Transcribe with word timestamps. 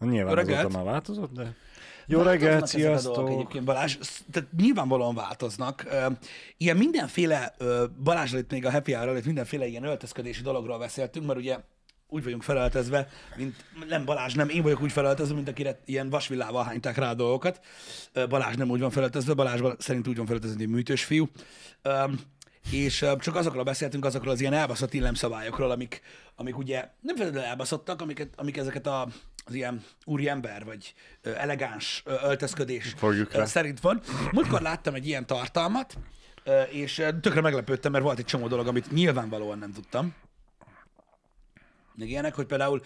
Nyilván 0.00 0.48
Jó 0.48 0.54
azóta 0.54 0.76
már 0.76 0.84
változott, 0.84 1.32
de... 1.32 1.54
Jó 2.06 2.22
Változnak 2.22 2.50
reggelt, 2.50 2.62
ezek 2.62 2.80
a 2.80 2.86
dolgok 2.86 3.00
sziasztok! 3.00 3.30
Egyébként 3.30 3.64
Balázs, 3.64 3.98
tehát 4.32 4.48
nyilvánvalóan 4.56 5.14
változnak. 5.14 5.86
Ilyen 6.56 6.76
mindenféle, 6.76 7.54
Balázs 8.02 8.32
itt 8.32 8.50
még 8.50 8.66
a 8.66 8.70
happy 8.70 8.92
hour 8.92 9.08
előtt 9.08 9.24
mindenféle 9.24 9.66
ilyen 9.66 9.84
öltözködési 9.84 10.42
dologról 10.42 10.78
beszéltünk, 10.78 11.26
mert 11.26 11.38
ugye 11.38 11.58
úgy 12.08 12.24
vagyunk 12.24 12.42
felöltözve, 12.42 13.08
mint 13.36 13.64
nem 13.88 14.04
Balázs, 14.04 14.34
nem 14.34 14.48
én 14.48 14.62
vagyok 14.62 14.82
úgy 14.82 14.92
felöltözve, 14.92 15.34
mint 15.34 15.48
akire 15.48 15.80
ilyen 15.84 16.10
vasvillával 16.10 16.64
hányták 16.64 16.96
rá 16.96 17.10
a 17.10 17.14
dolgokat. 17.14 17.60
Balázs 18.28 18.56
nem 18.56 18.70
úgy 18.70 18.80
van 18.80 18.90
felöltözve, 18.90 19.34
Balázs 19.34 19.60
szerint 19.78 20.08
úgy 20.08 20.16
van 20.16 20.26
felöltözve, 20.26 20.56
mint 20.56 20.68
egy 20.68 20.74
műtős 20.74 21.04
fiú. 21.04 21.28
És 22.70 23.06
csak 23.18 23.34
azokról 23.34 23.64
beszéltünk, 23.64 24.04
azokról 24.04 24.32
az 24.32 24.40
ilyen 24.40 24.52
elbaszott 24.52 24.94
illemszabályokról, 24.94 25.70
amik, 25.70 26.00
amik 26.36 26.58
ugye 26.58 26.88
nem 27.00 27.16
feltétlenül 27.16 27.48
elbaszottak, 27.48 28.00
amiket, 28.00 28.28
amik 28.36 28.56
ezeket 28.56 28.86
a, 28.86 29.08
az 29.50 29.56
ilyen 29.56 29.82
úri 30.04 30.28
ember, 30.28 30.64
vagy 30.64 30.94
elegáns 31.22 32.02
öltözködés 32.04 32.94
Fogjuk 32.96 33.32
rá. 33.32 33.42
ö, 33.42 33.46
szerint 33.46 33.80
van. 33.80 34.00
Múltkor 34.32 34.60
láttam 34.60 34.94
egy 34.94 35.06
ilyen 35.06 35.26
tartalmat, 35.26 35.98
és 36.70 36.94
tökre 37.20 37.40
meglepődtem, 37.40 37.92
mert 37.92 38.04
volt 38.04 38.18
egy 38.18 38.24
csomó 38.24 38.48
dolog, 38.48 38.66
amit 38.66 38.90
nyilvánvalóan 38.90 39.58
nem 39.58 39.72
tudtam. 39.72 40.14
Meg 41.94 42.08
ilyenek, 42.08 42.34
hogy 42.34 42.46
például 42.46 42.82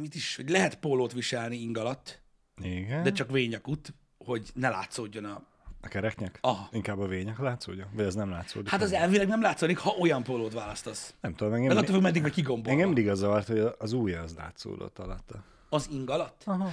mit 0.00 0.14
is, 0.14 0.36
hogy 0.36 0.48
lehet 0.50 0.74
pólót 0.74 1.12
viselni 1.12 1.56
ing 1.56 1.76
alatt, 1.76 2.22
Igen. 2.62 3.02
de 3.02 3.12
csak 3.12 3.30
vényakut, 3.30 3.94
hogy 4.18 4.50
ne 4.54 4.68
látszódjon 4.68 5.24
a... 5.24 5.42
A 5.84 5.88
kereknyek? 5.88 6.38
Aha. 6.40 6.68
Inkább 6.72 6.98
a 6.98 7.06
vények 7.06 7.38
látszódja? 7.38 7.88
Vagy 7.94 8.04
ez 8.04 8.14
nem 8.14 8.30
látszódik? 8.30 8.68
Hát 8.70 8.82
az 8.82 8.92
elvileg 8.92 9.28
nem 9.28 9.42
látszódik, 9.42 9.78
ha 9.78 9.90
olyan 9.90 10.22
pólót 10.22 10.52
választasz. 10.52 11.14
Nem 11.20 11.34
tudom, 11.34 11.52
engem, 11.52 11.76
attól 11.76 11.94
függ, 11.94 12.02
meddig 12.02 12.22
vagy 12.22 12.32
kigombolva. 12.32 12.70
engem 12.70 12.86
mindig 12.86 13.08
az 13.08 13.18
zavart, 13.18 13.46
hogy 13.46 13.64
az 13.78 13.92
ujja 13.92 14.22
az 14.22 14.34
látszódott 14.34 14.98
alatta. 14.98 15.44
Az 15.72 15.88
ing 15.90 16.10
alatt? 16.10 16.42
Aha. 16.44 16.70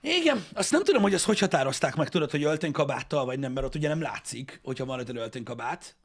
Igen, 0.00 0.44
azt 0.54 0.70
nem 0.70 0.84
tudom, 0.84 1.02
hogy 1.02 1.14
azt 1.14 1.24
hogy 1.24 1.38
határozták 1.38 1.94
meg, 1.94 2.08
tudod, 2.08 2.30
hogy 2.30 2.42
öltönykabáttal 2.44 3.24
vagy 3.24 3.38
nem, 3.38 3.52
mert 3.52 3.66
ott 3.66 3.74
ugye 3.74 3.88
nem 3.88 4.00
látszik, 4.00 4.60
hogyha 4.64 4.84
van 4.84 4.98
egy 4.98 5.16
öltönykabát. 5.16 5.96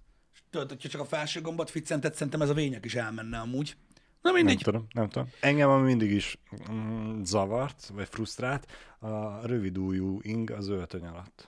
Tudod, 0.49 0.69
hogyha 0.69 0.89
csak 0.89 1.01
a 1.01 1.05
felső 1.05 1.41
gombot 1.41 1.69
ficcented, 1.69 2.13
szerintem 2.13 2.41
ez 2.41 2.49
a 2.49 2.53
vények 2.53 2.85
is 2.85 2.95
elmenne 2.95 3.39
amúgy. 3.39 3.75
Na 4.21 4.31
Nem 4.31 4.33
mindegy. 4.33 4.61
tudom, 4.63 4.87
nem 4.93 5.09
tudom. 5.09 5.29
Engem 5.39 5.69
ami 5.69 5.85
mindig 5.85 6.11
is 6.11 6.37
mm, 6.71 7.21
zavart, 7.23 7.91
vagy 7.93 8.07
frusztrált, 8.07 8.71
a 8.99 9.45
rövid 9.47 9.77
ujjú 9.77 10.19
ing 10.21 10.51
az 10.51 10.67
öltöny 10.67 11.05
alatt. 11.05 11.47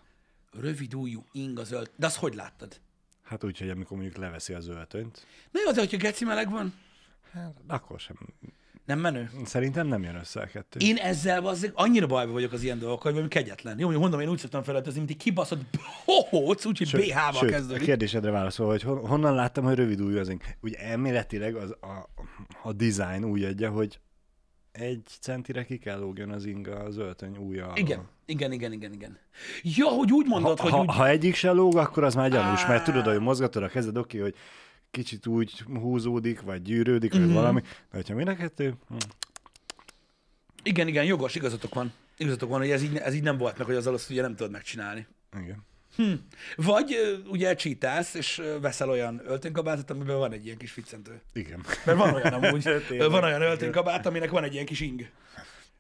Rövid 0.52 0.94
ujjú 0.96 1.26
ing 1.32 1.60
az 1.60 1.72
ölt. 1.72 1.92
De 1.96 2.06
azt 2.06 2.18
hogy 2.18 2.34
láttad? 2.34 2.80
Hát 3.24 3.44
úgy, 3.44 3.60
hogy 3.60 3.70
amikor 3.70 3.98
mondjuk 3.98 4.18
leveszi 4.18 4.54
az 4.54 4.68
öltönyt, 4.68 5.26
Na 5.52 5.60
jó, 5.66 5.72
de 5.72 5.80
hogyha 5.80 5.98
geci 5.98 6.26
meleg 6.26 6.50
van, 6.52 6.74
hát 7.32 7.54
akkor 7.68 8.00
sem. 8.00 8.18
Nem 8.86 9.00
menő. 9.00 9.30
Szerintem 9.46 9.88
nem 9.88 10.04
jön 10.04 10.16
össze 10.16 10.42
a 10.42 10.46
kettő. 10.46 10.80
Én 10.80 10.98
ezzel 10.98 11.42
bazzeg, 11.42 11.72
annyira 11.74 12.08
bajba 12.08 12.32
vagyok 12.32 12.52
az 12.52 12.64
ilyen 12.64 12.80
dolgokkal, 12.80 13.04
hogy 13.04 13.14
valami 13.14 13.30
kegyetlen. 13.30 13.80
Jó, 13.80 14.00
mondom, 14.00 14.20
én 14.20 14.30
úgy 14.30 14.38
szoktam 14.38 14.64
felöltözni, 14.64 15.00
mint 15.00 15.12
egy 15.12 15.18
kibaszott 15.18 15.62
hohóc, 16.06 16.66
úgyhogy 16.66 17.02
BH-val 17.02 17.32
Sőt, 17.34 17.50
a 17.50 17.54
kezdődik. 17.54 17.84
kérdésedre 17.84 18.32
válaszolva, 18.32 18.72
hogy 18.72 18.82
hon, 18.82 19.08
honnan 19.08 19.36
láttam, 19.36 19.64
hogy 19.64 19.76
rövid 19.76 20.02
ujjú 20.02 20.20
az 20.20 20.30
ing. 20.30 20.42
Ugye 20.62 20.78
elméletileg 20.78 21.56
az 21.56 21.76
a, 21.82 22.10
a 22.64 22.74
design 22.74 23.24
úgy 23.24 23.44
adja, 23.44 23.70
hogy 23.70 24.00
egy 24.72 25.04
centire 25.20 25.66
ki 25.66 25.78
kell 25.78 26.00
lógjon 26.00 26.30
az 26.30 26.46
inga 26.46 26.76
az 26.76 26.98
öltöny 26.98 27.36
alól. 27.36 27.72
Igen, 27.76 28.08
igen, 28.26 28.52
igen, 28.52 28.72
igen, 28.72 28.94
igen. 28.94 29.18
Ja, 29.64 29.88
hogy 29.88 30.12
úgy 30.12 30.28
mondod, 30.28 30.58
Ha, 30.60 30.64
hogy 30.64 30.72
ha, 30.72 30.80
úgy... 30.80 30.90
ha 30.96 31.08
egyik 31.08 31.36
se 31.36 31.52
lóg, 31.52 31.78
akkor 31.78 32.04
az 32.04 32.16
már 32.16 32.30
gyanús, 32.30 32.66
mert 32.66 32.84
tudod, 32.84 33.06
hogy 33.06 33.20
mozgatod 33.20 33.64
a 33.64 33.68
kezed, 33.68 33.98
oké, 33.98 34.18
hogy 34.18 34.36
kicsit 34.94 35.28
úgy 35.28 35.64
húzódik, 35.74 36.42
vagy 36.42 36.62
gyűrődik, 36.62 37.14
Mhm. 37.14 37.24
vagy 37.24 37.34
valami, 37.34 37.62
de 37.62 37.68
hogyha 37.92 38.16
mind 38.16 38.28
a 38.28 38.36
kettő, 38.36 38.74
hm, 38.90 38.96
Igen, 40.64 40.88
igen, 40.88 41.04
jogos, 41.06 41.36
igazatok 41.36 41.74
van. 41.74 41.94
Igazatok 42.18 42.50
van, 42.50 42.60
hogy 42.60 42.70
ez 42.70 42.82
így, 42.84 42.96
ez 42.96 43.14
így 43.14 43.24
nem 43.24 43.38
volt 43.38 43.58
meg, 43.58 43.68
hogy 43.68 43.76
azzal 43.76 43.94
azt 43.94 44.10
ugye 44.10 44.22
nem 44.22 44.36
tudod 44.36 44.52
megcsinálni. 44.52 45.08
igen. 45.42 45.66
Vagy 46.56 46.94
ö, 46.94 47.18
ugye 47.30 47.56
csítálsz, 47.56 48.14
és 48.14 48.42
veszel 48.62 48.90
olyan 48.90 49.22
öltönykabátot, 49.26 49.90
amiben 49.90 50.18
van 50.18 50.32
egy 50.32 50.46
ilyen 50.46 50.58
kis 50.58 50.72
ficcentő. 50.72 51.22
Igen. 51.34 51.66
Mert 51.86 51.98
van 51.98 52.14
olyan 52.14 52.34
amúgy, 52.34 52.64
van 53.10 53.24
olyan 53.24 53.42
öltönykabát, 53.42 54.06
aminek 54.06 54.30
van 54.30 54.44
egy 54.44 54.54
ilyen 54.54 54.66
kis 54.66 54.80
ing. 54.80 55.10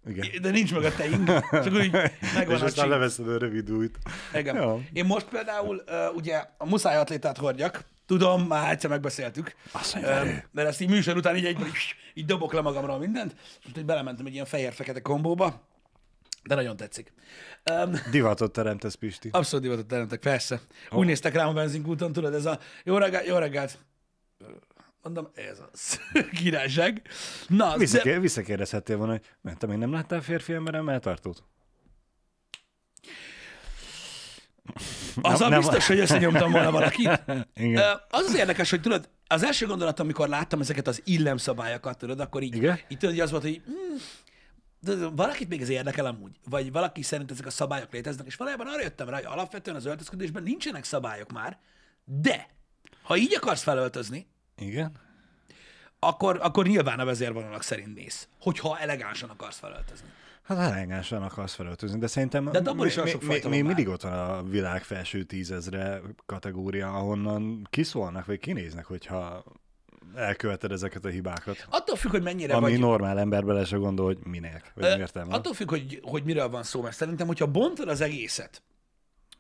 Igen. 0.08 0.28
De 0.42 0.50
nincs 0.50 0.74
mögötte 0.74 1.06
ing, 1.10 1.26
csak 1.52 1.74
úgy 1.74 1.92
megvan 2.36 2.56
És 2.56 2.62
a 2.62 2.66
aztán 2.66 2.90
leveszed 2.90 3.28
a 3.28 3.38
rövid 3.38 3.72
újt. 3.72 3.98
Igen. 4.34 4.56
Jó. 4.56 4.84
Én 4.94 5.06
most 5.06 5.26
például 5.26 5.84
ö, 5.86 6.08
ugye 6.10 6.44
a 6.58 6.66
muszáj 6.66 6.96
atlétát 6.96 7.38
hordjak, 7.38 7.84
tudom, 8.18 8.48
már 8.48 8.72
egyszer 8.72 8.90
megbeszéltük, 8.90 9.56
Azt 9.72 9.94
mondja, 9.94 10.44
mert 10.52 10.68
ezt 10.68 10.82
így 10.82 10.90
műsor 10.90 11.18
után 11.18 11.36
így, 11.36 11.46
egyből 11.46 11.68
így, 11.68 11.96
így 12.14 12.26
dobok 12.26 12.54
le 12.54 12.62
magamról 12.62 12.98
mindent, 12.98 13.36
most 13.64 13.78
így 13.78 13.86
belementem 13.86 14.26
egy 14.26 14.34
ilyen 14.34 14.46
fehér-fekete 14.46 15.02
kombóba, 15.02 15.68
de 16.44 16.56
nagyon 16.56 16.76
tetszik. 16.78 17.14
Um, 17.72 17.92
Divatot 18.12 18.52
teremtesz, 18.52 18.96
Pisti. 18.96 19.30
abszolút 19.32 19.66
divatot 19.66 19.88
teremtek, 19.88 20.20
persze. 20.20 20.62
Úgy 20.92 21.06
néztek 21.06 21.34
rám 21.34 21.48
a 21.48 21.54
benzinkúton, 21.54 22.12
tudod, 22.12 22.34
ez 22.34 22.46
a 22.46 22.60
jó 22.84 22.98
reggelt, 22.98 23.26
jó 23.26 23.38
reggelt. 23.38 23.78
Mondom, 25.02 25.30
ez 25.36 25.62
az. 25.72 26.00
Királyság. 26.42 27.02
Na, 27.48 27.72
de, 27.72 27.78
Visszakér, 27.78 28.20
visszakérdezhettél 28.20 28.98
volna, 28.98 29.12
hogy 29.12 29.22
mert 29.42 29.58
te 29.58 29.68
még 29.68 29.78
nem 29.78 29.92
láttál 29.92 30.22
férfi 30.22 30.54
ember 30.54 30.82
melltartót? 30.82 31.44
Azzal 35.22 35.50
nem- 35.50 35.50
nem- 35.50 35.60
biztos, 35.60 35.88
hogy 35.88 36.00
összenyomtam 36.00 36.52
volna 36.52 36.72
valakit. 36.72 37.22
Igen. 37.56 37.84
Az 38.10 38.26
az 38.26 38.36
érdekes, 38.36 38.70
hogy 38.70 38.82
tudod, 38.82 39.10
az 39.28 39.44
első 39.44 39.66
gondolat, 39.66 40.00
amikor 40.00 40.28
láttam 40.28 40.60
ezeket 40.60 40.88
az 40.88 41.02
illemszabályokat, 41.06 41.98
tudod, 41.98 42.20
akkor 42.20 42.42
így, 42.42 42.56
Igen? 42.56 42.80
így 42.88 42.98
tudod, 42.98 43.16
hogy 43.16 43.24
az 43.24 43.32
volt, 43.32 43.44
hogy 43.44 43.62
mm, 43.70 43.96
valakit 45.16 45.50
még 45.50 45.62
ez 45.62 45.70
érdekel 45.70 46.06
amúgy, 46.06 46.40
vagy 46.50 46.72
valaki 46.72 47.02
szerint 47.02 47.32
ezek 47.32 47.46
a 47.46 47.50
szabályok 47.50 47.92
léteznek, 47.92 48.26
és 48.26 48.36
valójában 48.36 48.68
arra 48.68 48.82
jöttem 48.82 49.10
rá, 49.10 49.16
hogy 49.16 49.26
alapvetően 49.26 49.76
az 49.76 49.86
öltözködésben 49.86 50.44
nincsenek 50.44 50.84
szabályok 50.84 51.32
már, 51.32 51.58
de 52.06 52.48
ha 53.04 53.18
így 53.18 53.36
akarsz 53.36 53.64
felöltözni, 53.64 54.28
Igen? 54.58 54.92
akkor, 56.00 56.40
akkor 56.42 56.68
nyilván 56.68 57.00
a 57.00 57.06
vezérvonalak 57.06 57.64
szerint 57.64 57.94
mész, 57.96 58.28
hogyha 58.40 58.80
elegánsan 58.80 59.30
akarsz 59.30 59.58
felöltözni. 59.60 60.08
Hát 60.44 60.58
elengánsan 60.58 61.22
akarsz 61.22 61.54
felöltözni, 61.54 62.00
de 62.00 62.08
szerintem 62.08 62.46
De 62.46 62.52
hát 62.52 62.68
abból 62.68 62.86
is 62.86 62.96
mi, 62.96 63.10
fajta 63.10 63.50
mi, 63.50 63.58
van 63.58 63.66
mindig 63.66 63.88
ott 63.88 64.02
van 64.02 64.14
a 64.14 64.44
világ 64.44 64.84
felső 64.84 65.24
tízezre 65.24 66.02
kategória, 66.26 66.94
ahonnan 66.94 67.68
kiszólnak, 67.70 68.26
vagy 68.26 68.40
kinéznek, 68.40 68.86
hogyha 68.86 69.44
elköveted 70.16 70.72
ezeket 70.72 71.06
a 71.06 71.10
hibákat. 71.10 71.68
Attól 71.70 71.96
függ, 71.96 72.12
hogy 72.12 72.22
mennyire 72.22 72.56
Ami 72.56 72.72
vagy... 72.72 72.80
normál 72.80 73.20
ember 73.20 73.46
bele 73.46 73.66
se 73.66 73.78
gondol, 73.78 74.06
hogy 74.06 74.18
minek, 74.24 74.72
vagy 74.76 74.86
Ö, 74.86 74.96
miért. 74.96 75.16
Attól 75.16 75.54
függ, 75.54 75.70
hogy, 75.70 76.00
hogy 76.04 76.24
miről 76.24 76.50
van 76.50 76.64
szó, 76.64 76.82
mert 76.82 76.96
szerintem, 76.96 77.28
hogyha 77.28 77.48
bontod 77.48 77.88
az 77.88 78.02
egészet 78.02 78.64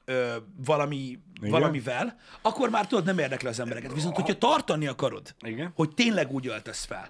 ö, 0.05 0.35
valami, 0.65 1.19
valamivel, 1.41 2.15
akkor 2.41 2.69
már 2.69 2.87
tudod, 2.87 3.05
nem 3.05 3.17
érdekli 3.17 3.47
az 3.47 3.59
embereket. 3.59 3.93
Viszont, 3.93 4.15
hogyha 4.15 4.37
tartani 4.37 4.87
akarod, 4.87 5.35
Igen. 5.41 5.71
hogy 5.75 5.93
tényleg 5.93 6.31
úgy 6.31 6.47
öltesz 6.47 6.85
fel, 6.85 7.09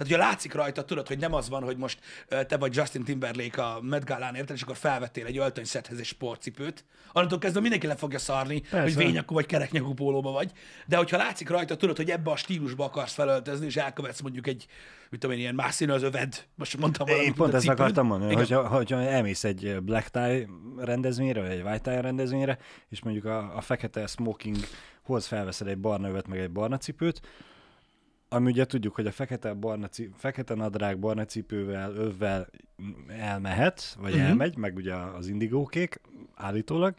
tehát, 0.00 0.12
hogyha 0.14 0.30
látszik 0.30 0.54
rajta, 0.54 0.84
tudod, 0.84 1.06
hogy 1.06 1.18
nem 1.18 1.34
az 1.34 1.48
van, 1.48 1.62
hogy 1.62 1.76
most 1.76 1.98
te 2.46 2.56
vagy 2.56 2.76
Justin 2.76 3.04
Timberlake 3.04 3.62
a 3.62 3.80
Met 3.82 4.04
Galán, 4.04 4.34
érted, 4.34 4.56
és 4.56 4.62
akkor 4.62 4.76
felvettél 4.76 5.26
egy 5.26 5.38
öltönyszethez 5.38 5.98
egy 5.98 6.04
sportcipőt, 6.04 6.84
annantól 7.12 7.38
kezdve 7.38 7.60
mindenki 7.60 7.86
le 7.86 7.94
fogja 7.96 8.18
szarni, 8.18 8.60
Persze. 8.60 8.80
hogy 8.80 8.96
vényakú 8.96 9.34
vagy 9.34 9.46
kereknyakú 9.46 9.94
pólóba 9.94 10.30
vagy, 10.30 10.52
de 10.86 10.96
hogyha 10.96 11.16
látszik 11.16 11.48
rajta, 11.48 11.76
tudod, 11.76 11.96
hogy 11.96 12.10
ebbe 12.10 12.30
a 12.30 12.36
stílusba 12.36 12.84
akarsz 12.84 13.12
felöltözni, 13.12 13.66
és 13.66 13.76
elkövetsz 13.76 14.20
mondjuk 14.20 14.46
egy, 14.46 14.66
mit 15.10 15.20
tudom 15.20 15.36
én, 15.36 15.42
ilyen 15.42 15.54
más 15.54 15.74
színű 15.74 15.92
az 15.92 16.02
öved, 16.02 16.44
most 16.54 16.78
mondtam 16.78 17.06
valamit, 17.06 17.28
Én 17.28 17.34
pont 17.34 17.54
ezt 17.54 17.62
cipőd. 17.62 17.78
akartam 17.78 18.06
mondani, 18.06 18.32
Igen. 18.32 18.44
hogyha, 18.44 18.68
hogyha 18.68 19.00
elmész 19.00 19.44
egy 19.44 19.76
black 19.82 20.08
tie 20.08 20.46
rendezvényre, 20.76 21.40
vagy 21.40 21.50
egy 21.50 21.62
white 21.62 21.90
tie 21.90 22.00
rendezvényre, 22.00 22.58
és 22.88 23.02
mondjuk 23.02 23.24
a, 23.24 23.56
a 23.56 23.60
fekete 23.60 24.06
smokinghoz 24.06 25.26
felveszed 25.26 25.66
egy 25.66 25.78
barna 25.78 26.08
övet, 26.08 26.26
meg 26.26 26.38
egy 26.38 26.50
barna 26.50 26.76
cipőt, 26.76 27.20
ami 28.32 28.50
ugye 28.50 28.64
tudjuk, 28.64 28.94
hogy 28.94 29.06
a 29.06 29.12
fekete, 29.12 29.52
barna 29.52 29.88
cipő, 29.88 30.12
fekete 30.16 30.54
nadrág 30.54 30.98
barna 30.98 31.24
cipővel, 31.24 31.94
övvel 31.94 32.46
elmehet, 33.08 33.96
vagy 34.00 34.12
uh-huh. 34.12 34.28
elmegy, 34.28 34.56
meg 34.56 34.76
ugye 34.76 34.94
az 34.94 35.26
indigókék 35.26 36.00
állítólag, 36.34 36.94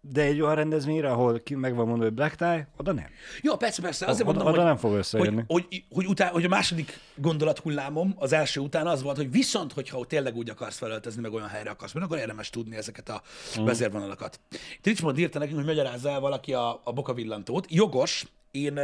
de 0.00 0.22
egy 0.22 0.40
olyan 0.40 0.54
rendezvényre, 0.54 1.10
ahol 1.10 1.40
ki 1.40 1.54
meg 1.54 1.74
van 1.74 1.86
mondva, 1.86 2.04
hogy 2.04 2.14
black 2.14 2.34
tie, 2.34 2.68
oda 2.76 2.92
nem. 2.92 3.06
Jó, 3.42 3.56
persze, 3.56 3.82
persze, 3.82 4.06
azért 4.06 4.28
oda, 4.28 4.32
mondom, 4.32 4.52
oda 4.52 4.62
hogy, 4.62 4.66
nem 4.68 4.76
fog 4.76 4.92
összejönni. 4.92 5.44
hogy, 5.46 5.66
hogy, 5.70 5.84
hogy, 5.90 6.06
után, 6.06 6.32
hogy 6.32 6.44
a 6.44 6.48
második 6.48 6.98
gondolathullámom 7.14 8.14
az 8.16 8.32
első 8.32 8.60
után 8.60 8.86
az 8.86 9.02
volt, 9.02 9.16
hogy 9.16 9.30
viszont, 9.30 9.72
hogyha 9.72 10.04
tényleg 10.04 10.36
úgy 10.36 10.50
akarsz 10.50 10.78
felöltözni, 10.78 11.20
meg 11.20 11.32
olyan 11.32 11.48
helyre 11.48 11.70
akarsz 11.70 11.92
menni, 11.92 12.06
akkor 12.06 12.18
érdemes 12.18 12.50
tudni 12.50 12.76
ezeket 12.76 13.08
a 13.08 13.22
Mm. 13.60 13.64
vezérvonalakat. 13.64 14.40
Itt 14.76 14.86
Richmond 14.86 15.18
írta 15.18 15.38
nekünk, 15.38 15.56
hogy 15.56 15.66
magyarázza 15.66 16.10
el 16.10 16.20
valaki 16.20 16.54
a, 16.54 16.80
a 16.84 16.92
bokavillantót. 16.92 17.66
Jogos, 17.70 18.26
én, 18.50 18.80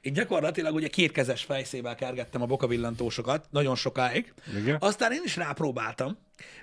én 0.00 0.12
gyakorlatilag 0.12 0.74
ugye 0.74 0.88
kétkezes 0.88 1.44
fejszével 1.44 1.94
kergettem 1.94 2.42
a 2.42 2.46
bokavillantósokat 2.46 3.46
nagyon 3.50 3.74
sokáig. 3.74 4.34
Igen. 4.58 4.76
Aztán 4.80 5.12
én 5.12 5.22
is 5.24 5.36
rápróbáltam, 5.36 6.18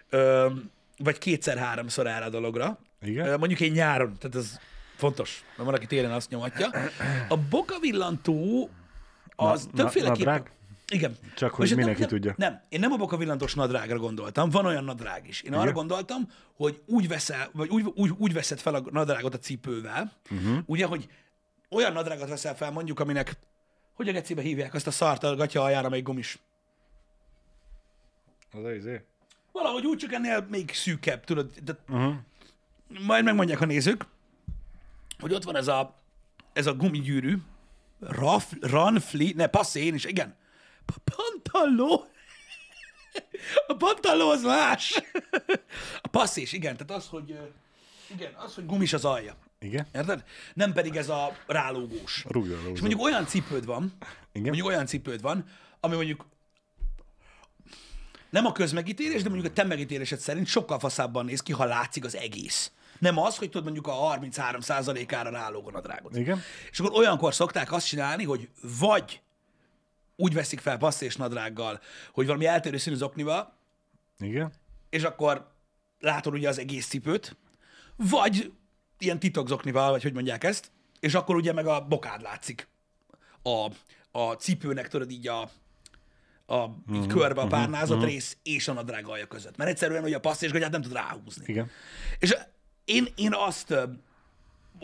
ö, 0.09 0.49
vagy 0.97 1.17
kétszer-háromszor 1.17 2.07
erre 2.07 2.25
a 2.25 2.29
dologra. 2.29 2.79
Igen. 3.01 3.27
Ö, 3.27 3.37
Mondjuk 3.37 3.59
én 3.59 3.71
nyáron, 3.71 4.17
tehát 4.19 4.35
ez 4.35 4.59
fontos, 4.95 5.43
mert 5.55 5.69
van, 5.69 5.73
aki 5.73 5.85
télen 5.85 6.11
azt 6.11 6.29
nyomatja. 6.29 6.69
A 7.27 7.37
bokavillantó 7.37 8.69
az 9.35 9.65
Na- 9.65 9.71
többféleképpen... 9.71 10.33
nadrág? 10.33 10.51
Igen. 10.91 11.17
Csak 11.35 11.49
hogy 11.49 11.59
Most 11.59 11.75
mindenki 11.75 11.99
nem, 11.99 12.09
tudja. 12.09 12.33
Nem, 12.37 12.61
én 12.69 12.79
nem 12.79 12.91
a 12.91 12.95
bokavillantos 12.95 13.53
nadrágra 13.53 13.97
gondoltam, 13.97 14.49
van 14.49 14.65
olyan 14.65 14.83
nadrág 14.83 15.27
is. 15.27 15.41
Én 15.41 15.53
arra 15.53 15.61
Igen? 15.61 15.73
gondoltam, 15.73 16.27
hogy 16.55 16.81
úgy, 16.85 17.07
veszel, 17.07 17.49
vagy 17.53 17.69
úgy, 17.69 17.91
úgy, 17.95 18.11
úgy 18.17 18.33
veszed 18.33 18.59
fel 18.59 18.75
a 18.75 18.83
nadrágot 18.91 19.33
a 19.33 19.37
cipővel, 19.37 20.11
uh-huh. 20.31 20.57
ugye, 20.65 20.85
hogy 20.85 21.07
olyan 21.73 21.93
nadrágot 21.93 22.29
veszel 22.29 22.55
fel 22.55 22.71
mondjuk, 22.71 22.99
aminek, 22.99 23.37
hogy 23.93 24.09
a 24.09 24.11
gecibe 24.11 24.41
hívják 24.41 24.73
azt 24.73 24.87
a 24.87 24.91
szart 24.91 25.23
a 25.23 25.35
gatya 25.35 25.61
aljára, 25.61 25.87
amelyik 25.87 26.05
gumis. 26.05 26.39
Az 28.51 28.63
az 28.63 28.73
izé. 28.73 29.01
Valahogy 29.51 29.85
úgy, 29.85 29.97
csak 29.97 30.13
ennél 30.13 30.45
még 30.49 30.73
szűkebb, 30.73 31.23
tudod, 31.23 31.51
de 31.63 31.77
Uh-huh. 31.89 32.15
majd 32.87 33.23
megmondják 33.23 33.61
a 33.61 33.65
nézők, 33.65 34.05
hogy 35.19 35.33
ott 35.33 35.43
van 35.43 35.55
ez 35.55 35.67
a, 35.67 35.95
ez 36.53 36.65
a 36.65 36.73
gumigyűrű, 36.73 37.37
Raf, 37.99 38.51
Ranfli, 38.61 39.33
ne, 39.35 39.47
passzé, 39.47 39.85
én 39.85 39.93
is, 39.93 40.05
igen. 40.05 40.35
P- 40.85 41.15
Pantalló. 41.15 42.05
A 43.67 43.73
pantalló 43.73 44.29
az 44.29 44.41
más. 44.43 45.01
A 46.01 46.07
passzés, 46.07 46.51
igen, 46.53 46.77
tehát 46.77 47.03
az, 47.03 47.07
hogy 47.09 47.39
igen, 48.09 48.33
az, 48.33 48.55
hogy 48.55 48.65
gumis 48.65 48.93
az 48.93 49.05
alja. 49.05 49.35
Igen? 49.63 49.87
Érted? 49.93 50.23
Nem 50.53 50.73
pedig 50.73 50.95
ez 50.95 51.09
a 51.09 51.37
rálógós. 51.47 52.25
Rúgja 52.27 52.57
És 52.73 52.79
mondjuk 52.79 53.01
olyan 53.01 53.27
cipőd 53.27 53.65
van, 53.65 53.93
Igen? 54.31 54.47
mondjuk 54.47 54.67
olyan 54.67 54.85
cipőd 54.85 55.21
van, 55.21 55.45
ami 55.79 55.95
mondjuk 55.95 56.25
nem 58.29 58.45
a 58.45 58.51
közmegítélés, 58.51 59.23
de 59.23 59.29
mondjuk 59.29 59.51
a 59.51 59.53
te 59.53 59.63
megítélésed 59.63 60.19
szerint 60.19 60.47
sokkal 60.47 60.79
faszábban 60.79 61.25
néz 61.25 61.41
ki, 61.41 61.51
ha 61.51 61.65
látszik 61.65 62.05
az 62.05 62.15
egész. 62.15 62.71
Nem 62.99 63.17
az, 63.17 63.37
hogy 63.37 63.49
tudod 63.49 63.63
mondjuk 63.63 63.87
a 63.87 64.17
33%-ára 64.17 65.29
rálóg 65.29 65.67
a 65.67 65.71
nadrágot. 65.71 66.15
Igen? 66.17 66.41
És 66.71 66.79
akkor 66.79 66.97
olyankor 66.99 67.33
szokták 67.33 67.71
azt 67.71 67.87
csinálni, 67.87 68.23
hogy 68.23 68.49
vagy 68.79 69.21
úgy 70.15 70.33
veszik 70.33 70.59
fel 70.59 70.77
passzés 70.77 71.15
nadrággal, 71.15 71.79
hogy 72.13 72.25
valami 72.25 72.45
eltérő 72.45 72.77
színű 72.77 72.95
zoknival, 72.95 73.57
Igen? 74.19 74.53
és 74.89 75.03
akkor 75.03 75.51
látod 75.99 76.33
ugye 76.33 76.47
az 76.49 76.59
egész 76.59 76.87
cipőt, 76.87 77.37
vagy 77.95 78.51
ilyen 79.03 79.19
titokzoknival, 79.19 79.91
vagy 79.91 80.03
hogy 80.03 80.13
mondják 80.13 80.43
ezt, 80.43 80.71
és 80.99 81.13
akkor 81.13 81.35
ugye 81.35 81.53
meg 81.53 81.67
a 81.67 81.85
bokád 81.87 82.21
látszik 82.21 82.67
a, 83.43 83.69
a 84.19 84.33
cipőnek, 84.33 84.87
tudod 84.87 85.11
így 85.11 85.27
a, 85.27 85.41
a 86.45 86.69
így 86.93 87.07
körbe 87.07 87.41
a 87.41 87.47
párnázott 87.47 88.03
rész 88.03 88.37
és 88.43 88.67
a 88.67 88.73
nadrág 88.73 89.07
alja 89.07 89.27
között. 89.27 89.57
Mert 89.57 89.69
egyszerűen, 89.69 90.01
hogy 90.01 90.13
a 90.13 90.19
passzés 90.19 90.51
gatyát 90.51 90.71
nem 90.71 90.81
tud 90.81 90.93
ráhúzni. 90.93 91.45
Igen. 91.47 91.69
És 92.19 92.35
én, 92.85 93.07
én 93.15 93.33
azt, 93.33 93.75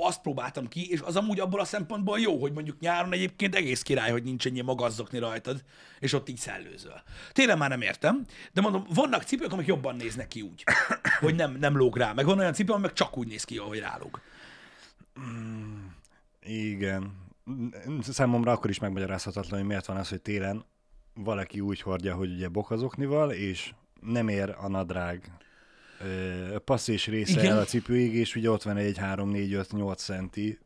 azt 0.01 0.21
próbáltam 0.21 0.67
ki, 0.67 0.91
és 0.91 1.01
az 1.01 1.15
amúgy 1.15 1.39
abból 1.39 1.59
a 1.59 1.65
szempontból 1.65 2.19
jó, 2.19 2.39
hogy 2.39 2.51
mondjuk 2.51 2.79
nyáron 2.79 3.13
egyébként 3.13 3.55
egész 3.55 3.81
király, 3.81 4.11
hogy 4.11 4.23
nincs 4.23 4.45
ennyi 4.45 4.61
magazzokni 4.61 5.19
rajtad, 5.19 5.63
és 5.99 6.13
ott 6.13 6.29
így 6.29 6.37
szellőzöl. 6.37 7.01
Tényleg 7.31 7.57
már 7.57 7.69
nem 7.69 7.81
értem, 7.81 8.25
de 8.53 8.61
mondom, 8.61 8.85
vannak 8.93 9.23
cipők, 9.23 9.51
amik 9.51 9.67
jobban 9.67 9.95
néznek 9.95 10.27
ki 10.27 10.41
úgy, 10.41 10.63
hogy 11.19 11.35
nem, 11.35 11.57
nem 11.59 11.77
lóg 11.77 11.97
rá. 11.97 12.13
Meg 12.13 12.25
van 12.25 12.39
olyan 12.39 12.53
cipő, 12.53 12.73
ami 12.73 12.81
meg 12.81 12.93
csak 12.93 13.17
úgy 13.17 13.27
néz 13.27 13.43
ki, 13.43 13.57
ahogy 13.57 13.79
rálóg. 13.79 14.21
Igen. 16.41 17.27
Számomra 18.01 18.51
akkor 18.51 18.69
is 18.69 18.79
megmagyarázhatatlan, 18.79 19.59
hogy 19.59 19.67
miért 19.67 19.85
van 19.85 19.97
az, 19.97 20.09
hogy 20.09 20.21
télen 20.21 20.65
valaki 21.13 21.59
úgy 21.59 21.81
hordja, 21.81 22.15
hogy 22.15 22.31
ugye 22.31 22.47
bokazoknival, 22.47 23.31
és 23.31 23.73
nem 24.01 24.27
ér 24.27 24.55
a 24.59 24.67
nadrág 24.67 25.31
passzés 26.65 27.07
része 27.07 27.39
Igen. 27.39 27.51
el 27.51 27.59
a 27.59 27.63
cipőig, 27.63 28.13
és 28.15 28.35
ugye 28.35 28.51
ott 28.51 28.63
van 28.63 28.77
egy 28.77 28.97
3, 28.97 29.29
4, 29.29 29.53
5, 29.53 29.71
8 29.71 30.03
centi 30.03 30.59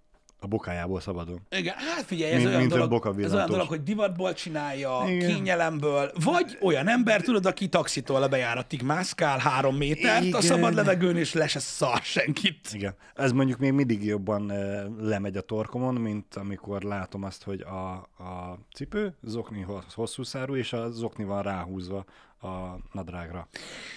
a 0.44 0.48
bokájából 0.48 1.00
szabadon. 1.00 1.40
Igen, 1.50 1.76
hát 1.78 2.04
figyelj, 2.06 2.32
ez 2.32 2.38
Mint- 2.38 2.48
olyan, 2.50 2.60
mint 2.60 2.74
a 2.74 2.88
dolog, 2.88 3.20
ez 3.22 3.34
olyan 3.34 3.50
dolog, 3.50 3.68
hogy 3.68 3.84
divatból 3.84 4.34
csinálja, 4.34 5.04
Igen. 5.08 5.30
kényelemből, 5.30 6.12
vagy 6.24 6.58
olyan 6.62 6.88
ember, 6.88 7.22
tudod, 7.22 7.46
aki 7.46 7.68
taxitól 7.68 8.24
a 8.24 8.28
bejáratig 8.28 8.82
mászkál 8.82 9.38
három 9.38 9.76
métert 9.76 10.24
a 10.24 10.26
Igen. 10.26 10.42
szabad 10.42 10.74
levegőn, 10.74 11.18
és 11.18 11.34
le 11.34 11.48
se 11.48 11.60
szar 11.60 12.02
senkit. 12.02 12.68
Igen. 12.74 12.96
Ez 13.16 13.32
mondjuk 13.32 13.60
még 13.60 13.72
mindig 13.72 14.04
jobban 14.04 14.52
lemegy 15.00 15.38
a 15.38 15.42
torkomon, 15.42 15.94
mint 15.96 16.36
amikor 16.36 16.82
látom 16.82 17.24
azt, 17.24 17.44
hogy 17.44 17.62
a, 17.62 17.92
a 18.24 18.60
cipő 18.76 19.16
zokni 19.22 19.66
hosszú 19.96 20.24
szárú, 20.24 20.56
és 20.56 20.74
a 20.74 20.92
zokni 20.92 21.24
van 21.24 21.42
ráhúzva 21.42 22.06
a 22.44 22.80
nadrágra. 22.92 23.48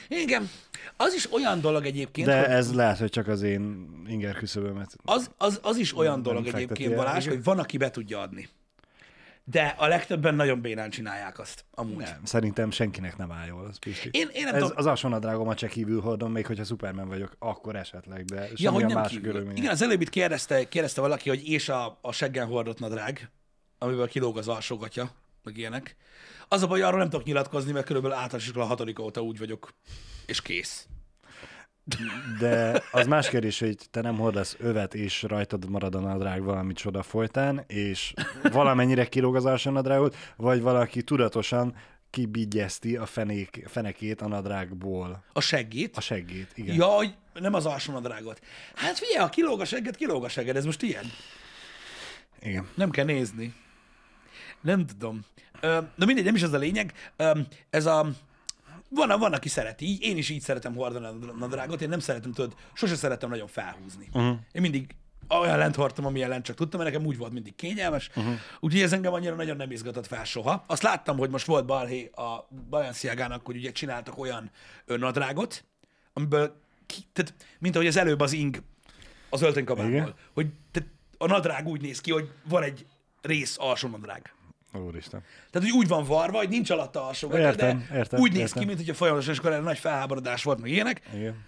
Igen, 0.08 0.48
az 0.96 1.14
is 1.14 1.32
olyan 1.32 1.60
dolog 1.60 1.86
egyébként, 1.86 2.26
De 2.26 2.40
hogy 2.40 2.50
ez 2.50 2.74
lehet, 2.74 2.98
hogy 2.98 3.10
csak 3.10 3.28
az 3.28 3.42
én 3.42 3.88
inger 4.08 4.34
küszöbömet. 4.34 4.96
az, 5.04 5.30
az, 5.36 5.60
az 5.62 5.76
is 5.76 5.96
olyan 5.96 6.12
Nem 6.12 6.22
dolog 6.22 6.44
fekteti 6.44 6.62
egyébként, 6.64 6.90
el, 6.90 6.96
Balázs, 6.96 7.26
hogy 7.26 7.44
van, 7.44 7.58
aki 7.58 7.76
be 7.76 7.90
tudja 7.90 8.20
adni. 8.20 8.48
De 9.48 9.74
a 9.78 9.86
legtöbben 9.86 10.34
nagyon 10.34 10.60
bénán 10.60 10.90
csinálják 10.90 11.38
azt, 11.38 11.64
amúgy. 11.70 11.96
Nem, 11.96 12.20
szerintem 12.24 12.70
senkinek 12.70 13.16
nem 13.16 13.32
áll 13.32 13.46
jól, 13.46 13.64
az 13.64 13.78
Pisti. 13.78 14.08
Én, 14.12 14.28
én 14.32 14.44
nem 14.44 14.54
Ez, 14.54 14.60
tudom, 14.60 14.76
az 14.76 14.86
alsónadrágomat 14.86 15.58
csak 15.58 15.70
kívül 15.70 16.00
hordom, 16.00 16.32
még 16.32 16.46
hogyha 16.46 16.64
Superman 16.64 17.08
vagyok, 17.08 17.36
akkor 17.38 17.76
esetleg, 17.76 18.24
de 18.24 18.48
ja, 18.54 18.70
hogy 18.70 18.84
nem 18.86 18.98
más 18.98 19.10
kívül. 19.10 19.50
Igen, 19.54 19.70
az 19.70 19.82
előbb 19.82 20.00
itt 20.00 20.08
kérdezte, 20.08 20.68
kérdezte 20.68 21.00
valaki, 21.00 21.28
hogy 21.28 21.48
és 21.48 21.68
a, 21.68 21.98
a 22.00 22.12
seggen 22.12 22.46
hordott 22.46 22.78
nadrág, 22.78 23.30
amiből 23.78 24.08
kilóg 24.08 24.38
az 24.38 24.48
alsógatja, 24.48 25.10
meg 25.42 25.56
ilyenek. 25.56 25.96
Az 26.48 26.62
a 26.62 26.66
baj, 26.66 26.82
arról 26.82 26.98
nem 26.98 27.10
tudok 27.10 27.26
nyilatkozni, 27.26 27.72
mert 27.72 27.86
körülbelül 27.86 28.16
általános 28.16 28.46
iskola 28.46 28.64
hatodik 28.64 28.98
óta 28.98 29.20
úgy 29.20 29.38
vagyok, 29.38 29.74
és 30.26 30.42
kész. 30.42 30.86
De 32.38 32.82
az 32.92 33.06
más 33.06 33.28
kérdés, 33.28 33.58
hogy 33.58 33.76
te 33.90 34.00
nem 34.00 34.16
hordasz 34.16 34.56
övet, 34.58 34.94
és 34.94 35.22
rajtad 35.22 35.70
marad 35.70 35.94
a 35.94 36.00
nadrág 36.00 36.42
valami 36.42 36.72
csoda 36.72 37.02
folytán, 37.02 37.64
és 37.66 38.14
valamennyire 38.42 39.08
kilóg 39.08 39.36
az 39.36 39.44
alsónadrágot, 39.44 40.16
vagy 40.36 40.60
valaki 40.60 41.02
tudatosan 41.02 41.74
kibigyezti 42.10 42.96
a 42.96 43.06
fenék, 43.06 43.64
fenekét 43.66 44.20
a 44.20 44.28
nadrágból. 44.28 45.24
A 45.32 45.40
seggét. 45.40 45.96
A 45.96 46.00
seggét, 46.00 46.50
igen. 46.54 46.74
Ja, 46.74 46.86
hogy 46.86 47.14
nem 47.34 47.54
az 47.54 47.66
alsó 47.66 47.92
nadrágot. 47.92 48.40
Hát 48.74 48.98
figyelj, 48.98 49.18
ha 49.18 49.28
kilóg 49.28 49.60
a 49.60 49.64
segged, 49.64 49.96
kilóg 49.96 50.24
a 50.24 50.28
segged, 50.28 50.56
ez 50.56 50.64
most 50.64 50.82
ilyen. 50.82 51.04
igen. 52.40 52.68
Nem 52.74 52.90
kell 52.90 53.04
nézni. 53.04 53.54
Nem 54.60 54.86
tudom. 54.86 55.24
De 55.60 56.04
mindegy, 56.04 56.24
nem 56.24 56.34
is 56.34 56.42
ez 56.42 56.52
a 56.52 56.58
lényeg. 56.58 57.12
Ez 57.70 57.86
a... 57.86 58.06
Van, 58.88 59.18
van, 59.18 59.32
aki 59.32 59.48
szereti 59.48 59.84
így, 59.84 60.02
én 60.02 60.16
is 60.16 60.28
így 60.28 60.40
szeretem 60.40 60.74
hordani 60.74 61.04
a 61.06 61.34
nadrágot, 61.38 61.82
én 61.82 61.88
nem 61.88 61.98
szeretem, 61.98 62.32
tudod, 62.32 62.54
sose 62.72 62.94
szeretem 62.94 63.28
nagyon 63.28 63.46
felhúzni. 63.46 64.08
Uh-huh. 64.12 64.36
Én 64.52 64.62
mindig 64.62 64.94
olyan 65.28 65.58
lent 65.58 65.74
hordtam, 65.74 66.06
amilyen 66.06 66.28
lent 66.28 66.44
csak 66.44 66.56
tudtam, 66.56 66.80
mert 66.80 66.92
nekem 66.92 67.06
úgy 67.06 67.16
volt 67.16 67.32
mindig 67.32 67.54
kényelmes, 67.54 68.10
uh-huh. 68.14 68.34
úgyhogy 68.60 68.82
ez 68.82 68.92
engem 68.92 69.12
annyira 69.12 69.34
nagyon 69.34 69.56
nem 69.56 69.70
izgatott 69.70 70.06
fel 70.06 70.24
soha. 70.24 70.64
Azt 70.66 70.82
láttam, 70.82 71.18
hogy 71.18 71.30
most 71.30 71.46
volt 71.46 71.66
balhé 71.66 72.10
a 72.14 72.48
Balenciagának, 72.70 73.46
hogy 73.46 73.56
ugye 73.56 73.72
csináltak 73.72 74.18
olyan 74.18 74.50
nadrágot, 74.86 75.64
amiből, 76.12 76.60
ki, 76.86 76.96
tehát, 77.12 77.34
mint 77.58 77.74
ahogy 77.74 77.88
az 77.88 77.96
előbb 77.96 78.20
az 78.20 78.32
ing 78.32 78.62
az 79.30 79.42
öltönykabátból, 79.42 79.94
Igen. 79.94 80.14
hogy 80.32 80.46
tehát 80.70 80.88
a 81.18 81.26
nadrág 81.26 81.66
úgy 81.66 81.80
néz 81.80 82.00
ki, 82.00 82.10
hogy 82.10 82.30
van 82.48 82.62
egy 82.62 82.86
rész 83.22 83.56
alsó 83.58 83.88
nadrág. 83.88 84.34
Úristen. 84.72 85.22
Tehát, 85.50 85.68
hogy 85.68 85.78
úgy 85.78 85.88
van 85.88 86.04
varva, 86.04 86.38
hogy 86.38 86.48
nincs 86.48 86.70
alatta 86.70 87.06
alsó 87.06 87.28
gatya, 87.28 87.42
Értem, 87.42 87.86
de 87.88 87.96
értem, 87.96 88.20
úgy 88.20 88.32
néz 88.32 88.40
értem. 88.40 88.60
ki, 88.60 88.66
mint 88.66 88.78
hogyha 88.78 88.94
folyamatosan, 88.94 89.46
erre 89.52 89.60
nagy 89.60 89.78
felháborodás 89.78 90.42
volt, 90.42 90.60
meg 90.60 90.70
ilyenek. 90.70 91.02
Igen. 91.14 91.44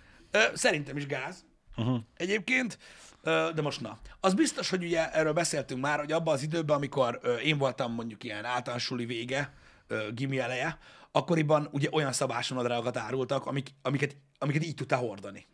Szerintem 0.55 0.97
is 0.97 1.07
gáz. 1.07 1.45
Uh-huh. 1.77 1.99
Egyébként, 2.17 2.79
de 3.23 3.63
most 3.63 3.81
na. 3.81 3.99
Az 4.21 4.35
biztos, 4.35 4.71
hogy 4.71 4.85
ugye 4.85 5.13
erről 5.13 5.33
beszéltünk 5.33 5.81
már, 5.81 5.99
hogy 5.99 6.13
abban 6.13 6.35
az 6.35 6.43
időben, 6.43 6.77
amikor 6.77 7.21
én 7.45 7.59
voltam 7.59 7.93
mondjuk 7.93 8.25
ilyen 8.25 8.45
általános 8.45 8.83
suli 8.83 9.05
vége, 9.05 9.53
gimi 10.15 10.39
eleje, 10.39 10.79
akkoriban 11.13 11.69
ugye 11.73 11.89
olyan 11.93 12.13
szabású 12.13 12.55
nadrágokat 12.55 12.97
árultak, 12.97 13.47
amik, 13.47 13.69
amiket, 13.83 14.17
amiket 14.39 14.65
így 14.65 14.75
tudtál 14.75 14.99
hordani. 14.99 15.47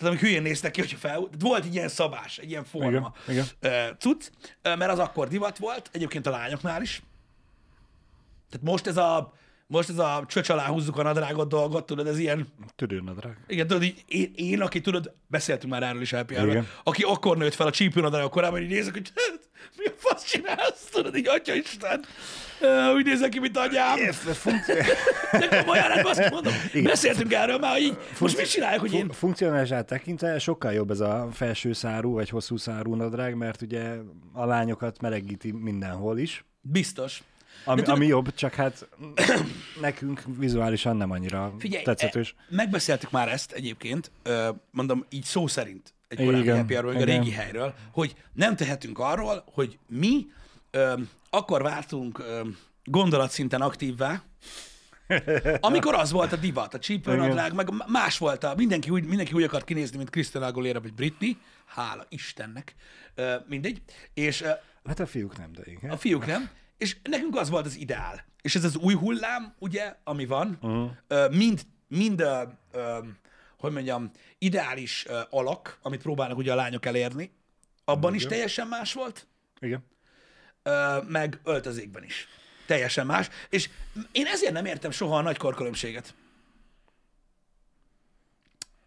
Tehát 0.00 0.14
amik 0.14 0.20
hülyén 0.26 0.42
néztek 0.42 0.70
ki, 0.70 0.80
hogyha 0.80 0.96
fel... 0.96 1.28
Volt 1.38 1.64
egy 1.64 1.74
ilyen 1.74 1.88
szabás, 1.88 2.38
egy 2.38 2.50
ilyen 2.50 2.64
forma 2.64 3.14
Igen, 3.28 3.46
ö, 3.60 3.86
cucc, 3.98 4.30
mert 4.62 4.90
az 4.90 4.98
akkor 4.98 5.28
divat 5.28 5.58
volt, 5.58 5.88
egyébként 5.92 6.26
a 6.26 6.30
lányoknál 6.30 6.82
is. 6.82 7.02
Tehát 8.50 8.66
most 8.66 8.86
ez 8.86 8.96
a, 8.96 9.32
most 9.66 9.88
ez 9.88 9.98
a 9.98 10.24
csöcs 10.28 10.48
alá 10.48 10.66
húzzuk 10.66 10.98
a 10.98 11.02
nadrágot 11.02 11.48
dolgot, 11.48 11.86
tudod, 11.86 12.06
ez 12.06 12.18
ilyen, 12.18 12.46
Tüdőnadrág. 12.76 13.36
igen, 13.46 13.66
tudod, 13.66 13.82
így, 13.82 14.04
én, 14.06 14.32
én, 14.34 14.60
aki 14.60 14.80
tudod, 14.80 15.14
beszéltünk 15.26 15.72
már 15.72 15.82
erről 15.82 16.00
is 16.00 16.10
happy 16.10 16.34
Igen. 16.34 16.68
aki 16.84 17.02
akkor 17.02 17.36
nőtt 17.36 17.54
fel 17.54 17.66
a 17.66 17.70
csípőnadrág 17.70 18.28
korában, 18.28 18.62
így 18.62 18.68
nézek, 18.68 18.92
hogy 18.92 19.12
hát, 19.14 19.40
mi 19.76 19.84
a 19.84 19.92
fasz 19.96 20.24
csinálsz, 20.24 20.84
tudod, 20.90 21.16
így, 21.16 21.28
atya 21.28 21.54
Isten, 21.54 22.04
úgy 22.94 23.04
nézek 23.04 23.28
ki, 23.28 23.38
mint 23.38 23.56
anyám. 23.56 23.98
De 25.32 25.58
komolyan, 25.60 25.90
hát 25.90 26.06
azt 26.06 26.30
mondom, 26.30 26.52
beszéltünk 26.84 27.32
erről 27.32 27.58
már, 27.58 27.80
így, 27.80 27.96
most 28.18 28.36
mit 28.36 28.50
csinálják, 28.50 28.80
hogy 28.80 28.92
én... 28.92 29.04
Fu- 29.06 29.14
Funkcionálisát 29.14 29.86
tekintve 29.86 30.38
sokkal 30.38 30.72
jobb 30.72 30.90
ez 30.90 31.00
a 31.00 31.28
felső 31.32 31.72
szárú 31.72 32.12
vagy 32.12 32.28
hosszú 32.28 32.56
szárú 32.56 32.94
nadrág, 32.94 33.34
mert 33.34 33.62
ugye 33.62 33.92
a 34.32 34.44
lányokat 34.44 35.00
melegíti 35.00 35.50
mindenhol 35.52 36.18
is. 36.18 36.44
Biztos. 36.60 37.22
Ami, 37.64 37.80
tudod- 37.80 37.96
ami 37.96 38.06
jobb, 38.06 38.34
csak 38.34 38.54
hát 38.54 38.88
nekünk 39.80 40.22
vizuálisan 40.38 40.96
nem 40.96 41.10
annyira 41.10 41.54
Figyelj, 41.58 41.82
tetszetős. 41.84 42.34
e, 42.38 42.42
megbeszéltük 42.54 43.10
már 43.10 43.28
ezt 43.28 43.52
egyébként, 43.52 44.10
mondom 44.70 45.04
így 45.10 45.24
szó 45.24 45.46
szerint, 45.46 45.94
egy 46.08 46.16
korábbi 46.24 46.42
Igen, 46.42 46.56
happy 46.56 46.74
hour 46.74 46.86
a 46.88 46.92
igen. 46.92 47.04
régi 47.04 47.30
helyről, 47.30 47.74
hogy 47.92 48.14
nem 48.32 48.56
tehetünk 48.56 48.98
arról, 48.98 49.44
hogy 49.52 49.78
mi 49.88 50.26
ö, 50.70 50.92
akkor 51.30 51.62
vártunk 51.62 52.18
ö, 52.18 52.48
gondolatszinten 52.84 53.60
aktívvá, 53.60 54.22
amikor 55.60 55.94
az 55.94 56.10
volt 56.10 56.32
a 56.32 56.36
divat, 56.36 56.74
a 56.74 56.78
csípőnadrág, 56.78 57.54
meg 57.54 57.68
más 57.86 58.18
volt 58.18 58.44
a, 58.44 58.54
mindenki 58.56 58.90
úgy, 58.90 59.04
mindenki 59.04 59.32
úgy 59.32 59.42
akart 59.42 59.64
kinézni, 59.64 59.96
mint 59.96 60.10
Christina 60.10 60.46
Aguilera 60.46 60.80
vagy 60.80 60.94
Britney, 60.94 61.36
hála 61.66 62.06
Istennek, 62.08 62.74
mindegy, 63.48 63.82
és 64.14 64.44
Hát 64.84 65.00
a 65.00 65.06
fiúk 65.06 65.38
nem, 65.38 65.52
de 65.52 65.62
igen. 65.64 65.90
a 65.90 65.96
fiúk 65.96 66.26
nem, 66.26 66.50
és 66.76 66.96
nekünk 67.02 67.36
az 67.36 67.50
volt 67.50 67.66
az 67.66 67.76
ideál. 67.76 68.24
És 68.42 68.54
ez 68.54 68.64
az 68.64 68.76
új 68.76 68.94
hullám, 68.94 69.54
ugye, 69.58 69.94
ami 70.04 70.26
van, 70.26 70.58
uh-huh. 70.60 71.36
mind, 71.36 71.66
mind 71.88 72.24
hogy 73.58 73.72
mondjam, 73.72 74.10
ideális 74.38 75.06
alak, 75.30 75.78
amit 75.82 76.02
próbálnak 76.02 76.38
ugye 76.38 76.52
a 76.52 76.54
lányok 76.54 76.86
elérni, 76.86 77.32
abban 77.84 78.14
is 78.14 78.26
teljesen 78.26 78.66
más 78.66 78.92
volt, 78.92 79.26
Igen. 79.58 79.84
Meg 81.08 81.38
öltözékben 81.44 82.04
is. 82.04 82.28
Teljesen 82.66 83.06
más. 83.06 83.28
És 83.48 83.68
én 84.12 84.26
ezért 84.26 84.52
nem 84.52 84.64
értem 84.64 84.90
soha 84.90 85.16
a 85.16 85.22
nagy 85.22 85.36
korkülönbséget. 85.36 86.14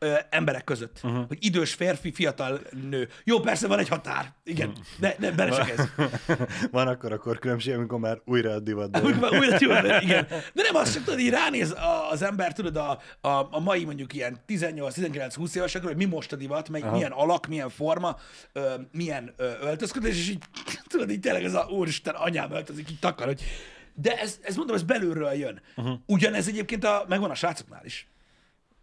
Ö, 0.03 0.15
emberek 0.29 0.63
között. 0.63 0.99
Uh-huh. 1.03 1.27
Hogy 1.27 1.37
idős 1.39 1.73
férfi, 1.73 2.11
fiatal 2.11 2.59
nő. 2.89 3.09
Jó, 3.23 3.39
persze 3.39 3.67
van 3.67 3.79
egy 3.79 3.87
határ. 3.87 4.33
Igen, 4.43 4.73
de, 4.99 5.15
de 5.19 5.31
bele 5.31 5.55
csak 5.55 5.69
ez. 5.69 5.87
Van 6.71 6.87
akkor 6.87 7.11
a 7.11 7.17
korkülönbség, 7.17 7.73
amikor 7.73 7.99
már 7.99 8.21
újra 8.25 8.51
a 8.51 8.59
divatban. 8.59 9.19
Van, 9.19 9.37
újra 9.39 9.57
tudod, 9.57 10.01
igen. 10.01 10.27
De 10.55 10.61
nem 10.61 10.75
azt 10.75 10.93
sem 10.93 11.03
tudod, 11.03 11.19
így 11.19 11.29
ránéz 11.29 11.71
a- 11.71 12.09
az 12.11 12.21
ember, 12.21 12.53
tudod, 12.53 12.75
a, 12.75 12.99
a, 13.21 13.47
a 13.51 13.59
mai 13.59 13.85
mondjuk 13.85 14.13
ilyen 14.13 14.37
18-19-20 14.47 15.55
évesekről, 15.55 15.91
hogy 15.93 16.07
mi 16.07 16.15
most 16.15 16.31
a 16.31 16.35
divat, 16.35 16.69
meg 16.69 16.91
milyen 16.91 17.11
alak, 17.11 17.47
milyen 17.47 17.69
forma, 17.69 18.17
ö, 18.53 18.73
milyen 18.91 19.33
ö, 19.37 19.51
öltözködés, 19.61 20.17
és 20.17 20.29
így 20.29 20.43
tudod, 20.91 21.09
így 21.11 21.19
tényleg 21.19 21.43
ez 21.43 21.53
a 21.53 21.67
úristen, 21.69 22.15
anyám 22.15 22.51
öltözik, 22.51 22.89
így 22.89 22.99
takar, 22.99 23.25
hogy 23.25 23.43
de 23.95 24.19
ez, 24.19 24.39
ez 24.41 24.55
mondom, 24.55 24.75
ez 24.75 24.83
belülről 24.83 25.31
jön. 25.31 25.61
Uh-huh. 25.75 25.99
Ugyanez 26.05 26.47
egyébként 26.47 26.83
a, 26.83 27.05
megvan 27.07 27.29
a 27.29 27.35
srácoknál 27.35 27.85
is. 27.85 28.07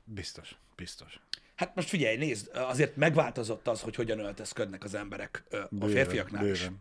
Biztos, 0.04 0.54
biztos. 0.80 1.20
Hát 1.56 1.74
most 1.74 1.88
figyelj, 1.88 2.16
nézd, 2.16 2.50
azért 2.54 2.96
megváltozott 2.96 3.68
az, 3.68 3.80
hogy 3.80 3.94
hogyan 3.94 4.18
öltözködnek 4.18 4.84
az 4.84 4.94
emberek 4.94 5.42
a 5.50 5.56
Bőven, 5.70 5.90
férfiaknál 5.90 6.46
is. 6.46 6.58
bőven, 6.60 6.80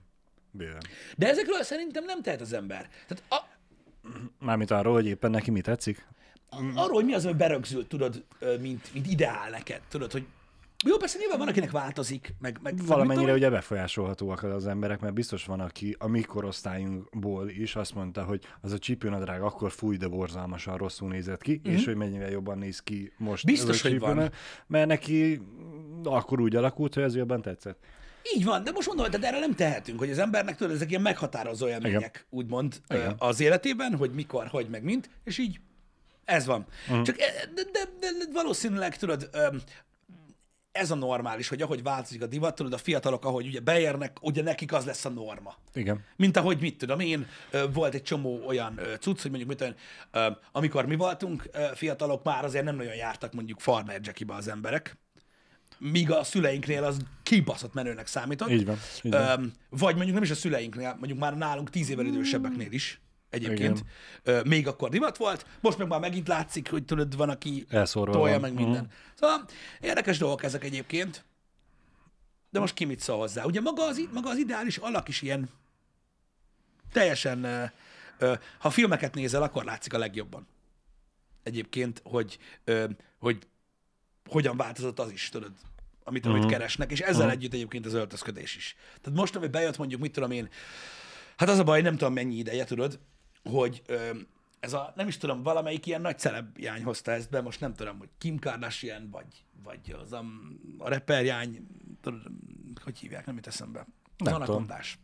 Bőven. 0.51 0.81
De 1.17 1.27
ezekről 1.27 1.63
szerintem 1.63 2.03
nem 2.05 2.21
tehet 2.21 2.41
az 2.41 2.53
ember. 2.53 2.89
Tehát 3.07 3.23
a, 3.29 3.57
Mármint 4.39 4.71
arról, 4.71 4.93
hogy 4.93 5.05
éppen 5.05 5.31
neki 5.31 5.51
mi 5.51 5.61
tetszik. 5.61 6.07
arról, 6.49 6.93
hogy 6.93 7.05
mi 7.05 7.13
az, 7.13 7.25
ami 7.25 7.37
berögzült, 7.37 7.87
tudod, 7.87 8.25
mint, 8.59 8.93
mint 8.93 9.07
ideál 9.07 9.49
neked, 9.49 9.81
tudod, 9.89 10.11
hogy 10.11 10.25
jó, 10.85 10.97
persze 10.97 11.17
nyilván 11.17 11.37
van, 11.37 11.47
akinek 11.47 11.71
változik, 11.71 12.35
meg, 12.39 12.59
meg 12.61 12.85
Valamennyire 12.85 13.33
ugye 13.33 13.49
befolyásolhatóak 13.49 14.43
az 14.43 14.67
emberek, 14.67 14.99
mert 14.99 15.13
biztos 15.13 15.45
van, 15.45 15.59
aki 15.59 15.95
a 15.99 16.07
mi 16.07 16.21
korosztályunkból 16.21 17.49
is 17.49 17.75
azt 17.75 17.95
mondta, 17.95 18.23
hogy 18.23 18.43
az 18.61 18.71
a 18.71 18.77
csípőnadrág 18.77 19.41
akkor 19.41 19.71
fúj, 19.71 19.97
de 19.97 20.07
borzalmasan 20.07 20.77
rosszul 20.77 21.09
nézett 21.09 21.41
ki, 21.41 21.61
mm-hmm. 21.67 21.77
és 21.77 21.85
hogy 21.85 21.95
mennyire 21.95 22.29
jobban 22.29 22.57
néz 22.57 22.79
ki 22.79 23.11
most. 23.17 23.43
Mhm. 23.43 23.51
Biztos, 23.51 23.79
ez 23.79 23.85
a 23.85 23.89
hogy 23.89 23.99
van. 23.99 24.31
Mert 24.67 24.87
neki 24.87 25.41
akkor 26.03 26.41
úgy 26.41 26.55
alakult, 26.55 26.93
hogy 26.93 27.03
ez 27.03 27.15
jobban 27.15 27.41
tetszett. 27.41 27.77
Így 28.35 28.43
van, 28.43 28.63
de 28.63 28.71
most 28.71 28.87
mondom, 28.87 29.05
hogy 29.11 29.23
erre 29.23 29.39
nem 29.39 29.55
tehetünk, 29.55 29.99
hogy 29.99 30.09
az 30.09 30.17
embernek 30.17 30.55
tudod, 30.55 30.75
ezek 30.75 30.89
ilyen 30.89 31.01
meghatározó 31.01 31.67
élmények, 31.67 32.25
úgymond 32.29 32.81
ö, 32.87 33.07
az 33.17 33.39
életében, 33.39 33.95
hogy 33.95 34.11
mikor, 34.11 34.47
hogy, 34.47 34.69
meg 34.69 34.83
mint, 34.83 35.09
és 35.23 35.37
így 35.37 35.59
ez 36.25 36.45
van. 36.45 36.65
Uh-huh. 36.87 37.01
Csak 37.01 37.19
e- 37.19 37.49
de, 37.55 37.63
de, 37.63 37.79
de, 37.99 38.07
de 38.17 38.25
valószínűleg 38.33 38.97
tudod, 38.97 39.29
ez 40.71 40.91
a 40.91 40.95
normális, 40.95 41.47
hogy 41.47 41.61
ahogy 41.61 41.83
változik 41.83 42.21
a 42.21 42.25
divat, 42.25 42.55
tudod, 42.55 42.73
a 42.73 42.77
fiatalok, 42.77 43.25
ahogy 43.25 43.47
ugye 43.47 43.59
beérnek, 43.59 44.17
ugye 44.21 44.41
nekik 44.43 44.73
az 44.73 44.85
lesz 44.85 45.05
a 45.05 45.09
norma. 45.09 45.55
Igen. 45.73 46.03
Mint 46.15 46.37
ahogy, 46.37 46.59
mit 46.59 46.77
tudom 46.77 46.99
én, 46.99 47.27
volt 47.73 47.93
egy 47.93 48.01
csomó 48.01 48.45
olyan 48.47 48.79
cucc, 48.99 49.21
hogy 49.21 49.31
mondjuk, 49.31 49.49
mit 49.49 49.57
tudom, 49.57 50.37
amikor 50.51 50.85
mi 50.85 50.95
voltunk 50.95 51.49
fiatalok, 51.73 52.23
már 52.23 52.45
azért 52.45 52.65
nem 52.65 52.75
nagyon 52.75 52.95
jártak 52.95 53.33
mondjuk 53.33 53.59
farmer 53.59 53.99
jackibe 54.03 54.33
az 54.33 54.47
emberek, 54.47 54.97
míg 55.77 56.11
a 56.11 56.23
szüleinknél 56.23 56.83
az 56.83 56.97
kibaszott 57.23 57.73
menőnek 57.73 58.07
számított. 58.07 58.49
Így 58.49 58.65
van, 58.65 58.77
így 59.01 59.11
van. 59.11 59.53
Vagy 59.69 59.95
mondjuk 59.95 60.13
nem 60.13 60.23
is 60.23 60.29
a 60.31 60.35
szüleinknél, 60.35 60.95
mondjuk 60.99 61.19
már 61.19 61.37
nálunk 61.37 61.69
tíz 61.69 61.89
évvel 61.89 62.05
idősebbeknél 62.05 62.71
is 62.71 63.01
egyébként. 63.29 63.83
Ö, 64.23 64.41
még 64.45 64.67
akkor 64.67 64.89
divat 64.89 65.17
volt, 65.17 65.45
most 65.61 65.77
meg 65.77 65.87
már 65.87 65.99
megint 65.99 66.27
látszik, 66.27 66.69
hogy 66.69 66.85
tudod, 66.85 67.15
van, 67.15 67.29
aki 67.29 67.65
Elszórva 67.69 68.11
tolja 68.11 68.39
van. 68.39 68.41
meg 68.41 68.63
minden. 68.63 68.87
Szóval 69.15 69.45
érdekes 69.79 70.17
dolgok 70.17 70.43
ezek 70.43 70.63
egyébként. 70.63 71.23
De 72.49 72.59
most 72.59 72.73
ki 72.73 72.85
mit 72.85 72.99
szól 72.99 73.17
hozzá? 73.17 73.43
Ugye 73.43 73.61
maga 73.61 73.83
az, 73.83 74.01
maga 74.13 74.29
az 74.29 74.37
ideális 74.37 74.77
alak 74.77 75.07
is 75.07 75.21
ilyen 75.21 75.49
teljesen, 76.91 77.71
ha 78.59 78.69
filmeket 78.69 79.13
nézel, 79.13 79.43
akkor 79.43 79.63
látszik 79.63 79.93
a 79.93 79.97
legjobban. 79.97 80.47
Egyébként, 81.43 82.01
hogy, 82.03 82.37
hogy 83.19 83.47
hogyan 84.25 84.57
változott 84.57 84.99
az 84.99 85.11
is, 85.11 85.29
tudod, 85.29 85.51
amit, 86.03 86.25
amit 86.25 86.45
keresnek, 86.45 86.91
és 86.91 86.99
ezzel 86.99 87.29
együtt 87.29 87.53
egyébként 87.53 87.85
az 87.85 87.93
öltözködés 87.93 88.55
is. 88.55 88.75
Tehát 89.01 89.19
most, 89.19 89.35
ami 89.35 89.47
bejött 89.47 89.77
mondjuk, 89.77 90.01
mit 90.01 90.11
tudom 90.11 90.31
én, 90.31 90.49
hát 91.37 91.49
az 91.49 91.57
a 91.57 91.63
baj, 91.63 91.81
nem 91.81 91.97
tudom 91.97 92.13
mennyi 92.13 92.35
ideje, 92.35 92.63
tudod, 92.63 92.99
hogy 93.43 93.81
ö, 93.85 94.09
ez 94.59 94.73
a, 94.73 94.93
nem 94.95 95.07
is 95.07 95.17
tudom, 95.17 95.43
valamelyik 95.43 95.85
ilyen 95.85 96.01
nagy 96.01 96.19
celebjány 96.19 96.83
hozta 96.83 97.11
ezt 97.11 97.29
be, 97.29 97.41
most 97.41 97.59
nem 97.59 97.73
tudom, 97.73 97.97
hogy 97.97 98.09
Kim 98.17 98.39
Kardashian, 98.39 99.09
vagy, 99.11 99.45
vagy 99.63 99.95
az 100.03 100.13
a, 100.13 100.23
a 100.77 100.89
reperjány, 100.89 101.67
tudod, 102.01 102.21
hogy 102.83 102.97
hívják, 102.97 103.25
nem 103.25 103.35
jut 103.35 103.47
eszembe. 103.47 103.79
Az 104.17 104.25
Nem 104.25 104.33
anakondás. 104.33 104.99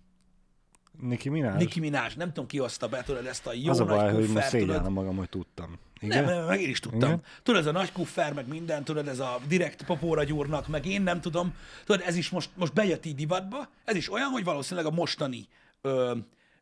Nicki 1.00 1.30
Minaj? 1.30 1.58
Nicki 1.58 1.80
Minaj, 1.80 2.10
nem 2.16 2.28
tudom 2.28 2.48
ki 2.48 2.58
hozta 2.58 2.88
be, 2.88 3.04
tudod, 3.04 3.26
ezt 3.26 3.48
a 3.48 3.54
jó 3.54 3.70
az 3.72 3.80
a 3.80 3.84
nagy 3.84 3.96
baj, 3.96 4.14
hogy 4.14 4.26
kuffer, 4.26 4.34
most 4.36 4.50
tudod, 4.50 4.68
szégyellem 4.68 4.92
magam, 4.94 5.16
hogy 5.16 5.30
tudtam. 5.30 5.80
nem, 6.02 6.10
Igen? 6.10 6.24
nem, 6.26 6.46
meg 6.46 6.62
én 6.62 6.70
is 6.70 6.80
tudtam. 6.80 7.10
Igen? 7.10 7.22
Tudod, 7.44 7.62
ez 7.62 7.68
a 7.68 7.72
nagy 7.72 7.92
kuffer, 7.92 8.34
meg 8.34 8.48
minden, 8.48 8.84
tudod, 8.84 9.08
ez 9.08 9.20
a 9.20 9.40
direkt 9.48 9.84
popóra 9.86 10.24
gyúrnak, 10.24 10.68
meg 10.68 10.86
én 10.86 11.02
nem 11.02 11.22
tudom. 11.22 11.54
Tudod, 11.86 12.02
ez 12.06 12.16
is 12.16 12.30
most, 12.30 12.50
most 12.56 12.74
bejött 12.74 13.06
így 13.06 13.16
divatba. 13.16 13.70
Ez 13.86 13.96
is 13.96 14.12
olyan, 14.12 14.30
hogy 14.30 14.44
valószínűleg 14.44 14.92
a 14.92 14.96
mostani 14.96 15.48
ö, 15.82 16.16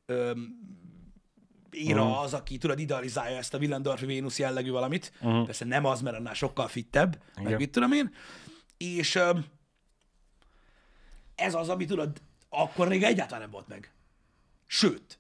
ö, 0.06 0.32
éra 1.76 2.04
Mhm. 2.04 2.14
az, 2.14 2.34
aki 2.34 2.58
tudod, 2.58 2.80
idealizálja 2.80 3.38
ezt 3.38 3.54
a 3.54 3.58
Willendorfi 3.58 4.06
Vénusz 4.06 4.40
jellegű 4.40 4.72
valamit. 4.72 5.12
Uh-huh. 5.22 5.46
Persze 5.46 5.66
nem 5.66 5.86
az, 5.86 6.02
mert 6.02 6.16
annál 6.18 6.34
sokkal 6.34 6.68
fittebb, 6.68 7.22
meg 7.36 7.46
Igen. 7.46 7.58
mit 7.58 7.72
tudom 7.72 7.92
én. 7.92 8.14
És 8.78 9.20
ez 11.36 11.54
az, 11.54 11.70
ami 11.70 11.86
tudod, 11.86 12.22
akkor 12.50 12.88
még 12.88 13.04
egyáltalán 13.04 13.42
nem 13.42 13.52
volt 13.52 13.68
meg. 13.68 13.92
Sőt, 14.66 15.20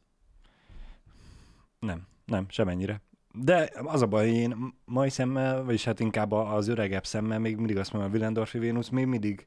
Nem, 1.79 2.07
nem, 2.25 2.45
semennyire. 2.49 3.01
De 3.33 3.69
az 3.83 4.01
a 4.01 4.05
baj, 4.07 4.29
én 4.29 4.73
mai 4.85 5.09
szemmel, 5.09 5.63
vagyis 5.63 5.83
hát 5.83 5.99
inkább 5.99 6.31
az 6.31 6.67
öregebb 6.67 7.05
szemmel 7.05 7.39
még 7.39 7.55
mindig 7.57 7.77
azt 7.77 7.91
mondom, 7.93 8.11
a 8.11 8.13
Willendorfi 8.13 8.59
Vénusz 8.59 8.89
még 8.89 9.05
mindig 9.05 9.45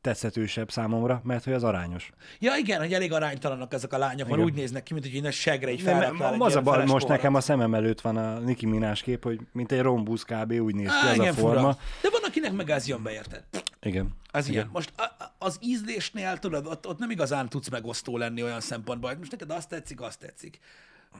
tetszetősebb 0.00 0.70
számomra, 0.70 1.20
mert 1.24 1.44
hogy 1.44 1.52
az 1.52 1.64
arányos. 1.64 2.10
Ja 2.38 2.56
igen, 2.56 2.80
hogy 2.80 2.92
elég 2.92 3.12
aránytalanok 3.12 3.72
ezek 3.72 3.92
a 3.92 3.98
lányok, 3.98 4.18
mert 4.28 4.30
Igen. 4.30 4.44
úgy 4.44 4.54
néznek 4.54 4.82
ki, 4.82 4.92
mint 4.92 5.06
hogy 5.10 5.24
egy 5.26 5.32
segre 5.32 5.72
így 5.72 5.80
felraknál 5.80 6.42
az 6.42 6.56
a 6.56 6.60
baj, 6.60 6.86
most 6.86 7.08
nekem 7.08 7.34
a 7.34 7.40
szemem 7.40 7.74
előtt 7.74 8.00
van 8.00 8.16
a 8.16 8.38
Nicki 8.38 8.66
Minaj 8.66 8.94
kép, 8.94 9.22
hogy 9.24 9.40
mint 9.52 9.72
egy 9.72 9.80
rombusz 9.80 10.22
kb. 10.22 10.52
úgy 10.52 10.74
néz 10.74 10.88
ki 10.88 11.06
Á, 11.06 11.10
az 11.10 11.14
igen, 11.16 11.28
a 11.28 11.32
forma. 11.32 11.60
fura. 11.60 11.78
De 12.02 12.10
van, 12.10 12.20
akinek 12.24 12.52
meg 12.52 12.70
ez 12.70 12.86
jön 12.86 13.02
be, 13.02 13.12
érted? 13.12 13.44
Igen. 13.82 14.08
Az 14.30 14.48
ilyen. 14.48 14.68
Most 14.72 14.92
a- 14.96 15.34
az 15.38 15.58
ízlésnél, 15.62 16.38
tudod, 16.38 16.66
ott, 16.66 16.86
ott 16.86 16.98
nem 16.98 17.10
igazán 17.10 17.48
tudsz 17.48 17.68
megosztó 17.68 18.16
lenni 18.16 18.42
olyan 18.42 18.60
szempontból, 18.60 19.08
hogy 19.10 19.18
most 19.18 19.30
neked 19.30 19.50
azt 19.50 19.68
tetszik, 19.68 20.00
azt 20.00 20.18
tetszik. 20.18 20.58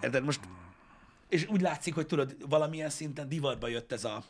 Érted? 0.02 0.24
Most, 0.24 0.40
és 1.28 1.46
úgy 1.48 1.60
látszik, 1.60 1.94
hogy 1.94 2.06
tudod, 2.06 2.36
valamilyen 2.48 2.90
szinten 2.90 3.28
divatba 3.28 3.68
jött 3.68 3.92
ez 3.92 4.04
a, 4.04 4.24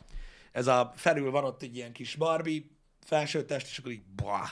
ez 0.51 0.67
a 0.67 0.91
felül 0.95 1.31
van 1.31 1.43
ott 1.43 1.61
egy 1.61 1.75
ilyen 1.75 1.91
kis 1.91 2.15
Barbie 2.15 2.61
felsőtest, 3.05 3.67
és 3.67 3.77
akkor 3.77 3.91
így, 3.91 4.03
bah. 4.15 4.49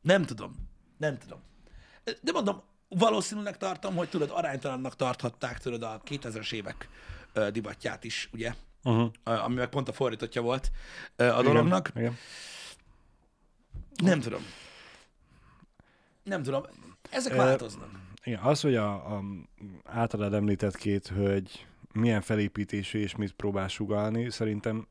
Nem 0.00 0.24
tudom. 0.24 0.54
Nem 0.96 1.18
tudom. 1.18 1.38
De 2.20 2.32
mondom, 2.32 2.62
valószínűleg 2.88 3.56
tartom, 3.56 3.96
hogy 3.96 4.08
tudod, 4.08 4.30
aránytalannak 4.32 4.96
tarthatták, 4.96 5.58
tudod, 5.58 5.82
a 5.82 6.00
2000-es 6.04 6.52
évek 6.52 6.88
ö, 7.32 7.50
divatját 7.50 8.04
is, 8.04 8.28
ugye? 8.32 8.54
Uh-huh. 8.82 9.12
Ami 9.22 9.54
meg 9.54 9.68
pont 9.68 9.88
a 9.88 9.92
fordítottja 9.92 10.42
volt 10.42 10.70
ö, 11.16 11.28
a 11.28 11.42
dolognak. 11.42 11.90
Igen. 11.94 12.16
Nem 13.96 14.20
tudom. 14.20 14.42
Nem 16.22 16.42
tudom. 16.42 16.62
Ezek 17.10 17.32
Ö, 17.32 17.36
változnak. 17.36 17.90
Igen, 18.24 18.40
az, 18.40 18.60
hogy 18.60 18.74
a, 18.74 19.16
a 19.16 19.22
általad 19.84 20.34
említett 20.34 20.76
két 20.76 21.08
hölgy 21.08 21.66
milyen 21.92 22.20
felépítésű 22.20 22.98
és 22.98 23.16
mit 23.16 23.32
próbál 23.32 23.68
sugalni, 23.68 24.30
szerintem 24.30 24.86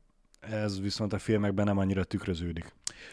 ez 0.50 0.80
viszont 0.80 1.12
a 1.12 1.18
filmekben 1.18 1.64
nem 1.64 1.78
annyira 1.78 2.04
tükröződik. 2.04 2.72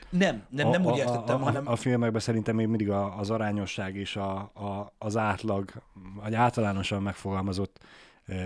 Nem, 0.10 0.44
nem, 0.50 0.70
nem 0.70 0.86
a, 0.86 0.92
úgy 0.92 1.00
a- 1.00 1.04
értettem, 1.04 1.42
a, 1.42 1.44
hanem... 1.44 1.68
A, 1.68 1.72
a 1.72 1.76
filmekben 1.76 2.22
szerintem 2.22 2.56
még 2.56 2.68
mindig 2.68 2.90
a, 2.90 3.18
az 3.18 3.30
arányosság 3.30 3.96
és 3.96 4.16
a, 4.16 4.36
a, 4.40 4.94
az 4.98 5.18
átlag, 5.18 5.72
vagy 6.22 6.34
általánosan 6.34 7.02
megfogalmazott 7.02 7.80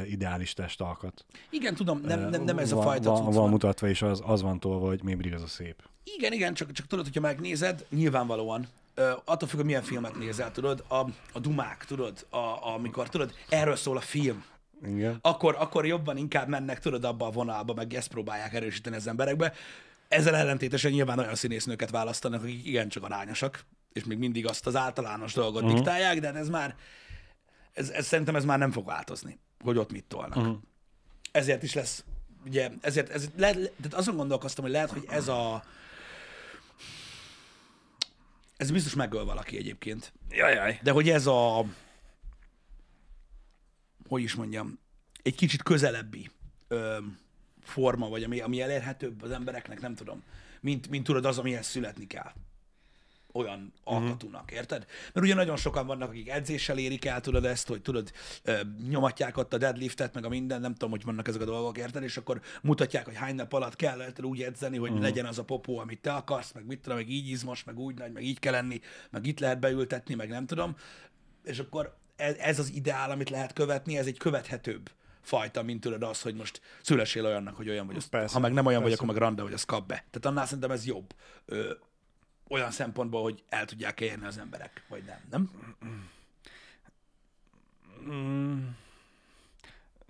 ideális 0.09 0.53
testalkat. 0.53 1.25
Igen, 1.49 1.75
tudom, 1.75 2.01
nem, 2.01 2.19
nem, 2.29 2.43
nem 2.43 2.57
ez 2.57 2.71
a 2.71 2.75
van, 2.75 2.83
fajta 2.85 3.11
van, 3.11 3.31
van 3.31 3.49
mutatva, 3.49 3.87
és 3.87 4.01
az, 4.01 4.21
az 4.25 4.41
van 4.41 4.59
tolva, 4.59 4.87
hogy 4.87 5.03
még 5.03 5.15
mindig 5.15 5.33
az 5.33 5.41
a 5.41 5.47
szép. 5.47 5.83
Igen, 6.03 6.33
igen, 6.33 6.53
csak, 6.53 6.71
csak 6.71 6.87
tudod, 6.87 7.05
hogyha 7.05 7.21
megnézed, 7.21 7.85
nyilvánvalóan 7.89 8.67
ö, 8.93 9.11
attól 9.25 9.47
függ, 9.47 9.57
hogy 9.57 9.65
milyen 9.65 9.81
filmet 9.81 10.15
nézel, 10.15 10.51
tudod, 10.51 10.83
a, 10.87 10.95
a 11.33 11.39
dumák, 11.39 11.85
tudod, 11.87 12.25
a, 12.29 12.73
amikor, 12.73 13.09
tudod, 13.09 13.33
erről 13.49 13.75
szól 13.75 13.97
a 13.97 14.01
film, 14.01 14.43
Igen. 14.87 15.17
akkor, 15.21 15.55
akkor 15.59 15.85
jobban 15.85 16.17
inkább 16.17 16.47
mennek, 16.47 16.79
tudod, 16.79 17.03
abba 17.03 17.25
a 17.25 17.31
vonalba, 17.31 17.73
meg 17.73 17.93
ezt 17.93 18.07
próbálják 18.07 18.53
erősíteni 18.53 18.95
az 18.95 19.07
emberekbe. 19.07 19.53
Ezzel 20.07 20.35
ellentétesen 20.35 20.91
nyilván 20.91 21.19
olyan 21.19 21.35
színésznőket 21.35 21.89
választanak, 21.89 22.43
akik 22.43 22.65
igencsak 22.65 23.03
arányosak, 23.03 23.65
és 23.93 24.03
még 24.03 24.17
mindig 24.17 24.47
azt 24.47 24.67
az 24.67 24.75
általános 24.75 25.33
dolgot 25.33 25.61
uh-huh. 25.61 25.77
diktálják, 25.77 26.19
de 26.19 26.27
hát 26.27 26.35
ez 26.35 26.49
már, 26.49 26.75
ez, 27.73 27.89
ez, 27.89 28.05
szerintem 28.05 28.35
ez 28.35 28.45
már 28.45 28.57
nem 28.57 28.71
fog 28.71 28.85
változni, 28.85 29.39
hogy 29.63 29.77
ott 29.77 29.91
mit 29.91 30.05
tolnak. 30.07 30.35
Uh-huh. 30.35 30.57
Ezért 31.31 31.63
is 31.63 31.73
lesz, 31.73 32.03
ugye, 32.45 32.69
ezért, 32.81 33.09
ezért 33.09 33.31
le, 33.37 33.47
le, 33.47 33.53
tehát 33.53 33.93
azon 33.93 34.15
gondolkoztam, 34.15 34.63
hogy 34.63 34.73
lehet, 34.73 34.91
hogy 34.91 35.05
ez 35.09 35.27
a, 35.27 35.63
ez 38.57 38.71
biztos 38.71 38.93
megöl 38.93 39.25
valaki 39.25 39.57
egyébként. 39.57 40.13
Jajjaj. 40.29 40.79
De 40.83 40.91
hogy 40.91 41.09
ez 41.09 41.27
a, 41.27 41.65
hogy 44.07 44.21
is 44.21 44.35
mondjam, 44.35 44.79
egy 45.23 45.35
kicsit 45.35 45.63
közelebbi 45.63 46.29
ö, 46.67 46.97
forma, 47.63 48.09
vagy 48.09 48.23
ami, 48.23 48.39
ami 48.39 48.61
elérhetőbb 48.61 49.21
az 49.21 49.31
embereknek, 49.31 49.81
nem 49.81 49.95
tudom, 49.95 50.23
mint, 50.61 50.89
mint 50.89 51.03
tudod 51.03 51.25
az, 51.25 51.37
amihez 51.37 51.65
születni 51.65 52.07
kell. 52.07 52.31
Olyan 53.33 53.73
alkatúnak, 53.83 54.51
érted? 54.51 54.85
Mert 55.13 55.25
ugye 55.25 55.35
nagyon 55.35 55.57
sokan 55.57 55.87
vannak, 55.87 56.09
akik 56.09 56.29
edzéssel 56.29 56.77
érik 56.77 57.05
el, 57.05 57.21
tudod 57.21 57.45
ezt, 57.45 57.67
hogy 57.67 57.81
tudod, 57.81 58.11
nyomatják 58.89 59.37
ott 59.37 59.53
a 59.53 59.57
deadliftet, 59.57 60.13
meg 60.13 60.25
a 60.25 60.29
minden, 60.29 60.61
nem 60.61 60.71
tudom, 60.71 60.89
hogy 60.89 61.03
vannak 61.03 61.27
ezek 61.27 61.41
a 61.41 61.45
dolgok, 61.45 61.77
érted? 61.77 62.03
És 62.03 62.17
akkor 62.17 62.41
mutatják, 62.61 63.05
hogy 63.05 63.15
hány 63.15 63.35
nap 63.35 63.53
alatt 63.53 63.75
kell 63.75 64.01
érted, 64.01 64.25
úgy 64.25 64.41
edzeni, 64.41 64.77
hogy 64.77 64.99
legyen 64.99 65.25
az 65.25 65.39
a 65.39 65.43
popó, 65.43 65.77
amit 65.77 66.01
te 66.01 66.13
akarsz, 66.13 66.51
meg 66.51 66.65
mit 66.65 66.81
tudom, 66.81 66.97
meg 66.97 67.09
így 67.09 67.27
izmos, 67.27 67.63
meg 67.63 67.79
úgy 67.79 67.97
nagy, 67.97 68.11
meg 68.11 68.23
így 68.23 68.39
kell 68.39 68.51
lenni, 68.51 68.81
meg 69.09 69.25
itt 69.25 69.39
lehet 69.39 69.59
beültetni, 69.59 70.15
meg 70.15 70.29
nem 70.29 70.45
tudom. 70.45 70.75
És 71.43 71.59
akkor 71.59 71.95
ez, 72.15 72.35
ez 72.35 72.59
az 72.59 72.71
ideál, 72.73 73.11
amit 73.11 73.29
lehet 73.29 73.53
követni, 73.53 73.97
ez 73.97 74.05
egy 74.05 74.17
követhetőbb 74.17 74.89
fajta, 75.21 75.63
mint 75.63 75.81
tudod 75.81 76.03
az, 76.03 76.21
hogy 76.21 76.35
most 76.35 76.61
szülessél 76.81 77.25
olyannak, 77.25 77.55
hogy 77.55 77.69
olyan 77.69 77.87
vagy, 77.87 77.95
azt, 77.95 78.09
Persze, 78.09 78.33
ha 78.33 78.39
meg 78.39 78.53
nem 78.53 78.65
olyan 78.65 78.81
vagy, 78.81 78.89
persze. 78.89 79.03
akkor 79.03 79.13
meg 79.13 79.23
randa 79.23 79.43
vagy, 79.43 79.53
azt 79.53 79.65
kap 79.65 79.87
be. 79.87 79.95
Tehát 79.95 80.25
annál 80.25 80.45
szerintem 80.45 80.71
ez 80.71 80.85
jobb. 80.85 81.15
Ö, 81.45 81.73
olyan 82.49 82.71
szempontból, 82.71 83.21
hogy 83.21 83.43
el 83.49 83.65
tudják 83.65 84.01
érni 84.01 84.25
az 84.25 84.37
emberek, 84.37 84.83
vagy 84.89 85.03
nem, 85.03 85.19
nem? 85.29 85.51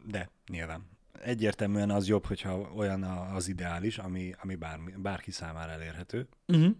De, 0.04 0.30
nyilván. 0.48 0.84
Egyértelműen 1.22 1.90
az 1.90 2.08
jobb, 2.08 2.26
hogyha 2.26 2.58
olyan 2.58 3.04
az 3.04 3.48
ideális, 3.48 3.98
ami, 3.98 4.34
ami 4.42 4.56
bármi, 4.56 4.92
bárki 4.92 5.32
számára 5.32 5.72
elérhető. 5.72 6.28
Uh-huh. 6.48 6.76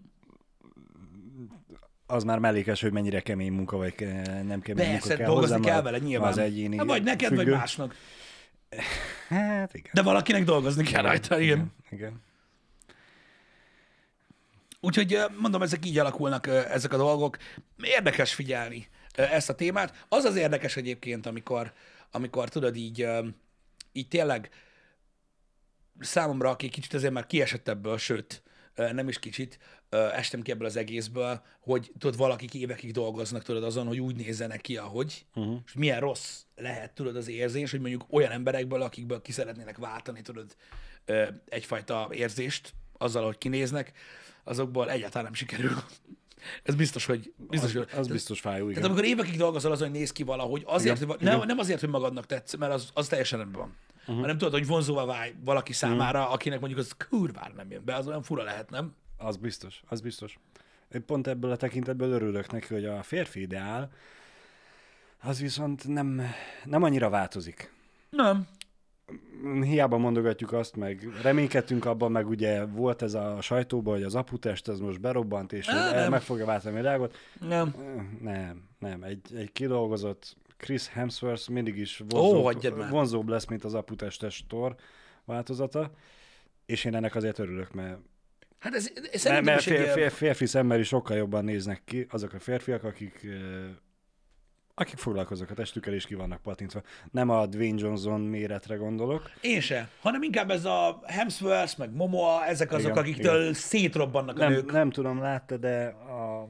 Az 2.06 2.24
már 2.24 2.38
mellékes, 2.38 2.80
hogy 2.80 2.92
mennyire 2.92 3.20
kemény 3.20 3.52
munka, 3.52 3.76
vagy 3.76 3.94
nem 3.98 4.60
kemény 4.60 4.86
munka 4.86 5.06
Persze, 5.06 5.16
kell 5.16 5.26
dolgozni 5.26 5.56
hozzá, 5.56 5.70
kell 5.70 5.82
vele 5.82 5.98
nyilván. 5.98 6.28
Az 6.28 6.38
egyéni 6.38 6.76
Hát 6.76 6.86
vagy 6.86 7.02
neked, 7.02 7.28
vagy 7.28 7.38
függő. 7.38 7.52
másnak. 7.56 7.94
Hát 9.28 9.74
igen. 9.74 9.90
De 9.92 10.02
valakinek 10.02 10.44
dolgozni 10.44 10.84
kell 10.84 11.02
rajta, 11.02 11.40
igen. 11.40 11.56
igen. 11.56 11.72
igen. 11.90 12.22
Úgyhogy 14.80 15.18
mondom, 15.38 15.62
ezek 15.62 15.86
így 15.86 15.98
alakulnak 15.98 16.46
ezek 16.46 16.92
a 16.92 16.96
dolgok. 16.96 17.36
Érdekes 17.82 18.34
figyelni 18.34 18.88
ezt 19.14 19.50
a 19.50 19.54
témát. 19.54 20.04
Az 20.08 20.24
az 20.24 20.36
érdekes 20.36 20.76
egyébként, 20.76 21.26
amikor, 21.26 21.72
amikor 22.10 22.48
tudod 22.48 22.76
így, 22.76 23.08
így 23.92 24.08
tényleg 24.08 24.50
számomra, 26.00 26.50
aki 26.50 26.68
kicsit 26.68 26.94
azért 26.94 27.12
már 27.12 27.26
kiesett 27.26 27.68
ebből, 27.68 27.98
sőt, 27.98 28.42
nem 28.76 29.08
is 29.08 29.18
kicsit, 29.18 29.58
estem 29.90 30.42
ki 30.42 30.50
ebből 30.50 30.66
az 30.66 30.76
egészből, 30.76 31.42
hogy 31.60 31.92
tudod, 31.98 32.16
valakik 32.16 32.54
évekig 32.54 32.92
dolgoznak, 32.92 33.42
tudod, 33.42 33.64
azon, 33.64 33.86
hogy 33.86 34.00
úgy 34.00 34.16
nézzenek 34.16 34.60
ki, 34.60 34.76
ahogy, 34.76 35.26
uh-huh. 35.34 35.56
és 35.66 35.72
milyen 35.74 36.00
rossz 36.00 36.42
lehet, 36.56 36.92
tudod, 36.92 37.16
az 37.16 37.28
érzés, 37.28 37.70
hogy 37.70 37.80
mondjuk 37.80 38.04
olyan 38.10 38.30
emberekből, 38.30 38.82
akikből 38.82 39.22
ki 39.22 39.32
szeretnének 39.32 39.76
váltani, 39.76 40.22
tudod, 40.22 40.56
egyfajta 41.48 42.08
érzést, 42.12 42.74
azzal, 42.98 43.24
hogy 43.24 43.38
kinéznek, 43.38 43.92
azokból 44.44 44.90
egyáltalán 44.90 45.24
nem 45.24 45.34
sikerül. 45.34 45.82
Ez 46.62 46.74
biztos, 46.74 47.06
hogy... 47.06 47.32
Biztos, 47.36 47.74
Az, 47.74 47.76
hogy 47.76 47.98
az 47.98 48.08
biztos 48.08 48.40
fájó, 48.40 48.62
igen. 48.68 48.74
tehát 48.74 48.88
amikor 48.88 49.04
évekig 49.04 49.36
dolgozol 49.36 49.72
azon, 49.72 49.88
hogy 49.88 49.98
néz 49.98 50.12
ki 50.12 50.22
valahogy, 50.22 50.62
azért, 50.66 50.96
Igen, 50.96 51.08
hogy, 51.08 51.20
nem, 51.20 51.42
nem 51.46 51.58
azért, 51.58 51.80
hogy 51.80 51.88
magadnak 51.88 52.26
tetsz, 52.26 52.56
mert 52.56 52.72
az, 52.72 52.90
az 52.94 53.08
teljesen 53.08 53.38
rendben 53.38 53.60
van. 53.60 53.76
Uh-huh. 54.06 54.20
Hanem 54.20 54.38
tudod, 54.38 54.52
hogy 54.52 54.66
vonzóvá 54.66 55.04
válj 55.04 55.34
valaki 55.44 55.72
számára, 55.72 56.18
uh-huh. 56.18 56.34
akinek 56.34 56.58
mondjuk 56.60 56.80
az 56.80 56.96
kurvára 57.08 57.54
nem 57.56 57.70
jön 57.70 57.84
be, 57.84 57.94
az 57.94 58.06
olyan 58.06 58.22
fura 58.22 58.42
lehet, 58.42 58.70
nem? 58.70 58.94
Az 59.16 59.36
biztos, 59.36 59.82
az 59.88 60.00
biztos. 60.00 60.38
Én 60.92 61.04
pont 61.04 61.26
ebből 61.26 61.50
a 61.50 61.56
tekintetből 61.56 62.10
örülök 62.10 62.52
neki, 62.52 62.74
hogy 62.74 62.84
a 62.84 63.02
férfi 63.02 63.40
ideál, 63.40 63.90
az 65.22 65.40
viszont 65.40 65.88
nem, 65.88 66.22
nem 66.64 66.82
annyira 66.82 67.08
változik. 67.08 67.72
Nem. 68.10 68.46
Hiába 69.62 69.98
mondogatjuk 69.98 70.52
azt, 70.52 70.76
meg 70.76 71.08
reménykedtünk 71.22 71.84
abban, 71.84 72.12
meg 72.12 72.28
ugye 72.28 72.64
volt 72.64 73.02
ez 73.02 73.14
a 73.14 73.40
sajtóban, 73.40 73.94
hogy 73.94 74.02
az 74.02 74.14
aputest 74.14 74.68
az 74.68 74.80
most 74.80 75.00
berobbant, 75.00 75.52
és 75.52 75.66
el, 75.66 75.94
nem. 75.94 76.10
meg 76.10 76.20
fogja 76.20 76.44
váltani 76.44 76.74
a 76.74 76.78
világot. 76.78 77.16
Nem. 77.40 77.74
Nem, 78.20 78.68
nem. 78.78 79.02
Egy, 79.02 79.20
egy 79.34 79.52
kidolgozott 79.52 80.36
Chris 80.56 80.88
Hemsworth 80.88 81.50
mindig 81.50 81.76
is 81.76 82.02
vonzóbb, 82.08 82.76
már. 82.76 82.90
vonzóbb 82.90 83.28
lesz, 83.28 83.46
mint 83.46 83.64
az 83.64 83.74
aputestes 83.74 84.44
Thor 84.48 84.74
változata, 85.24 85.90
és 86.66 86.84
én 86.84 86.94
ennek 86.94 87.14
azért 87.14 87.38
örülök, 87.38 87.72
mert 87.72 87.98
Hát 88.58 88.74
ez, 88.74 88.90
ez 89.12 89.24
mert, 89.24 89.44
mert 89.44 89.62
fér, 89.62 89.88
fér, 89.88 90.10
férfi 90.10 90.46
szemmel 90.46 90.80
is 90.80 90.86
sokkal 90.86 91.16
jobban 91.16 91.44
néznek 91.44 91.82
ki 91.84 92.06
azok 92.10 92.32
a 92.32 92.38
férfiak, 92.38 92.84
akik, 92.84 93.26
akik 94.78 94.98
foglalkoznak 94.98 95.50
a 95.50 95.54
testükkel 95.54 95.94
és 95.94 96.06
ki 96.06 96.14
vannak 96.14 96.42
patintva. 96.42 96.82
Nem 97.10 97.30
a 97.30 97.46
Dwayne 97.46 97.80
Johnson 97.80 98.20
méretre 98.20 98.74
gondolok. 98.74 99.30
Én 99.40 99.60
se, 99.60 99.88
hanem 100.00 100.22
inkább 100.22 100.50
ez 100.50 100.64
a 100.64 101.00
Hemsworth, 101.06 101.78
meg 101.78 101.92
Momoa, 101.94 102.46
ezek 102.46 102.72
azok, 102.72 102.90
Igen, 102.90 102.96
akiktől 103.02 103.54
szétrobbannak 103.54 104.36
a 104.36 104.38
Nem, 104.38 104.52
nők. 104.52 104.72
nem 104.72 104.90
tudom, 104.90 105.20
látta, 105.20 105.56
de 105.56 105.86
a, 105.86 106.48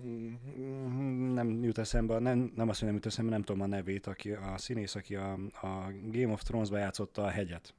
nem 1.32 1.62
jut 1.62 1.78
eszembe, 1.78 2.18
nem, 2.18 2.52
nem 2.56 2.68
azt, 2.68 2.78
hogy 2.78 2.86
nem 2.88 2.96
jut 2.96 3.06
eszembe, 3.06 3.30
nem 3.30 3.42
tudom 3.42 3.62
a 3.62 3.66
nevét, 3.66 4.06
aki 4.06 4.30
a 4.30 4.54
színész, 4.56 4.94
aki 4.94 5.14
a, 5.14 5.32
a 5.62 5.92
Game 6.10 6.32
of 6.32 6.42
Thrones-ba 6.42 6.78
játszotta 6.78 7.22
a 7.22 7.28
hegyet. 7.28 7.74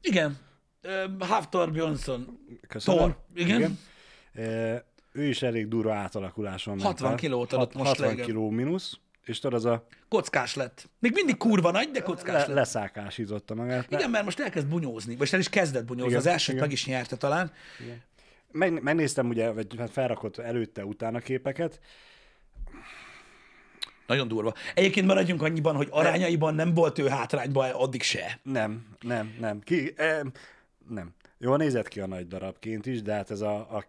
Igen. 0.00 0.38
Ö, 0.80 1.04
Haftor 1.18 1.72
Björnsson. 1.72 2.38
Köszönöm. 2.68 3.00
Thor, 3.00 3.16
igen. 3.34 3.78
E, 4.32 4.84
ő 5.12 5.24
is 5.24 5.42
elég 5.42 5.68
durva 5.68 5.94
átalakuláson 5.94 6.74
ment 6.74 6.86
60 6.86 7.10
el. 7.10 7.16
kilót 7.16 7.52
adott 7.52 7.74
most 7.74 7.86
60 7.88 8.08
reggel. 8.08 8.24
kiló 8.24 8.50
mínusz, 8.50 8.98
és 9.24 9.38
tudod, 9.38 9.58
az 9.58 9.64
a 9.64 9.86
Kockás 10.08 10.54
lett. 10.54 10.88
Még 10.98 11.12
mindig 11.14 11.36
kurva 11.36 11.70
nagy, 11.70 11.90
de 11.90 12.02
kockás 12.02 12.26
le, 12.26 12.38
lett. 12.38 12.48
leszákásította 12.54 13.54
magát. 13.54 13.90
Igen, 13.90 14.10
mert 14.10 14.24
most 14.24 14.40
elkezd 14.40 14.66
bunyózni, 14.66 15.16
vagy 15.16 15.28
el 15.32 15.38
is 15.38 15.48
kezdett 15.48 15.84
bunyózni. 15.84 16.10
Igen, 16.10 16.20
az 16.20 16.26
elsőt 16.26 16.54
igen. 16.54 16.66
meg 16.66 16.72
is 16.72 16.86
nyerte 16.86 17.16
talán. 17.16 17.52
Meg, 18.52 18.82
megnéztem 18.82 19.28
ugye, 19.28 19.50
vagy 19.50 19.66
hát 19.78 19.90
felrakott 19.90 20.38
előtte-utána 20.38 21.18
képeket. 21.18 21.80
Nagyon 24.06 24.28
durva. 24.28 24.54
Egyébként 24.74 25.06
maradjunk 25.06 25.42
annyiban, 25.42 25.76
hogy 25.76 25.88
arányaiban 25.90 26.54
nem 26.54 26.74
volt 26.74 26.98
ő 26.98 27.08
hátrányban 27.08 27.70
addig 27.70 28.02
se. 28.02 28.38
Nem, 28.42 28.86
nem, 29.00 29.36
nem. 29.40 29.60
Ki, 29.60 29.92
eh, 29.96 30.20
nem. 30.88 31.14
Jól 31.38 31.56
nézett 31.56 31.88
ki 31.88 32.00
a 32.00 32.06
nagy 32.06 32.26
darabként 32.26 32.86
is, 32.86 33.02
de 33.02 33.12
hát 33.12 33.30
ez 33.30 33.40
a, 33.40 33.76
a, 33.76 33.84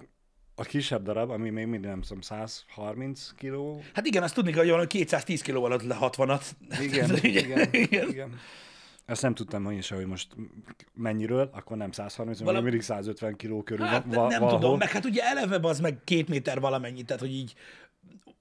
a 0.56 0.64
kisebb 0.64 1.04
darab, 1.04 1.30
ami 1.30 1.50
még 1.50 1.66
mindig 1.66 1.90
nem 1.90 2.02
tudom, 2.02 2.22
130 2.22 3.32
kiló. 3.38 3.82
Hát 3.94 4.06
igen, 4.06 4.24
azt 4.24 4.34
tudni 4.34 4.52
kell, 4.52 4.60
hogy 4.60 4.70
van, 4.70 4.80
hogy 4.80 4.88
210 4.88 5.42
kiló 5.42 5.64
alatt 5.64 5.84
le 5.84 5.98
60-at. 6.02 6.44
Igen, 6.82 7.16
igen, 7.16 7.40
igen. 7.44 7.70
igen. 7.72 8.10
igen. 8.10 8.40
Ezt 9.06 9.22
nem 9.22 9.34
tudtam 9.34 9.64
hogy 9.64 9.78
is, 9.78 9.90
hogy 9.90 10.06
most 10.06 10.28
mennyiről, 10.94 11.50
akkor 11.54 11.78
nem 11.78 11.92
130, 11.92 12.38
hanem 12.38 12.54
Valami- 12.54 12.64
mindig 12.70 12.86
150 12.86 13.36
kiló 13.36 13.64
körül 13.64 13.86
Hát 13.86 14.04
va, 14.06 14.28
nem 14.28 14.40
valahol. 14.40 14.60
tudom, 14.60 14.78
meg 14.78 14.90
hát 14.92 15.06
ugye 15.06 15.24
eleve 15.24 15.68
az 15.68 15.80
meg 15.80 16.04
két 16.04 16.28
méter 16.30 16.60
valamennyi, 16.60 17.04
tehát 17.04 17.22
hogy 17.22 17.32
így 17.34 17.54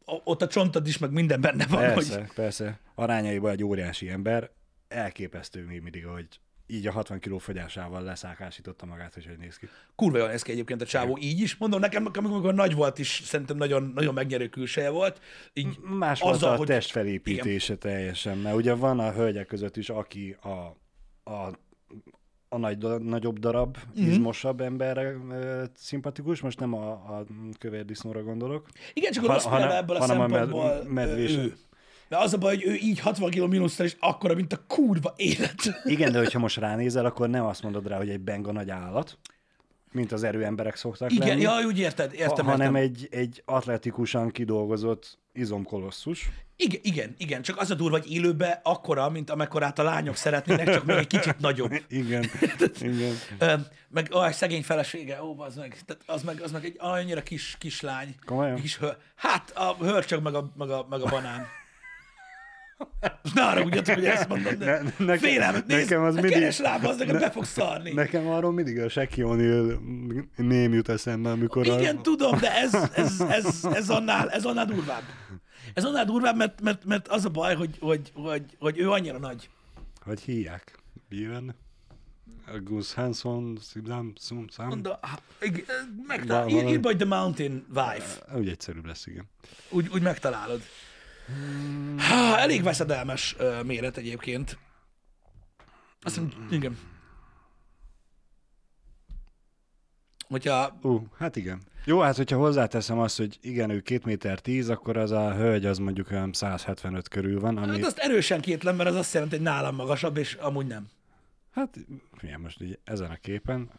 ott 0.05 0.43
a 0.43 0.47
csontod 0.47 0.87
is, 0.87 0.99
meg 0.99 1.11
minden 1.13 1.41
benne 1.41 1.67
van, 1.67 1.81
Persze, 1.81 2.19
hogy 2.19 2.33
persze. 2.35 2.81
Arányaiban 2.95 3.51
egy 3.51 3.65
óriási 3.65 4.09
ember. 4.09 4.51
Elképesztő 4.89 5.65
még 5.65 5.81
mindig, 5.81 6.07
hogy 6.07 6.27
így 6.71 6.87
a 6.87 6.93
60 6.93 7.19
kiló 7.19 7.39
fogyásával 7.39 8.03
leszákásította 8.03 8.87
magát, 8.87 9.15
hogy 9.15 9.27
hogy 9.27 9.39
néz 9.39 9.57
ki. 9.57 9.69
kurva 9.95 10.19
jól 10.19 10.29
néz 10.29 10.43
ki 10.43 10.53
egyébként 10.53 10.83
a 10.83 10.87
csávó 10.87 11.19
így 11.21 11.41
is. 11.41 11.57
Mondom, 11.57 11.81
nekem, 11.81 12.11
amikor 12.15 12.55
nagy 12.55 12.75
volt 12.75 12.99
is, 12.99 13.23
szerintem 13.25 13.57
nagyon, 13.57 13.93
nagyon 13.95 14.15
megnyerő 14.15 14.49
külseje 14.49 14.91
volt. 14.91 15.21
Így 15.53 15.79
Más 15.81 16.21
volt 16.21 16.35
azzal, 16.35 16.53
a 16.53 16.57
hogy- 16.57 16.67
testfelépítése 16.67 17.77
teljesen, 17.77 18.39
mert 18.39 18.57
ugye 18.57 18.75
van 18.75 18.99
a 18.99 19.13
hölgyek 19.13 19.47
között 19.47 19.77
is, 19.77 19.91
aki 19.91 20.37
a, 20.43 20.77
a, 21.31 21.59
a 22.49 22.59
nagy, 22.59 22.79
nagyobb 23.03 23.39
darab, 23.39 23.77
Mhm. 23.77 24.01
mm-hmm. 24.01 24.11
izmosabb 24.11 24.61
emberre 24.61 25.15
ö, 25.31 25.65
szimpatikus, 25.75 26.41
most 26.41 26.59
nem 26.61 26.75
a, 26.75 26.91
a 26.91 27.25
kövér 27.59 27.85
disznóra 27.85 28.23
gondolok. 28.23 28.67
Igen, 28.93 29.13
csak 29.13 29.25
Ha- 29.27 29.33
rossz 29.33 29.45
hanem- 29.45 29.71
ebből 29.71 29.97
a 29.97 30.01
hanem 30.01 30.21
a 30.21 30.27
med- 30.27 30.39
szempontból 30.39 30.85
medvés- 30.93 31.37
ő. 31.37 31.55
De 32.11 32.19
az 32.19 32.33
a 32.33 32.39
baj, 32.39 32.55
hogy 32.55 32.65
ő 32.67 32.75
így 32.75 32.99
60 32.99 33.31
kg 33.31 33.49
mínusztal 33.49 33.87
is 33.87 33.97
akkora, 34.01 34.35
mint 34.35 34.53
a 34.53 34.65
kurva 34.67 35.13
élet. 35.17 35.81
Igen, 35.85 36.13
de 36.13 36.19
hogyha 36.19 36.39
most 36.39 36.57
ránézel, 36.57 37.05
akkor 37.05 37.29
nem 37.29 37.45
azt 37.45 37.63
mondod 37.63 37.87
rá, 37.87 37.97
hogy 37.97 38.09
egy 38.09 38.21
benga 38.21 38.53
nagy 38.53 38.71
állat, 38.71 39.19
mint 39.93 40.13
az 40.13 40.23
erőemberek 40.23 40.77
szoktak 40.77 41.13
Igen, 41.13 41.29
lenni, 41.29 41.41
ja, 41.41 41.67
úgy 41.67 41.79
érted, 41.79 42.13
értem, 42.13 42.45
ha, 42.45 42.51
hanem 42.51 42.75
értem. 42.75 42.91
egy, 42.91 43.09
egy 43.11 43.43
atletikusan 43.45 44.31
kidolgozott 44.31 45.19
izomkolosszus. 45.33 46.31
Igen, 46.57 46.81
igen, 46.83 47.15
igen, 47.19 47.43
csak 47.43 47.59
az 47.61 47.71
a 47.71 47.75
durva, 47.75 47.99
hogy 47.99 48.13
élőbe 48.13 48.61
akkora, 48.65 49.11
mint 49.11 49.31
amekkorát 49.31 49.79
a 49.79 49.83
lányok 49.83 50.17
szeretnének, 50.17 50.71
csak 50.71 50.85
még 50.85 50.97
egy 50.97 51.07
kicsit 51.07 51.39
nagyobb. 51.39 51.73
Igen, 51.89 52.25
igen. 52.81 53.67
Meg 53.89 54.09
a 54.13 54.33
szegény 54.33 54.63
felesége, 54.63 55.23
ó, 55.23 55.41
az 55.41 55.57
meg, 55.57 55.79
tehát 55.87 56.03
az 56.07 56.23
meg, 56.23 56.41
az 56.41 56.51
meg 56.53 56.65
egy 56.65 56.77
annyira 56.79 57.23
kis, 57.23 57.57
kis 57.59 57.81
lány. 57.81 58.15
Komolyan? 58.27 58.61
Kis 58.61 58.79
hör, 58.79 58.97
hát 59.15 59.51
a 59.55 59.77
hörcsög 59.81 60.23
meg 60.23 60.35
a, 60.35 60.53
meg 60.57 60.71
a, 60.71 60.87
meg 60.91 61.01
a 61.01 61.07
banán. 61.07 61.59
Ne 63.35 63.43
arra 63.47 63.63
ugyatok, 63.63 63.95
hogy 63.95 64.05
ezt 64.05 64.29
mondom, 64.29 64.59
de 64.59 64.65
Ne- 64.65 64.83
nekem- 64.99 65.19
félelmet, 65.19 65.67
nézd, 65.67 65.81
nekem 65.81 66.03
az 66.03 66.15
mindig- 66.15 66.33
keres 66.33 66.59
lába, 66.59 66.89
az 66.89 66.97
nekem 66.97 67.19
be 67.19 67.31
fog 67.31 67.45
szarni. 67.45 67.93
Nekem 67.93 68.27
arról 68.27 68.53
mindig 68.53 68.79
a 68.79 68.89
Shaquille 68.89 69.29
O'Neal 69.35 69.79
ném 70.37 70.73
jut 70.73 70.89
eszembe, 70.89 71.31
amikor 71.31 71.67
Igen, 71.67 71.97
a... 71.97 72.01
tudom, 72.01 72.39
de 72.39 72.57
ez, 72.57 72.75
ez, 72.95 73.21
ez, 73.21 73.65
ez, 73.73 73.91
annál, 73.91 74.31
ez 74.31 74.45
annál 74.45 74.65
durvább. 74.67 75.03
Ez 75.75 75.85
annál 75.85 76.05
durvább, 76.05 76.37
mert, 76.37 76.61
mert, 76.61 76.85
mert 76.85 77.09
az 77.09 77.25
a 77.25 77.29
baj, 77.29 77.55
hogy, 77.55 77.77
hogy, 77.81 78.11
hogy, 78.15 78.43
hogy 78.59 78.79
ő 78.79 78.91
annyira 78.91 79.19
nagy. 79.19 79.49
Hogy 80.05 80.21
hívják? 80.21 80.79
Björn? 81.09 81.51
Gus 82.65 82.95
Hanson, 82.95 83.59
Sziblam, 83.63 84.13
Szum, 84.17 84.49
Szám? 84.49 84.69
Mondom, 84.69 84.93
megtalál, 86.07 86.45
Val- 86.45 86.69
ír, 86.69 86.69
ír 86.69 86.81
The 86.97 87.05
Mountain 87.05 87.65
Wife. 87.75 88.37
Úgy 88.37 88.49
egyszerűbb 88.49 88.87
lesz, 88.87 89.07
igen. 89.07 89.25
Úgy, 89.71 89.89
úgy 89.95 90.03
megtalálod. 90.03 90.63
Há, 91.97 92.37
elég 92.37 92.63
veszedelmes 92.63 93.35
ö, 93.39 93.63
méret 93.63 93.97
egyébként. 93.97 94.59
Azt 96.03 96.15
hiszem, 96.15 96.47
igen. 96.51 96.79
Hogyha, 100.29 100.79
Ú, 100.83 100.89
uh, 100.89 101.03
hát 101.19 101.37
igen. 101.37 101.61
Jó, 101.85 102.01
hát 102.01 102.17
hogyha 102.17 102.37
hozzáteszem 102.39 102.99
azt, 102.99 103.17
hogy 103.17 103.39
igen, 103.41 103.71
ő 103.71 103.81
2 103.81 104.01
méter 104.05 104.41
10, 104.41 104.69
akkor 104.69 104.97
az 104.97 105.11
a 105.11 105.35
hölgy 105.35 105.67
az 105.67 105.79
mondjuk 105.79 106.11
olyan 106.11 106.33
175 106.33 107.09
körül 107.09 107.41
van, 107.41 107.57
ami... 107.57 107.67
hát 107.67 107.85
azt 107.85 107.99
erősen 107.99 108.41
kétlem, 108.41 108.77
mert 108.77 108.89
az 108.89 108.95
azt 108.95 109.15
jelenti, 109.15 109.37
hogy 109.37 109.45
nálam 109.45 109.75
magasabb, 109.75 110.17
és 110.17 110.35
amúgy 110.35 110.67
nem. 110.67 110.89
Hát, 111.51 111.79
milyen 112.23 112.41
most 112.41 112.61
így 112.63 112.79
ezen 112.85 113.11
a 113.11 113.17
képen, 113.17 113.71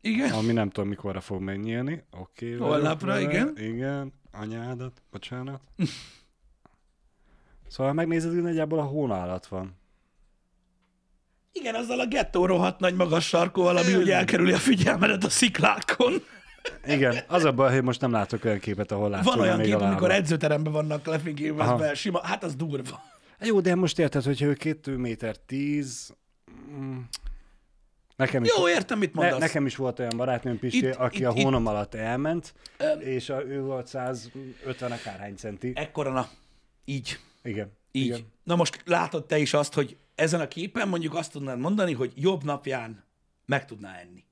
Igen? 0.00 0.30
ami 0.32 0.52
nem 0.52 0.70
tudom 0.70 0.88
mikorra 0.88 1.20
fog 1.20 1.40
megnyílni. 1.40 2.04
Oké. 2.10 2.56
vagyok 2.56 2.66
Holnapra, 2.66 3.20
igen. 3.20 3.52
Igen, 3.56 4.12
anyádat, 4.32 5.02
bocsánat. 5.10 5.60
szóval 7.68 7.92
megnézed, 7.92 8.32
hogy 8.32 8.42
nagyjából 8.42 8.78
a 8.78 8.82
hóna 8.82 9.22
alatt 9.22 9.46
van. 9.46 9.76
Igen, 11.52 11.74
azzal 11.74 12.00
a 12.00 12.06
gettó 12.06 12.46
rohadt 12.46 12.80
nagy 12.80 12.94
magas 12.94 13.26
sarkóval, 13.26 13.76
ami 13.76 13.94
ugye 13.94 14.14
elkerüli 14.16 14.52
a 14.52 14.56
figyelmedet 14.58 15.24
a 15.24 15.28
sziklákon. 15.28 16.12
Igen, 16.86 17.16
az 17.26 17.44
a 17.44 17.52
baj, 17.52 17.72
hogy 17.74 17.82
most 17.82 18.00
nem 18.00 18.10
látok 18.12 18.44
olyan 18.44 18.58
képet, 18.58 18.92
ahol 18.92 19.10
látszik 19.10 19.32
Van 19.32 19.40
olyan 19.40 19.58
kép, 19.60 19.74
a 19.74 19.78
lába. 19.78 19.86
amikor 19.90 20.10
edzőteremben 20.10 20.72
vannak 20.72 21.06
lefényképezve, 21.06 21.94
sima, 21.94 22.26
hát 22.26 22.44
az 22.44 22.54
durva. 22.54 23.02
Jó, 23.40 23.60
de 23.60 23.74
most 23.74 23.98
érted, 23.98 24.22
hogyha 24.24 24.46
ő 24.46 24.52
2 24.54 24.96
méter 24.96 25.36
10, 25.36 26.14
mm, 26.72 26.98
nekem 28.16 28.44
is, 28.44 28.50
Jó, 28.56 28.68
értem, 28.68 28.98
mit 28.98 29.14
ne, 29.14 29.20
mondasz. 29.20 29.40
nekem 29.40 29.66
is 29.66 29.76
volt 29.76 29.98
olyan 29.98 30.16
barátnőm, 30.16 30.58
Pisti, 30.58 30.86
Itt- 30.86 30.94
aki 30.94 31.18
itt- 31.18 31.26
a 31.26 31.32
itt- 31.34 31.42
hónom 31.42 31.66
alatt 31.66 31.94
elment, 31.94 32.54
Öm. 32.78 33.00
és 33.00 33.28
a, 33.28 33.44
ő 33.46 33.60
volt 33.60 33.86
150 33.86 34.92
akárhány 34.92 35.34
centi. 35.36 35.72
Ekkora, 35.74 36.10
na, 36.12 36.28
így. 36.84 37.18
Igen. 37.48 37.72
Így. 37.92 38.04
Igen. 38.04 38.26
Na 38.44 38.56
most 38.56 38.82
látod 38.84 39.26
te 39.26 39.38
is 39.38 39.52
azt, 39.54 39.74
hogy 39.74 39.96
ezen 40.14 40.40
a 40.40 40.48
képen 40.48 40.88
mondjuk 40.88 41.14
azt 41.14 41.32
tudnád 41.32 41.58
mondani, 41.58 41.92
hogy 41.92 42.12
jobb 42.14 42.44
napján 42.44 43.04
meg 43.46 43.64
tudná 43.66 43.98
enni. 43.98 44.24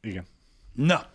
Igen. 0.00 0.24
Na, 0.72 1.10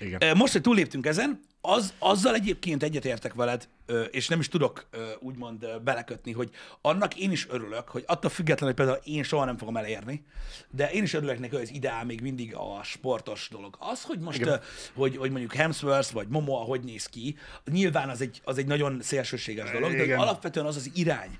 Igen. 0.00 0.36
Most, 0.36 0.52
hogy 0.52 0.62
túléptünk 0.62 1.06
ezen, 1.06 1.40
az, 1.64 1.94
azzal 1.98 2.34
egyébként 2.34 2.82
egyetértek 2.82 3.34
veled, 3.34 3.68
és 4.10 4.28
nem 4.28 4.40
is 4.40 4.48
tudok 4.48 4.88
úgymond 5.20 5.66
belekötni, 5.84 6.32
hogy 6.32 6.50
annak 6.80 7.16
én 7.16 7.30
is 7.30 7.48
örülök, 7.48 7.88
hogy 7.88 8.04
attól 8.06 8.30
függetlenül, 8.30 8.74
hogy 8.74 8.84
például 8.84 9.16
én 9.16 9.22
soha 9.22 9.44
nem 9.44 9.56
fogom 9.56 9.76
elérni, 9.76 10.24
de 10.70 10.90
én 10.90 11.02
is 11.02 11.12
örülök 11.12 11.38
neki, 11.38 11.54
hogy 11.54 11.64
az 11.64 11.72
ideál 11.72 12.04
még 12.04 12.20
mindig 12.20 12.54
a 12.54 12.80
sportos 12.82 13.48
dolog. 13.50 13.76
Az, 13.78 14.02
hogy 14.02 14.18
most, 14.18 14.60
hogy, 14.94 15.16
hogy 15.16 15.30
mondjuk 15.30 15.54
Hemsworth 15.54 16.12
vagy 16.12 16.28
Momoa 16.28 16.64
hogy 16.64 16.84
néz 16.84 17.06
ki, 17.06 17.36
nyilván 17.70 18.08
az 18.08 18.20
egy, 18.20 18.40
az 18.44 18.58
egy 18.58 18.66
nagyon 18.66 19.02
szélsőséges 19.02 19.70
dolog, 19.70 19.90
de 19.90 20.02
Igen. 20.02 20.18
alapvetően 20.18 20.66
az 20.66 20.76
az 20.76 20.90
irány, 20.94 21.38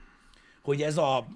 hogy 0.62 0.82
ez 0.82 0.96
a 0.96 1.26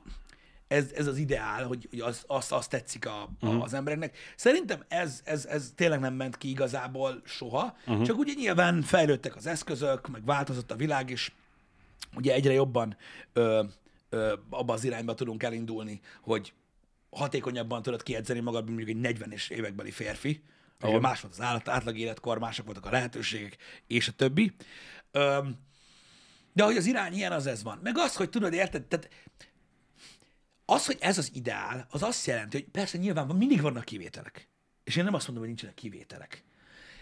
ez, 0.68 0.92
ez 0.94 1.06
az 1.06 1.16
ideál, 1.16 1.66
hogy, 1.66 1.86
hogy 1.90 2.00
az, 2.00 2.24
az, 2.26 2.52
az 2.52 2.66
tetszik 2.66 3.06
a, 3.06 3.30
uh-huh. 3.40 3.62
az 3.62 3.74
embereknek. 3.74 4.16
Szerintem 4.36 4.84
ez, 4.88 5.20
ez, 5.24 5.44
ez 5.44 5.72
tényleg 5.74 6.00
nem 6.00 6.14
ment 6.14 6.36
ki 6.36 6.48
igazából 6.48 7.22
soha, 7.24 7.76
uh-huh. 7.86 8.06
csak 8.06 8.18
ugye 8.18 8.32
nyilván 8.32 8.82
fejlődtek 8.82 9.36
az 9.36 9.46
eszközök, 9.46 10.08
meg 10.08 10.24
változott 10.24 10.70
a 10.70 10.76
világ, 10.76 11.10
és 11.10 11.32
ugye 12.16 12.34
egyre 12.34 12.52
jobban 12.52 12.96
ö, 13.32 13.62
ö, 14.08 14.34
abba 14.50 14.72
az 14.72 14.84
irányba 14.84 15.14
tudunk 15.14 15.42
elindulni, 15.42 16.00
hogy 16.20 16.52
hatékonyabban 17.10 17.82
tudod 17.82 18.02
kiedzeni 18.02 18.40
magad, 18.40 18.64
mint 18.64 18.76
mondjuk 18.76 19.06
egy 19.06 19.16
40-es 19.18 19.50
évekbeli 19.50 19.90
férfi, 19.90 20.42
ahol 20.80 21.00
más 21.00 21.20
volt 21.20 21.34
az 21.34 21.40
állat, 21.40 21.68
átlag 21.68 21.98
életkor, 21.98 22.38
mások 22.38 22.64
voltak 22.64 22.86
a 22.86 22.90
lehetőségek, 22.90 23.56
és 23.86 24.08
a 24.08 24.12
többi. 24.12 24.52
Ö, 25.10 25.38
de 26.52 26.64
hogy 26.64 26.76
az 26.76 26.86
irány 26.86 27.12
ilyen, 27.12 27.32
az 27.32 27.46
ez 27.46 27.62
van. 27.62 27.80
Meg 27.82 27.98
az, 27.98 28.16
hogy 28.16 28.30
tudod, 28.30 28.52
érted, 28.52 28.82
tehát 28.82 29.08
az, 30.66 30.86
hogy 30.86 30.96
ez 31.00 31.18
az 31.18 31.30
ideál, 31.34 31.86
az 31.90 32.02
azt 32.02 32.26
jelenti, 32.26 32.56
hogy 32.56 32.66
persze 32.70 32.98
nyilván 32.98 33.26
van, 33.26 33.36
mindig 33.36 33.60
vannak 33.60 33.84
kivételek. 33.84 34.48
És 34.84 34.96
én 34.96 35.04
nem 35.04 35.14
azt 35.14 35.26
mondom, 35.26 35.44
hogy 35.44 35.52
nincsenek 35.54 35.74
kivételek. 35.74 36.44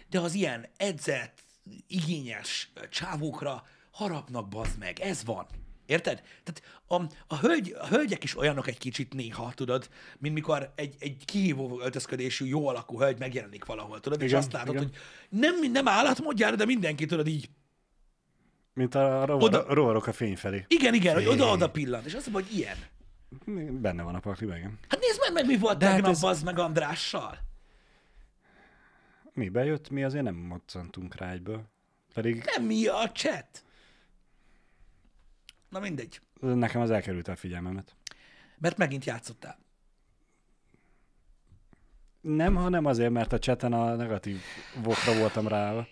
De 0.09 0.21
az 0.21 0.35
ilyen 0.35 0.67
edzett, 0.77 1.39
igényes 1.87 2.73
csávókra 2.91 3.67
harapnak, 3.91 4.49
bazd 4.49 4.79
meg. 4.79 5.01
Ez 5.01 5.25
van. 5.25 5.47
Érted? 5.87 6.23
Tehát 6.45 6.81
a, 6.87 7.15
a, 7.35 7.39
hölgy, 7.39 7.75
a 7.79 7.87
hölgyek 7.87 8.25
is 8.25 8.37
olyanok 8.39 8.67
egy 8.67 8.79
kicsit 8.79 9.15
néha, 9.15 9.53
tudod, 9.55 9.89
mint 10.19 10.35
mikor 10.35 10.73
egy, 10.75 10.95
egy 10.99 11.25
kihívó 11.25 11.81
öltözködésű, 11.81 12.47
jó 12.47 12.69
alakú 12.69 12.99
hölgy 12.99 13.19
megjelenik 13.19 13.65
valahol, 13.65 14.01
tudod, 14.01 14.21
és 14.21 14.29
Igen, 14.29 14.41
azt 14.41 14.53
látod, 14.53 14.75
igen. 14.75 14.83
hogy 14.87 14.97
nem, 15.29 15.71
nem 15.73 15.89
állatmódjára, 15.89 16.57
de 16.57 16.65
mindenki, 16.65 17.07
tudod, 17.07 17.27
így 17.27 17.49
Mint 18.75 18.95
a 18.95 19.25
rovar, 19.25 19.43
Oda... 19.43 19.75
rovarok 19.75 20.07
a 20.07 20.13
fény 20.13 20.37
felé. 20.37 20.65
igen, 20.69 20.95
igen, 20.95 21.15
hogy 21.15 21.27
oda-oda 21.27 21.71
pillant, 21.71 22.07
és 22.07 22.15
azt 22.15 22.31
mondom, 22.31 22.43
hogy 22.43 22.59
ilyen. 22.59 22.77
Benne 23.71 24.03
van 24.03 24.15
a 24.15 24.21
pakliban, 24.21 24.57
igen. 24.57 24.79
Hát 24.89 25.01
nézd 25.01 25.21
meg, 25.21 25.33
meg 25.33 25.47
mi 25.47 25.57
volt 25.59 25.79
De 25.79 25.85
hát 25.87 25.95
tegnap, 25.95 26.11
ez- 26.13 26.23
az 26.23 26.43
meg 26.43 26.59
Andrással. 26.59 27.39
Mi 29.33 29.49
bejött, 29.49 29.91
mi 29.91 30.05
azért 30.05 30.25
nem 30.25 30.35
moccantunk 30.35 31.15
rá 31.15 31.31
egyből. 31.33 31.65
Pedig 32.15 32.43
Nem 32.57 32.65
mi 32.67 32.87
a 32.87 33.11
chat. 33.13 33.65
Na 35.69 35.79
mindegy. 35.81 36.21
nekem 36.41 36.81
az 36.81 36.91
elkerült 36.91 37.29
a 37.29 37.37
figyelmemet. 37.37 37.97
Mert 38.59 38.77
megint 38.77 39.05
játszottál. 39.05 39.59
Nem, 42.21 42.55
hanem 42.55 42.85
azért, 42.85 43.11
mert 43.11 43.33
a 43.33 43.39
cseten 43.39 43.73
a 43.73 43.95
negatív 43.95 44.41
vokra 44.83 45.19
voltam 45.19 45.49
rá. 45.49 45.87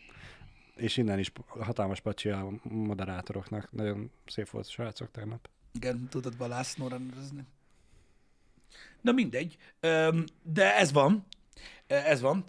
És 0.77 0.97
innen 0.97 1.19
is 1.19 1.33
hatalmas 1.47 2.01
pacsi 2.01 2.29
a 2.29 2.49
moderátoroknak. 2.63 3.73
Nagyon 3.73 4.11
szép 4.27 4.49
volt 4.49 4.67
a 4.67 4.71
srácok 4.71 5.11
tegnap. 5.11 5.49
Igen, 5.73 6.09
tudod 6.11 6.37
Balásznóra 6.37 6.99
nevezni. 6.99 7.45
Na 9.01 9.13
mindegy. 9.13 9.57
De 10.43 10.77
ez 10.77 10.93
van. 10.93 11.27
Ez 11.87 12.21
van, 12.21 12.45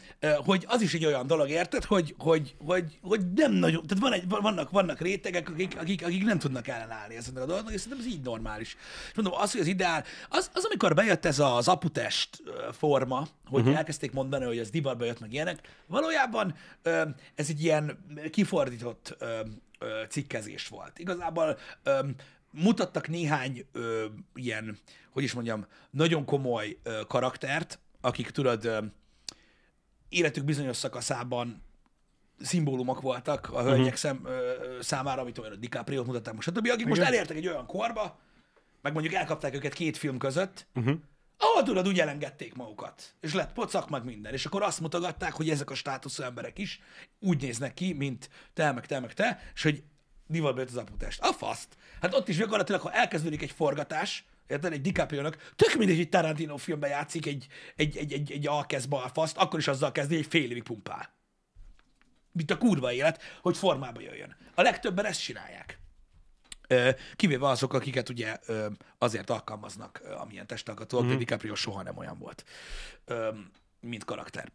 hogy 0.45 0.65
az 0.67 0.81
is 0.81 0.93
egy 0.93 1.05
olyan 1.05 1.27
dolog, 1.27 1.49
érted, 1.49 1.83
hogy, 1.83 2.15
hogy, 2.17 2.55
hogy, 2.65 2.99
hogy 3.01 3.33
nem 3.33 3.51
nagyon, 3.51 3.88
tehát 3.88 4.03
van 4.03 4.13
egy, 4.13 4.27
vannak, 4.27 4.69
vannak 4.69 4.99
rétegek, 4.99 5.49
akik, 5.49 5.79
akik, 5.79 6.05
akik 6.05 6.23
nem 6.23 6.39
tudnak 6.39 6.67
ellenállni 6.67 7.15
ezeknek 7.15 7.43
a 7.43 7.45
dolgoknak, 7.45 7.73
és 7.73 7.81
szerintem 7.81 8.07
ez 8.07 8.13
így 8.13 8.21
normális. 8.21 8.75
És 9.09 9.15
mondom, 9.15 9.33
az, 9.33 9.51
hogy 9.51 9.62
az 9.62 9.67
ideál, 9.67 10.03
az, 10.29 10.49
az 10.53 10.65
amikor 10.65 10.93
bejött 10.93 11.25
ez 11.25 11.39
az 11.39 11.67
aputest 11.67 12.43
forma, 12.71 13.27
hogy 13.45 13.62
uh-huh. 13.62 13.77
elkezdték 13.77 14.12
mondani, 14.12 14.45
hogy 14.45 14.57
ez 14.57 14.69
divatba 14.69 15.05
jött 15.05 15.19
meg 15.19 15.33
ilyenek, 15.33 15.83
valójában 15.88 16.55
ez 17.36 17.49
egy 17.49 17.63
ilyen 17.63 18.05
kifordított 18.31 19.17
cikkezés 20.09 20.67
volt. 20.67 20.99
Igazából 20.99 21.57
mutattak 22.54 23.08
néhány 23.08 23.66
ö, 23.72 24.06
ilyen, 24.36 24.78
hogy 25.12 25.24
is 25.24 25.34
mondjam, 25.34 25.66
nagyon 25.89 26.26
komoly 26.26 26.80
ö, 26.84 27.02
karaktert, 27.08 27.80
akik 28.02 28.30
tudod, 28.30 28.66
ö, 28.66 28.86
életük 30.10 30.44
bizonyos 30.44 30.78
szakaszában 30.78 31.63
szimbólumok 32.39 33.02
voltak 33.02 33.50
a 33.50 33.62
hölgyek 33.62 33.80
uh-huh. 33.80 33.96
szem, 33.96 34.22
ö, 34.26 34.78
számára, 34.82 35.22
amit 35.22 35.38
olyan 35.38 35.52
a 35.52 35.56
DiCaprio 35.56 36.04
mutatták 36.04 36.34
most, 36.34 36.48
stb., 36.48 36.68
akik 36.72 36.86
most 36.86 37.02
Igen. 37.02 37.13
elértek 37.13 37.38
egy 37.38 37.48
olyan 37.48 37.66
korba, 37.66 38.20
meg 38.82 38.94
mondjuk 38.94 39.13
elkapták 39.13 39.56
őket 39.56 39.74
két 39.74 39.98
film 39.98 40.18
között, 40.18 40.68
Uh-huh. 40.74 40.96
ahol 41.38 41.63
tudod, 41.63 41.88
úgy 41.88 42.00
elengedték 42.00 42.54
magukat, 42.56 43.16
és 43.20 43.34
lett 43.34 43.54
pocak, 43.54 43.89
meg 43.89 44.04
minden, 44.04 44.34
és 44.34 44.46
akkor 44.46 44.62
azt 44.62 44.80
mutogatták, 44.80 45.34
hogy 45.34 45.50
ezek 45.50 45.70
a 45.70 45.76
státuszú 45.76 46.24
emberek 46.24 46.60
is 46.60 46.82
úgy 47.20 47.42
néznek 47.42 47.74
ki, 47.74 47.94
mint 47.94 48.30
te, 48.54 48.72
meg 48.72 48.86
te, 48.86 49.00
meg 49.00 49.13
te, 49.13 49.39
és 49.54 49.63
hogy 49.63 49.84
divatba 50.28 50.60
jött 50.60 50.70
az 50.70 50.78
aputest. 50.78 51.22
A 51.22 51.34
faszt. 51.34 51.78
Hát 52.04 52.13
ott 52.13 52.28
is 52.28 52.38
gyakorlatilag, 52.38 52.82
ha 52.82 52.92
elkezdődik 52.92 53.42
egy 53.42 53.52
forgatás, 53.52 54.26
Érted? 54.48 54.74
Egy 54.74 54.82
DiCaprio-nak 54.82 55.52
tök 55.56 55.74
mindegy, 55.74 55.98
hogy 55.98 56.10
Tarantino 56.10 56.58
filmben 56.58 56.89
játszik 56.89 57.26
egy, 57.26 57.48
egy, 57.76 57.98
egy, 57.98 58.13
egy, 58.13 58.32
egy 58.32 58.48
alkesz 58.48 58.86
balfaszt, 58.86 59.38
akkor 59.38 59.60
is 59.60 59.68
azzal 59.68 59.92
kezdi, 59.92 60.16
hogy 60.16 60.26
fél 60.26 60.52
évig 60.52 60.63
pumpál. 60.63 61.13
Mint 62.32 62.52
a 62.52 62.58
kurva 62.58 62.92
élet, 62.92 63.22
hogy 63.42 63.58
formába 63.58 64.02
jöjjön. 64.02 64.36
A 64.56 64.62
legtöbben 64.62 65.06
ezt 65.06 65.22
csinálják. 65.22 65.80
Kivéve 67.16 67.48
azok, 67.48 67.74
akiket 67.74 68.10
ugye 68.10 68.39
azért 68.98 69.30
alkalmaznak, 69.30 70.02
amilyen 70.18 70.48
testalkatúak, 70.48 71.04
mm-hmm. 71.04 71.12
de 71.12 71.18
DiCaprio 71.18 71.56
soha 71.56 71.84
nem 71.84 71.98
olyan 71.98 72.18
volt, 72.18 72.46
mint 73.80 74.06
karakter. 74.06 74.52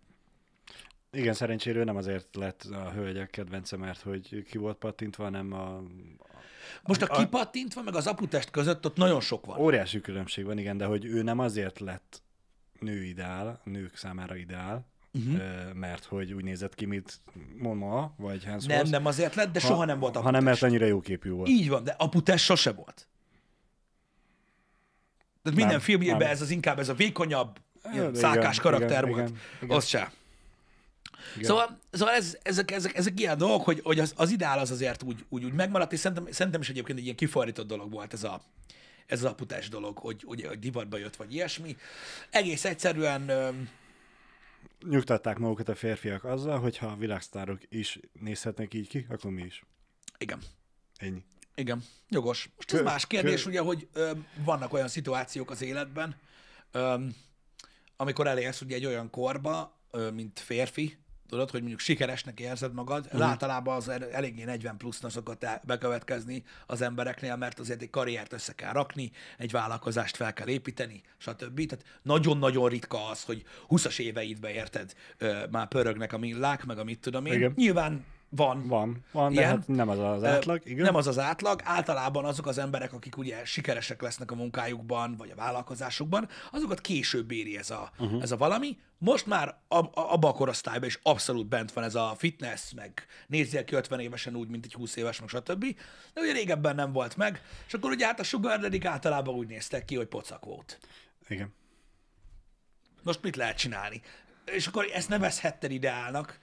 Igen, 1.13 1.35
szerencsére 1.35 1.79
ő 1.79 1.85
nem 1.85 1.97
azért 1.97 2.37
lett 2.37 2.63
a 2.63 2.91
hölgyek 2.91 3.31
kedvence, 3.31 3.77
mert 3.77 4.01
hogy 4.01 4.45
ki 4.51 4.59
volt 4.59 4.77
pattintva, 4.77 5.25
hanem 5.25 5.53
a... 5.53 5.83
Most 6.83 7.03
a 7.03 7.07
kipattintva, 7.07 7.83
meg 7.83 7.95
az 7.95 8.07
aputest 8.07 8.51
között 8.51 8.87
ott 8.87 8.97
nagyon 8.97 9.21
sok 9.21 9.47
van. 9.47 9.59
Óriási 9.59 10.01
különbség 10.01 10.45
van, 10.45 10.59
igen, 10.59 10.77
de 10.77 10.85
hogy 10.85 11.05
ő 11.05 11.23
nem 11.23 11.39
azért 11.39 11.79
lett 11.79 12.23
nő 12.81 13.05
ideál, 13.05 13.61
nők 13.65 13.97
számára 13.97 14.37
ideál, 14.37 14.87
uh-huh. 15.13 15.73
mert 15.75 16.05
hogy 16.05 16.33
úgy 16.33 16.45
nézett 16.45 16.75
ki, 16.75 16.85
mint 16.85 17.21
Moma, 17.59 18.15
vagy 18.17 18.45
Hans 18.45 18.65
Nem, 18.65 18.87
nem 18.89 19.07
azért 19.07 19.35
lett, 19.35 19.53
de 19.53 19.61
soha 19.61 19.85
nem 19.85 19.99
volt 19.99 20.17
aputest. 20.17 20.25
Hanem 20.25 20.45
mert 20.45 20.63
annyira 20.63 20.87
jó 20.87 21.01
képű 21.01 21.31
volt. 21.31 21.49
Így 21.49 21.69
van, 21.69 21.85
de 21.85 21.95
aputest 21.99 22.45
sose 22.45 22.73
volt. 22.73 23.09
Tehát 25.43 25.59
minden 25.59 25.77
Nem, 25.77 25.81
filmjében 25.81 26.19
nem. 26.19 26.31
ez 26.31 26.41
az 26.41 26.51
inkább 26.51 26.79
ez 26.79 26.89
a 26.89 26.95
vékonyabb, 26.95 27.59
ilyen 27.93 28.09
igen, 28.09 28.15
szákás 28.15 28.61
karakter 28.61 29.05
igen, 29.05 29.11
volt. 29.11 29.29
igen, 29.29 29.41
igen. 29.63 29.77
Az 29.77 29.87
se. 29.87 30.13
Szóval, 31.43 31.79
szóval 31.91 32.15
ez, 32.15 32.39
ezek, 32.43 32.71
ezek, 32.71 32.97
ezek 32.97 33.21
ilyen 33.21 33.39
dolgok, 33.39 33.65
hogy, 33.65 33.81
hogy 33.83 33.99
az, 33.99 34.13
az 34.17 34.31
ideál 34.31 34.59
az 34.59 34.71
azért 34.71 35.03
úgy, 35.03 35.25
úgy, 35.29 35.45
úgy 35.45 35.53
megmaradt, 35.53 35.93
és 35.93 35.99
szerintem, 35.99 36.33
szerintem 36.33 36.61
is 36.61 36.69
egyébként 36.69 36.99
egy 36.99 37.05
ilyen 37.05 37.17
kifordított 37.17 37.67
dolog 37.67 37.91
volt 37.93 38.13
ez 38.13 38.25
a, 38.25 38.43
ez 39.07 39.25
az 39.25 39.31
aputás 39.31 39.69
dolog, 39.69 39.99
hogy, 39.99 40.23
hogy, 40.27 40.47
hogy 40.47 40.59
divatba 40.59 40.97
jött, 40.97 41.17
vagy 41.17 41.35
ilyesmi. 41.35 41.77
Egész 42.31 42.65
egyszerűen 42.65 43.29
öm, 43.29 43.69
Nyugtatták 44.89 45.39
magukat 45.39 45.69
a 45.69 45.75
férfiak 45.75 46.25
azzal, 46.25 46.59
hogy 46.59 46.77
ha 46.77 46.87
a 46.87 46.97
világsztárok 46.97 47.61
is 47.69 47.99
nézhetnek 48.21 48.75
így 48.75 48.89
ki, 48.89 49.07
akkor 49.09 49.31
mi 49.31 49.43
is. 49.43 49.65
igen, 50.19 50.41
Ennyi. 50.97 51.23
Igen, 51.55 51.85
jogos. 52.09 52.51
Most 52.57 52.73
ez 52.73 52.79
Kö- 52.79 52.89
más 52.89 53.07
kérdés, 53.07 53.43
kö- 53.43 53.47
ugye, 53.47 53.61
hogy 53.61 53.89
ö, 53.93 54.11
vannak 54.45 54.73
olyan 54.73 54.89
szituációk 54.89 55.51
az 55.51 55.63
életben, 55.63 56.17
ö, 56.71 56.97
amikor 57.97 58.27
elérsz 58.27 58.61
ugye 58.61 58.75
egy 58.75 58.87
olyan 58.87 59.11
korba, 59.11 59.79
ö, 59.91 60.11
mint 60.11 60.41
férfi, 60.41 60.99
tudod, 61.29 61.51
hogy 61.51 61.61
mondjuk 61.61 61.81
sikeresnek 61.81 62.41
érzed 62.41 62.75
magad, 62.75 63.09
mm. 63.17 63.21
általában 63.21 63.77
az 63.77 63.89
el- 63.89 64.11
eléggé 64.11 64.45
40 64.45 64.77
plusznak 64.77 65.11
szokott 65.11 65.47
bekövetkezni 65.63 66.43
az 66.67 66.81
embereknél, 66.81 67.37
mert 67.37 67.59
azért 67.59 67.83
egy 67.83 67.91
karriert 67.91 68.33
össze 68.33 68.55
kell 68.55 68.73
rakni, 68.73 69.11
egy 69.39 69.51
vállalkozást 69.51 70.17
fel 70.17 70.33
kell 70.33 70.49
építeni, 70.49 71.03
stb. 71.19 71.67
Tehát 71.67 71.85
nagyon-nagyon 72.03 72.69
ritka 72.69 73.09
az, 73.09 73.23
hogy 73.23 73.45
20-as 73.69 73.99
éveidbe 73.99 74.53
érted, 74.53 74.93
már 75.51 75.69
pörögnek 75.69 76.13
a 76.13 76.19
millák, 76.19 76.65
meg 76.65 76.79
a 76.79 76.85
mit 76.85 77.01
tudom 77.01 77.27
én. 77.27 77.33
Igen. 77.33 77.53
Nyilván 77.57 78.05
van 78.31 78.67
Van, 78.67 79.05
van, 79.13 79.33
de 79.33 79.41
Ilyen? 79.41 79.51
hát 79.51 79.69
nem 79.69 79.89
az 79.89 79.99
az 79.99 80.25
átlag, 80.25 80.61
igen. 80.65 80.85
Nem 80.85 80.95
az 80.95 81.07
az 81.07 81.19
átlag. 81.19 81.61
Általában 81.65 82.25
azok 82.25 82.47
az 82.47 82.59
emberek, 82.59 82.93
akik 82.93 83.17
ugye 83.17 83.45
sikeresek 83.45 84.03
lesznek 84.03 84.31
a 84.31 84.35
munkájukban, 84.35 85.17
vagy 85.17 85.31
a 85.31 85.35
vállalkozásukban, 85.35 86.29
azokat 86.53 86.81
később 86.81 87.31
éri 87.31 87.57
ez 87.57 87.71
a, 87.71 87.91
uh-huh. 87.99 88.23
ez 88.23 88.31
a 88.31 88.37
valami. 88.37 88.79
Most 88.99 89.27
már 89.27 89.57
ab, 89.69 89.91
abba 89.95 90.29
a 90.29 90.33
korosztályban 90.33 90.89
is 90.89 90.99
abszolút 91.03 91.47
bent 91.47 91.73
van 91.73 91.85
ez 91.85 91.95
a 91.95 92.15
fitness, 92.19 92.73
meg 92.73 93.07
nézzél 93.27 93.65
ki 93.65 93.75
50 93.75 94.01
évesen 94.01 94.37
úgy, 94.37 94.49
mint 94.49 94.65
egy 94.65 94.75
20 94.75 94.97
éves, 94.97 95.21
meg 95.21 95.29
stb. 95.29 95.65
De 96.15 96.21
ugye 96.21 96.33
régebben 96.33 96.75
nem 96.75 96.93
volt 96.93 97.17
meg, 97.17 97.43
és 97.67 97.75
akkor 97.75 97.91
ugye 97.91 98.07
hát 98.07 98.21
a 98.21 98.25
sugar 98.25 98.59
daddy 98.59 98.85
általában 98.85 99.35
úgy 99.35 99.49
néztek 99.49 99.85
ki, 99.85 99.97
hogy 99.97 100.07
pocak 100.07 100.45
volt. 100.45 100.79
Igen. 101.29 101.55
Most 103.03 103.23
mit 103.23 103.37
lehet 103.37 103.57
csinálni? 103.57 104.01
És 104.45 104.67
akkor 104.67 104.87
ezt 104.93 105.09
nevezhetted 105.09 105.71
ideálnak, 105.71 106.39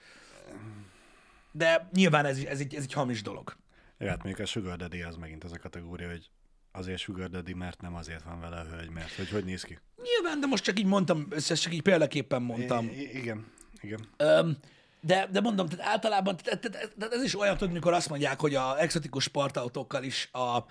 de 1.56 1.88
nyilván 1.92 2.24
ez, 2.24 2.38
ez, 2.38 2.60
egy, 2.60 2.74
ez 2.74 2.82
egy 2.82 2.92
hamis 2.92 3.22
dolog. 3.22 3.56
Jó, 3.98 4.06
hát 4.08 4.22
mondjuk 4.22 4.38
a 4.46 4.50
Sugar 4.50 4.76
Daddy 4.76 5.02
az 5.02 5.16
megint 5.16 5.44
az 5.44 5.52
a 5.52 5.58
kategória, 5.58 6.08
hogy 6.08 6.30
azért 6.72 6.98
Sugar 6.98 7.28
Daddy, 7.28 7.54
mert 7.54 7.80
nem 7.80 7.94
azért 7.94 8.22
van 8.22 8.40
vele 8.40 8.56
a 8.56 8.64
hölgy, 8.64 8.90
mert 8.90 9.14
hogy 9.14 9.28
hogy 9.30 9.44
néz 9.44 9.62
ki. 9.62 9.78
Nyilván, 10.02 10.40
de 10.40 10.46
most 10.46 10.64
csak 10.64 10.78
így 10.78 10.84
mondtam, 10.86 11.26
ezt 11.30 11.60
csak 11.60 11.74
így 11.74 11.82
példaképpen 11.82 12.42
mondtam. 12.42 12.86
I- 12.86 13.16
igen, 13.16 13.46
igen. 13.80 14.00
Öm, 14.16 14.56
de, 15.00 15.28
de 15.32 15.40
mondom, 15.40 15.66
tehát 15.68 15.86
általában 15.86 16.36
tehát, 16.36 16.60
tehát, 16.60 16.92
tehát 16.98 17.14
ez 17.14 17.22
is 17.22 17.38
olyan, 17.38 17.56
tudod, 17.56 17.72
mikor 17.72 17.92
azt 17.92 18.08
mondják, 18.08 18.40
hogy 18.40 18.54
a 18.54 18.80
exotikus 18.80 19.22
sportautókkal 19.24 20.02
is 20.04 20.28
a, 20.32 20.64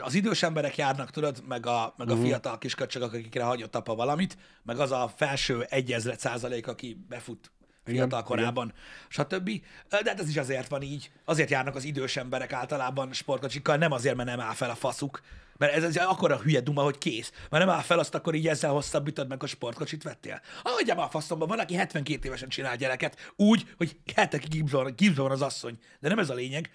az 0.00 0.14
idős 0.14 0.42
emberek 0.42 0.76
járnak, 0.76 1.10
tudod, 1.10 1.42
meg 1.48 1.66
a, 1.66 1.94
meg 1.96 2.10
a 2.10 2.14
Mhm. 2.14 2.24
fiatal 2.24 2.58
kisköcsögök, 2.58 3.12
akikre 3.12 3.42
hagyott 3.42 3.76
apa 3.76 3.94
valamit, 3.94 4.36
meg 4.62 4.78
az 4.78 4.90
a 4.90 5.12
felső 5.16 5.62
egyezret 5.68 6.20
százalék, 6.20 6.66
aki 6.66 7.04
befut 7.08 7.50
fiatal 7.84 8.22
korában, 8.22 8.72
stb. 9.08 9.50
De 9.88 10.00
hát 10.04 10.20
ez 10.20 10.28
is 10.28 10.36
azért 10.36 10.68
van 10.68 10.82
így. 10.82 11.10
Azért 11.24 11.50
járnak 11.50 11.74
az 11.74 11.84
idős 11.84 12.16
emberek 12.16 12.52
általában 12.52 13.12
sportkocsikkal, 13.12 13.76
nem 13.76 13.92
azért, 13.92 14.16
mert 14.16 14.28
nem 14.28 14.40
áll 14.40 14.54
fel 14.54 14.70
a 14.70 14.74
faszuk, 14.74 15.20
mert 15.60 15.72
ez, 15.72 15.84
ez 15.84 15.96
akkora 15.96 16.38
hülye 16.38 16.60
duma, 16.60 16.82
hogy 16.82 16.98
kész. 16.98 17.32
Mert 17.50 17.64
nem 17.64 17.74
áll 17.74 17.82
fel, 17.82 17.98
azt 17.98 18.14
akkor 18.14 18.34
így 18.34 18.48
ezzel 18.48 18.70
hosszabbítod 18.70 19.28
meg, 19.28 19.42
a 19.42 19.46
sportkocsit 19.46 20.02
vettél. 20.02 20.40
Már 20.86 20.98
a 20.98 21.08
faszomba, 21.08 21.46
van, 21.46 21.58
aki 21.58 21.74
72 21.74 22.26
évesen 22.26 22.48
csinál 22.48 22.76
gyereket, 22.76 23.32
úgy, 23.36 23.74
hogy 23.76 23.96
hetekig 24.14 24.50
gipszban, 24.50 24.94
gipszban 24.96 25.24
van 25.24 25.34
az 25.34 25.42
asszony. 25.42 25.78
De 26.00 26.08
nem 26.08 26.18
ez 26.18 26.30
a 26.30 26.34
lényeg. 26.34 26.70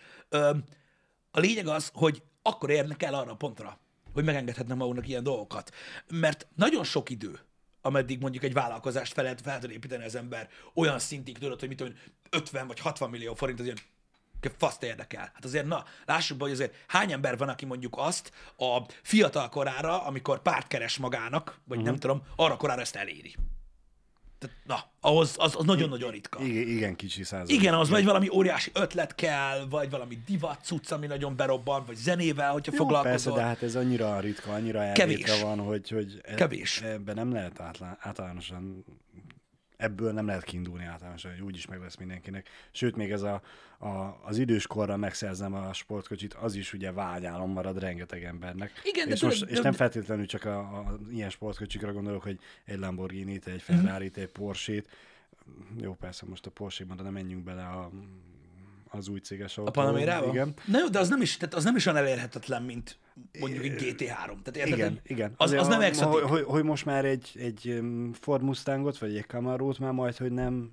A 1.31 1.39
lényeg 1.39 1.67
az, 1.67 1.89
hogy 1.93 2.23
akkor 2.41 2.69
érnek 2.69 3.03
el 3.03 3.13
arra 3.13 3.31
a 3.31 3.35
pontra, 3.35 3.79
hogy 4.13 4.23
megengedhetnek 4.23 4.77
maguknak 4.77 5.07
ilyen 5.07 5.23
dolgokat. 5.23 5.71
Mert 6.11 6.47
nagyon 6.55 6.83
sok 6.83 7.09
idő, 7.09 7.39
ameddig 7.85 8.19
mondjuk 8.19 8.43
egy 8.43 8.53
vállalkozást 8.53 9.13
fel, 9.13 9.23
lehet- 9.23 9.41
fel 9.41 9.59
tud 9.59 9.71
építeni 9.71 10.03
az 10.03 10.15
ember 10.15 10.49
olyan 10.73 10.99
szintig, 10.99 11.37
tudod, 11.37 11.59
hogy 11.59 11.69
mit 11.69 11.77
tudom, 11.77 11.93
én, 11.93 11.99
50 12.29 12.67
vagy 12.67 12.79
60 12.79 13.09
millió 13.09 13.33
forint 13.33 13.59
az 13.59 13.65
ilyen 13.65 13.77
faszt 14.57 14.83
érdekel. 14.83 15.31
Hát 15.33 15.45
azért, 15.45 15.65
na, 15.65 15.83
lássuk 16.05 16.37
be, 16.37 16.43
hogy 16.43 16.53
azért 16.53 16.75
hány 16.87 17.11
ember 17.11 17.37
van, 17.37 17.49
aki 17.49 17.65
mondjuk 17.65 17.93
azt 17.97 18.31
a 18.57 18.77
fiatal 19.01 19.49
korára, 19.49 20.05
amikor 20.05 20.41
párt 20.41 20.67
keres 20.67 20.97
magának, 20.97 21.59
vagy 21.65 21.77
uh-huh. 21.77 21.91
nem 21.91 21.99
tudom, 21.99 22.23
arra 22.35 22.57
korára 22.57 22.81
ezt 22.81 22.95
eléri. 22.95 23.35
Tehát, 24.45 24.55
na, 24.65 25.09
ahhoz 25.09 25.35
az, 25.37 25.55
az 25.57 25.65
nagyon-nagyon 25.65 26.11
ritka. 26.11 26.41
Igen, 26.43 26.67
igen 26.67 26.95
kicsi 26.95 27.23
százalék. 27.23 27.59
Igen, 27.61 27.73
az 27.73 27.89
vagy 27.89 28.05
valami 28.05 28.29
óriási 28.29 28.71
ötlet 28.73 29.15
kell, 29.15 29.65
vagy 29.69 29.89
valami 29.89 30.17
divat 30.25 30.59
cucc, 30.63 30.91
ami 30.91 31.07
nagyon 31.07 31.35
berobban, 31.35 31.83
vagy 31.85 31.95
zenével, 31.95 32.51
hogyha 32.51 32.71
Jó, 32.71 32.77
foglalkozol. 32.77 33.11
persze, 33.11 33.31
de 33.31 33.41
hát 33.41 33.63
ez 33.63 33.75
annyira 33.75 34.19
ritka, 34.19 34.51
annyira 34.51 34.83
elvétve 34.83 35.43
van, 35.43 35.59
hogy, 35.59 35.89
hogy 35.89 36.21
e- 36.23 36.33
Kevés. 36.33 36.81
ebben 36.81 37.15
nem 37.15 37.31
lehet 37.31 37.59
átlá, 37.59 37.97
általánosan, 37.99 38.85
ebből 39.77 40.11
nem 40.11 40.25
lehet 40.25 40.43
kiindulni 40.43 40.83
általánosan, 40.85 41.31
hogy 41.31 41.41
úgyis 41.41 41.65
meg 41.65 41.79
lesz 41.79 41.95
mindenkinek. 41.95 42.49
Sőt, 42.71 42.95
még 42.95 43.11
ez 43.11 43.21
a, 43.21 43.41
a, 43.77 44.19
az 44.23 44.37
idős 44.37 44.67
korra 44.67 44.97
megszerzem 44.97 45.53
a 45.53 45.73
sportkocsit, 45.73 46.33
az 46.33 46.55
is 46.55 46.73
ugye 46.73 46.91
vágyálom 46.91 47.51
marad 47.51 47.79
rengeteg 47.79 48.23
embernek. 48.23 48.71
Igen, 48.83 49.07
de 49.07 49.13
és, 49.13 49.19
tudod, 49.19 49.35
most, 49.35 49.45
de- 49.45 49.51
és 49.51 49.61
nem 49.61 49.73
feltétlenül 49.73 50.25
csak 50.25 50.45
a, 50.45 50.59
a, 50.59 50.99
ilyen 51.11 51.29
sportkocsikra 51.29 51.93
gondolok, 51.93 52.23
hogy 52.23 52.39
egy 52.65 52.79
Lamborghini-t, 52.79 53.47
egy 53.47 53.61
Ferrari-t, 53.61 54.17
egy 54.17 54.31
Porsche-t. 54.31 54.87
Jó, 55.81 55.93
persze 55.93 56.25
most 56.25 56.45
a 56.45 56.49
Porsche-ban, 56.51 56.97
de 56.97 57.03
nem 57.03 57.13
menjünk 57.13 57.43
bele 57.43 57.63
a, 57.63 57.91
az 58.95 59.07
új 59.07 59.19
céges 59.19 59.57
autó. 59.57 59.69
A 59.69 59.71
Panamérába? 59.71 60.27
Igen. 60.27 60.53
Na 60.65 60.79
jó, 60.79 60.87
de 60.87 60.99
az 60.99 61.09
nem 61.09 61.21
is, 61.21 61.37
tehát 61.37 61.53
az 61.53 61.63
nem 61.63 61.75
is 61.75 61.85
olyan 61.85 61.99
elérhetetlen, 61.99 62.63
mint 62.63 62.97
mondjuk 63.39 63.63
egy 63.63 63.73
GT3. 63.73 63.97
Tehát 64.25 64.55
érted, 64.55 64.73
Igen, 64.73 64.99
igen. 65.03 65.33
Az, 65.37 65.51
az 65.51 65.67
nem 65.67 65.81
exotik. 65.81 66.19
Hogy, 66.19 66.29
hogy, 66.29 66.43
hogy 66.43 66.63
most 66.63 66.85
már 66.85 67.05
egy, 67.05 67.31
egy 67.39 67.67
um, 67.79 68.13
Ford 68.13 68.43
Mustangot, 68.43 68.97
vagy 68.97 69.15
egy 69.15 69.25
Camaro-t 69.27 69.79
már 69.79 69.91
majd, 69.91 70.17
hogy 70.17 70.31
nem 70.31 70.71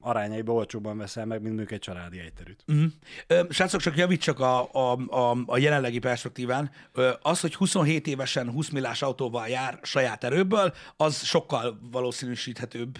arányaiban 0.00 0.56
olcsóban 0.56 0.98
veszel 0.98 1.26
meg, 1.26 1.40
mint 1.40 1.54
mondjuk 1.54 1.72
egy 1.72 1.80
családi 1.80 2.18
egyterűt. 2.18 2.64
Mm. 2.72 2.84
Ö, 3.26 3.42
Srácok, 3.50 3.80
csak 3.80 3.96
javítsak 3.96 4.40
a, 4.40 4.72
a, 4.72 4.98
a, 5.08 5.36
a 5.46 5.58
jelenlegi 5.58 5.98
perspektíván. 5.98 6.70
Ö, 6.92 7.10
Az, 7.22 7.40
hogy 7.40 7.54
27 7.54 8.06
évesen 8.06 8.50
20 8.50 8.68
millás 8.68 9.02
autóval 9.02 9.48
jár 9.48 9.78
saját 9.82 10.24
erőből, 10.24 10.74
az 10.96 11.24
sokkal 11.24 11.78
valószínűsíthetőbb, 11.90 12.98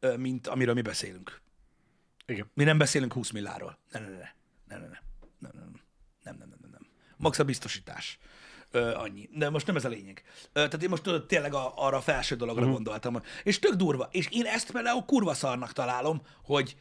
ö, 0.00 0.16
mint 0.16 0.46
amiről 0.46 0.74
mi 0.74 0.82
beszélünk. 0.82 1.40
Igen. 2.26 2.50
Mi 2.54 2.64
nem 2.64 2.78
beszélünk 2.78 3.12
20 3.12 3.30
milláról. 3.30 3.78
Ne, 3.90 3.98
ne, 3.98 4.08
ne, 4.08 4.16
ne, 4.16 4.76
ne, 4.76 4.78
ne, 4.78 4.78
ne, 5.38 5.50
ne, 5.50 5.60
nem, 6.22 6.36
nem, 6.38 6.48
nem, 6.60 6.70
nem. 6.70 6.86
Max 7.16 7.38
a 7.38 7.44
biztosítás. 7.44 8.18
Ö, 8.70 8.94
annyi. 8.94 9.28
De 9.32 9.50
most 9.50 9.66
nem 9.66 9.76
ez 9.76 9.84
a 9.84 9.88
lényeg. 9.88 10.22
Ö, 10.46 10.52
tehát 10.52 10.82
én 10.82 10.88
most 10.88 11.02
tudod, 11.02 11.26
tényleg 11.26 11.54
a, 11.54 11.72
arra 11.76 11.96
a 11.96 12.00
felső 12.00 12.36
dologra 12.36 12.60
uh-huh. 12.60 12.76
gondoltam. 12.76 13.22
És 13.42 13.58
tök 13.58 13.74
durva. 13.74 14.08
És 14.10 14.28
én 14.30 14.46
ezt 14.46 14.70
például 14.70 15.04
kurva 15.04 15.34
szarnak 15.34 15.72
találom, 15.72 16.22
hogy, 16.42 16.76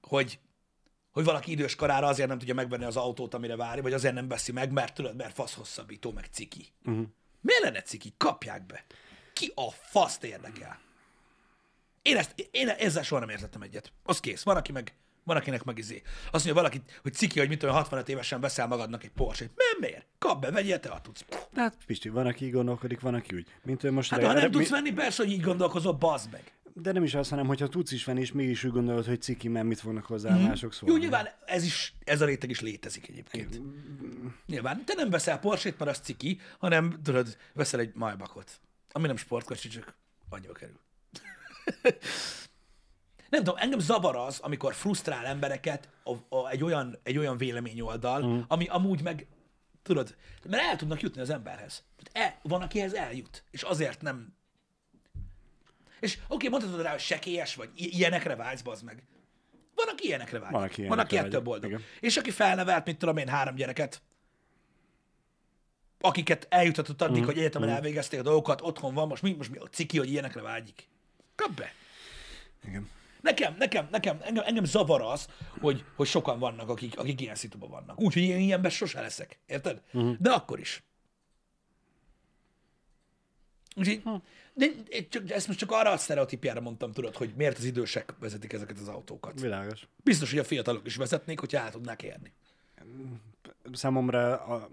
hogy, 0.00 0.38
hogy 1.10 1.24
valaki 1.24 1.50
idős 1.50 1.74
korára 1.74 2.06
azért 2.06 2.28
nem 2.28 2.38
tudja 2.38 2.54
megvenni 2.54 2.84
az 2.84 2.96
autót, 2.96 3.34
amire 3.34 3.56
várja, 3.56 3.82
vagy 3.82 3.92
azért 3.92 4.14
nem 4.14 4.28
veszi 4.28 4.52
meg, 4.52 4.72
mert 4.72 4.94
tudod, 4.94 5.16
mert 5.16 5.34
fasz 5.34 5.54
hosszabbító, 5.54 6.12
meg 6.12 6.26
ciki. 6.30 6.66
Uh-huh. 6.84 7.06
Miért 7.40 7.62
lenne 7.62 7.82
ciki? 7.82 8.14
Kapják 8.16 8.66
be. 8.66 8.84
Ki 9.32 9.52
a 9.54 9.70
faszt 9.70 10.24
érdekel? 10.24 10.78
Én, 12.02 12.16
ezt, 12.16 12.34
én 12.50 12.68
ezzel 12.68 13.02
soha 13.02 13.20
nem 13.20 13.28
értettem 13.28 13.62
egyet. 13.62 13.92
Az 14.02 14.20
kész. 14.20 14.42
Van, 14.42 14.56
aki 14.56 14.72
meg 14.72 14.94
Van, 15.24 15.36
akinek 15.36 15.64
meg 15.64 15.78
izé. 15.78 16.02
Azt 16.24 16.44
mondja 16.44 16.54
valaki, 16.54 16.82
hogy 17.02 17.14
ciki, 17.14 17.38
hogy 17.38 17.48
mit 17.48 17.58
tudom, 17.58 17.74
65 17.74 18.08
évesen 18.08 18.40
veszel 18.40 18.66
magadnak 18.66 19.04
egy 19.04 19.10
Porsche-t. 19.10 19.50
Nem, 19.56 19.90
miért? 19.90 20.06
Kap 20.18 20.40
be, 20.40 20.50
vegyél, 20.50 20.80
te 20.80 20.88
ha 20.88 21.00
tudsz. 21.00 21.24
Hát, 21.54 21.76
Pisti, 21.86 22.08
van, 22.08 22.26
aki 22.26 22.44
így 22.44 22.52
gondolkodik, 22.52 23.00
van, 23.00 23.14
aki 23.14 23.34
úgy. 23.34 23.46
Mint 23.64 23.84
ő 23.84 23.90
most 23.90 24.10
Hát 24.10 24.24
ha 24.24 24.32
nem 24.32 24.50
tudsz 24.50 24.70
mi- 24.70 24.70
venni, 24.70 24.92
persze, 24.92 25.22
hogy 25.22 25.32
így 25.32 25.40
gondolkozol, 25.40 25.92
bazd 25.92 26.30
meg. 26.30 26.52
De 26.74 26.92
nem 26.92 27.02
is 27.02 27.14
azt, 27.14 27.30
hanem 27.30 27.46
hogyha 27.46 27.68
tudsz 27.68 27.92
is 27.92 28.04
venni, 28.04 28.20
és 28.20 28.32
mégis 28.32 28.64
úgy 28.64 28.72
gondolod, 28.72 29.06
hogy 29.06 29.22
ciki, 29.22 29.48
mert 29.48 29.66
mit 29.66 29.80
fognak 29.80 30.06
hozzá 30.06 30.36
mm. 30.36 30.42
mások 30.42 30.72
szólni. 30.72 30.94
Jó, 30.94 31.00
nyilván 31.00 31.28
ez, 31.46 31.64
is, 31.64 31.94
ez 32.04 32.20
a 32.20 32.24
réteg 32.24 32.50
is 32.50 32.60
létezik 32.60 33.08
egyébként. 33.08 33.60
Nyilván 34.46 34.84
te 34.84 34.94
nem 34.94 35.10
veszel 35.10 35.38
Porsche-t, 35.38 35.78
mert 35.78 35.90
az 35.90 35.98
ciki, 35.98 36.40
hanem 36.58 37.02
tudod, 37.02 37.36
veszel 37.54 37.80
egy 37.80 37.90
Maybachot, 37.94 38.60
ami 38.92 39.06
nem 39.06 39.16
sportkocsi, 39.16 39.68
csak 39.68 39.94
annyiba 40.28 40.52
kerül. 40.52 40.78
nem 43.30 43.44
tudom, 43.44 43.56
engem 43.58 43.78
zavar 43.78 44.16
az, 44.16 44.38
amikor 44.38 44.74
frusztrál 44.74 45.26
embereket 45.26 45.88
a, 46.04 46.36
a, 46.36 46.48
egy, 46.48 46.64
olyan, 46.64 46.98
egy 47.02 47.18
olyan 47.18 47.36
véleményoldal, 47.36 48.22
mm. 48.22 48.40
ami 48.48 48.66
amúgy 48.66 49.02
meg, 49.02 49.26
tudod, 49.82 50.16
mert 50.48 50.62
el 50.62 50.76
tudnak 50.76 51.00
jutni 51.00 51.20
az 51.20 51.30
emberhez. 51.30 51.84
El, 52.12 52.38
van, 52.42 52.62
akihez 52.62 52.94
eljut, 52.94 53.44
és 53.50 53.62
azért 53.62 54.02
nem... 54.02 54.34
És 56.00 56.14
oké, 56.14 56.46
okay, 56.46 56.48
mondhatod 56.48 56.84
rá, 56.84 56.90
hogy 56.90 57.00
sekélyes 57.00 57.54
vagy, 57.54 57.70
ilyenekre 57.74 58.36
vágysz, 58.36 58.62
bazd 58.62 58.84
meg. 58.84 59.02
Van, 59.74 59.88
aki 59.88 60.06
ilyenekre 60.06 60.38
vágyik. 60.38 60.56
Van, 60.56 60.62
aki 60.62 60.86
Van, 60.86 60.98
aki 60.98 61.12
ilyenekre 61.12 61.36
ettől 61.36 61.50
boldog. 61.50 61.70
Igen. 61.70 61.82
És 62.00 62.16
aki 62.16 62.30
felnevelt, 62.30 62.86
mit 62.86 62.98
tudom 62.98 63.16
én, 63.16 63.28
három 63.28 63.54
gyereket, 63.54 64.02
akiket 66.00 66.46
eljutatott 66.50 67.02
addig, 67.02 67.22
mm. 67.22 67.24
hogy 67.24 67.38
egyetemen 67.38 67.68
mm. 67.68 67.72
elvégezték 67.72 68.20
a 68.20 68.22
dolgokat, 68.22 68.60
otthon 68.60 68.94
van, 68.94 69.08
most 69.08 69.22
mi, 69.22 69.32
most 69.32 69.50
mi 69.50 69.58
a 69.58 69.66
ciki, 69.66 69.98
hogy 69.98 70.10
ilyenekre 70.10 70.42
vágyik. 70.42 70.88
Kap 71.40 71.54
be. 71.54 71.72
Igen. 72.64 72.88
Nekem, 73.20 73.54
nekem, 73.58 73.88
nekem, 73.90 74.18
engem, 74.22 74.44
engem 74.46 74.64
zavar 74.64 75.00
az, 75.00 75.28
hogy, 75.60 75.84
hogy 75.96 76.06
sokan 76.06 76.38
vannak, 76.38 76.68
akik, 76.68 76.98
akik 76.98 77.20
ilyen 77.20 77.34
szituban 77.34 77.70
vannak. 77.70 78.00
Úgyhogy 78.00 78.22
én 78.22 78.38
ilyenben 78.38 78.70
sose 78.70 79.00
leszek. 79.00 79.38
Érted? 79.46 79.82
Uh-huh. 79.92 80.16
De 80.18 80.30
akkor 80.30 80.58
is. 80.58 80.82
Úgyhogy, 83.76 84.02
de 84.54 84.66
én 84.88 85.08
csak, 85.08 85.30
ezt 85.30 85.46
most 85.46 85.58
csak 85.58 85.70
arra 85.70 85.90
a 85.90 85.96
sztereotípjára 85.96 86.60
mondtam, 86.60 86.92
tudod, 86.92 87.16
hogy 87.16 87.32
miért 87.36 87.58
az 87.58 87.64
idősek 87.64 88.14
vezetik 88.18 88.52
ezeket 88.52 88.78
az 88.78 88.88
autókat. 88.88 89.40
Világos. 89.40 89.88
Biztos, 89.96 90.30
hogy 90.30 90.38
a 90.38 90.44
fiatalok 90.44 90.86
is 90.86 90.96
vezetnék, 90.96 91.40
hogyha 91.40 91.58
el 91.58 91.70
tudnák 91.70 92.02
érni. 92.02 92.32
Számomra 93.72 94.44
a 94.44 94.68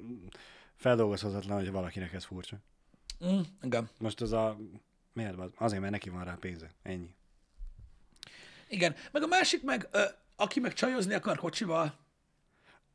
feldolgozhatatlan, 0.76 1.58
hogy 1.58 1.72
valakinek 1.72 2.14
ez 2.14 2.26
furcsa. 2.26 2.58
Mm, 3.26 3.40
engem. 3.62 3.90
Most 4.00 4.22
az 4.22 4.32
a... 4.32 4.58
Miért? 5.18 5.36
Azért, 5.58 5.82
mert 5.82 5.92
neki 5.92 6.10
van 6.10 6.24
rá 6.24 6.38
pénze. 6.40 6.72
Ennyi. 6.84 7.16
Igen. 8.68 8.96
Meg 9.12 9.24
a 9.24 9.28
másik 9.28 9.64
meg, 9.64 9.88
ö, 9.92 10.04
aki 10.36 10.60
meg 10.60 10.74
csajozni 10.74 11.14
akar 11.14 11.38
kocsival, 11.38 11.98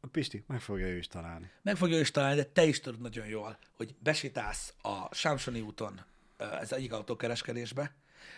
A 0.00 0.06
Pisti, 0.06 0.44
meg 0.46 0.60
fogja 0.60 0.86
ő 0.86 0.96
is 0.96 1.06
találni. 1.06 1.50
meg 1.62 1.76
fogja 1.76 1.96
ő 1.96 2.00
is 2.00 2.10
találni, 2.10 2.36
de 2.36 2.44
te 2.44 2.64
is 2.64 2.80
tudod 2.80 3.00
nagyon 3.00 3.26
jól, 3.26 3.58
hogy 3.76 3.94
besétálsz 3.98 4.74
a 4.82 5.14
Sámsoni 5.14 5.60
úton 5.60 6.04
ez 6.36 6.72
egyik 6.72 6.92
autókereskedésbe, 6.92 7.94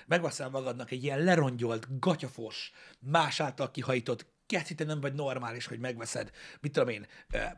megveszel 0.06 0.48
magadnak 0.48 0.90
egy 0.90 1.02
ilyen 1.04 1.18
lerongyolt, 1.18 1.98
gatyafos, 1.98 2.72
más 2.98 3.40
által 3.40 3.70
kihajított, 3.70 4.26
keci, 4.46 4.74
te 4.74 4.84
nem 4.84 5.00
vagy 5.00 5.14
normális, 5.14 5.66
hogy 5.66 5.78
megveszed, 5.78 6.30
mit 6.60 6.72
tudom 6.72 6.88
én, 6.88 7.06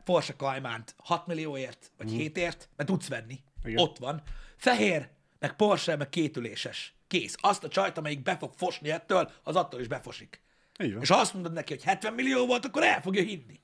Porsche 0.03 0.33
Cayman-t 0.35 0.95
6 0.97 1.27
millióért, 1.27 1.91
vagy 1.97 2.09
7 2.11 2.37
ért, 2.37 2.69
mert 2.75 2.89
tudsz 2.89 3.07
venni. 3.07 3.39
Igen. 3.63 3.77
Ott 3.83 3.97
van. 3.97 4.21
Fehér, 4.57 5.09
meg 5.39 5.55
Porsche, 5.55 5.95
meg 5.95 6.09
kétüléses. 6.09 6.95
Kész. 7.07 7.35
Azt 7.39 7.63
a 7.63 7.67
csajt, 7.67 7.97
amelyik 7.97 8.23
be 8.23 8.37
fog 8.37 8.53
fosni 8.55 8.89
ettől, 8.89 9.31
az 9.43 9.55
attól 9.55 9.79
is 9.79 9.87
befosik. 9.87 10.41
Így 10.79 10.93
van. 10.93 11.01
És 11.01 11.09
ha 11.09 11.15
azt 11.15 11.33
mondod 11.33 11.53
neki, 11.53 11.73
hogy 11.73 11.83
70 11.83 12.13
millió 12.13 12.45
volt, 12.45 12.65
akkor 12.65 12.83
el 12.83 13.01
fogja 13.01 13.23
hinni. 13.23 13.59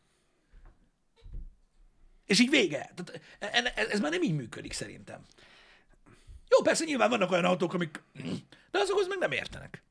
És 2.26 2.40
így 2.40 2.50
vége. 2.50 2.92
Tehát 2.96 3.22
e- 3.40 3.72
e- 3.76 3.88
ez 3.90 4.00
már 4.00 4.12
nem 4.12 4.22
így 4.22 4.36
működik 4.36 4.74
szerintem. 4.74 5.22
Jó, 6.50 6.62
persze 6.62 6.84
nyilván 6.84 7.10
vannak 7.10 7.32
olyan 7.32 7.46
autók, 7.46 7.74
amik... 7.74 8.04
De 8.72 8.80
azokhoz 8.80 9.08
meg 9.08 9.18
nem 9.18 9.32
értenek. 9.32 9.84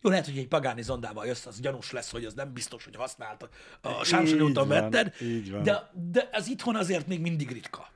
Jó, 0.00 0.10
lehet, 0.10 0.26
hogy 0.26 0.38
egy 0.38 0.48
Pagani 0.48 0.82
zondával 0.82 1.26
jössz, 1.26 1.46
az 1.46 1.60
gyanús 1.60 1.90
lesz, 1.90 2.10
hogy 2.10 2.24
az 2.24 2.34
nem 2.34 2.52
biztos, 2.52 2.84
hogy 2.84 2.96
használta. 2.96 3.48
A 3.80 4.04
Sámsoni 4.04 4.42
Így 4.42 4.50
úton 4.50 4.68
vetted, 4.68 5.14
így 5.20 5.50
van. 5.50 5.62
De, 5.62 5.90
de 6.10 6.28
az 6.32 6.48
itthon 6.48 6.76
azért 6.76 7.06
még 7.06 7.20
mindig 7.20 7.50
ritka. 7.50 7.92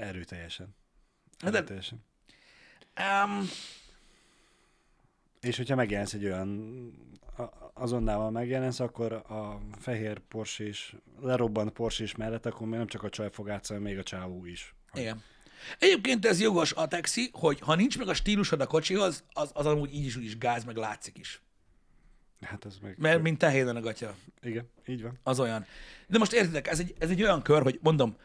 Erőteljesen. 0.00 0.76
Hát 1.38 1.50
de- 1.50 1.56
Erőteljesen. 1.56 2.04
Um, 3.24 3.48
És 5.40 5.56
hogyha 5.56 5.74
megjelensz 5.74 6.12
egy 6.14 6.24
olyan 6.24 6.48
a- 7.36 7.70
azonnával 7.74 8.30
megjelensz, 8.30 8.80
akkor 8.80 9.12
a 9.12 9.60
fehér 9.78 10.18
Porsche 10.18 10.64
is, 10.66 10.94
lerobbant 11.20 11.70
Porsche 11.72 12.04
is 12.04 12.14
mellett, 12.14 12.46
akkor 12.46 12.66
még 12.66 12.78
nem 12.78 12.86
csak 12.86 13.02
a 13.02 13.08
csaj 13.08 13.30
fog 13.30 13.50
átszállni, 13.50 13.84
még 13.84 13.98
a 13.98 14.02
csávó 14.02 14.44
is. 14.46 14.74
igen. 14.94 15.22
Egyébként 15.78 16.26
ez 16.26 16.40
jogos 16.40 16.72
a 16.72 16.86
taxi, 16.88 17.28
hogy 17.32 17.60
ha 17.60 17.74
nincs 17.74 17.98
meg 17.98 18.08
a 18.08 18.14
stílusod 18.14 18.60
a 18.60 18.66
kocsihoz, 18.66 19.24
az, 19.32 19.50
az 19.54 19.66
amúgy 19.66 19.94
így 19.94 20.04
is 20.04 20.16
úgy 20.16 20.24
is 20.24 20.38
gáz, 20.38 20.64
meg 20.64 20.76
látszik 20.76 21.18
is. 21.18 21.42
Hát 22.40 22.64
ez 22.64 22.78
meg... 22.82 22.94
Mert 22.98 23.22
mint 23.22 23.38
tehénen 23.38 23.76
a 23.76 23.80
gatya. 23.80 24.14
Igen, 24.42 24.68
így 24.86 25.02
van. 25.02 25.18
Az 25.22 25.40
olyan. 25.40 25.66
De 26.06 26.18
most 26.18 26.32
értitek, 26.32 26.66
ez 26.66 26.78
egy, 26.80 26.94
ez 26.98 27.10
egy 27.10 27.22
olyan 27.22 27.42
kör, 27.42 27.62
hogy 27.62 27.78
mondom, 27.82 28.16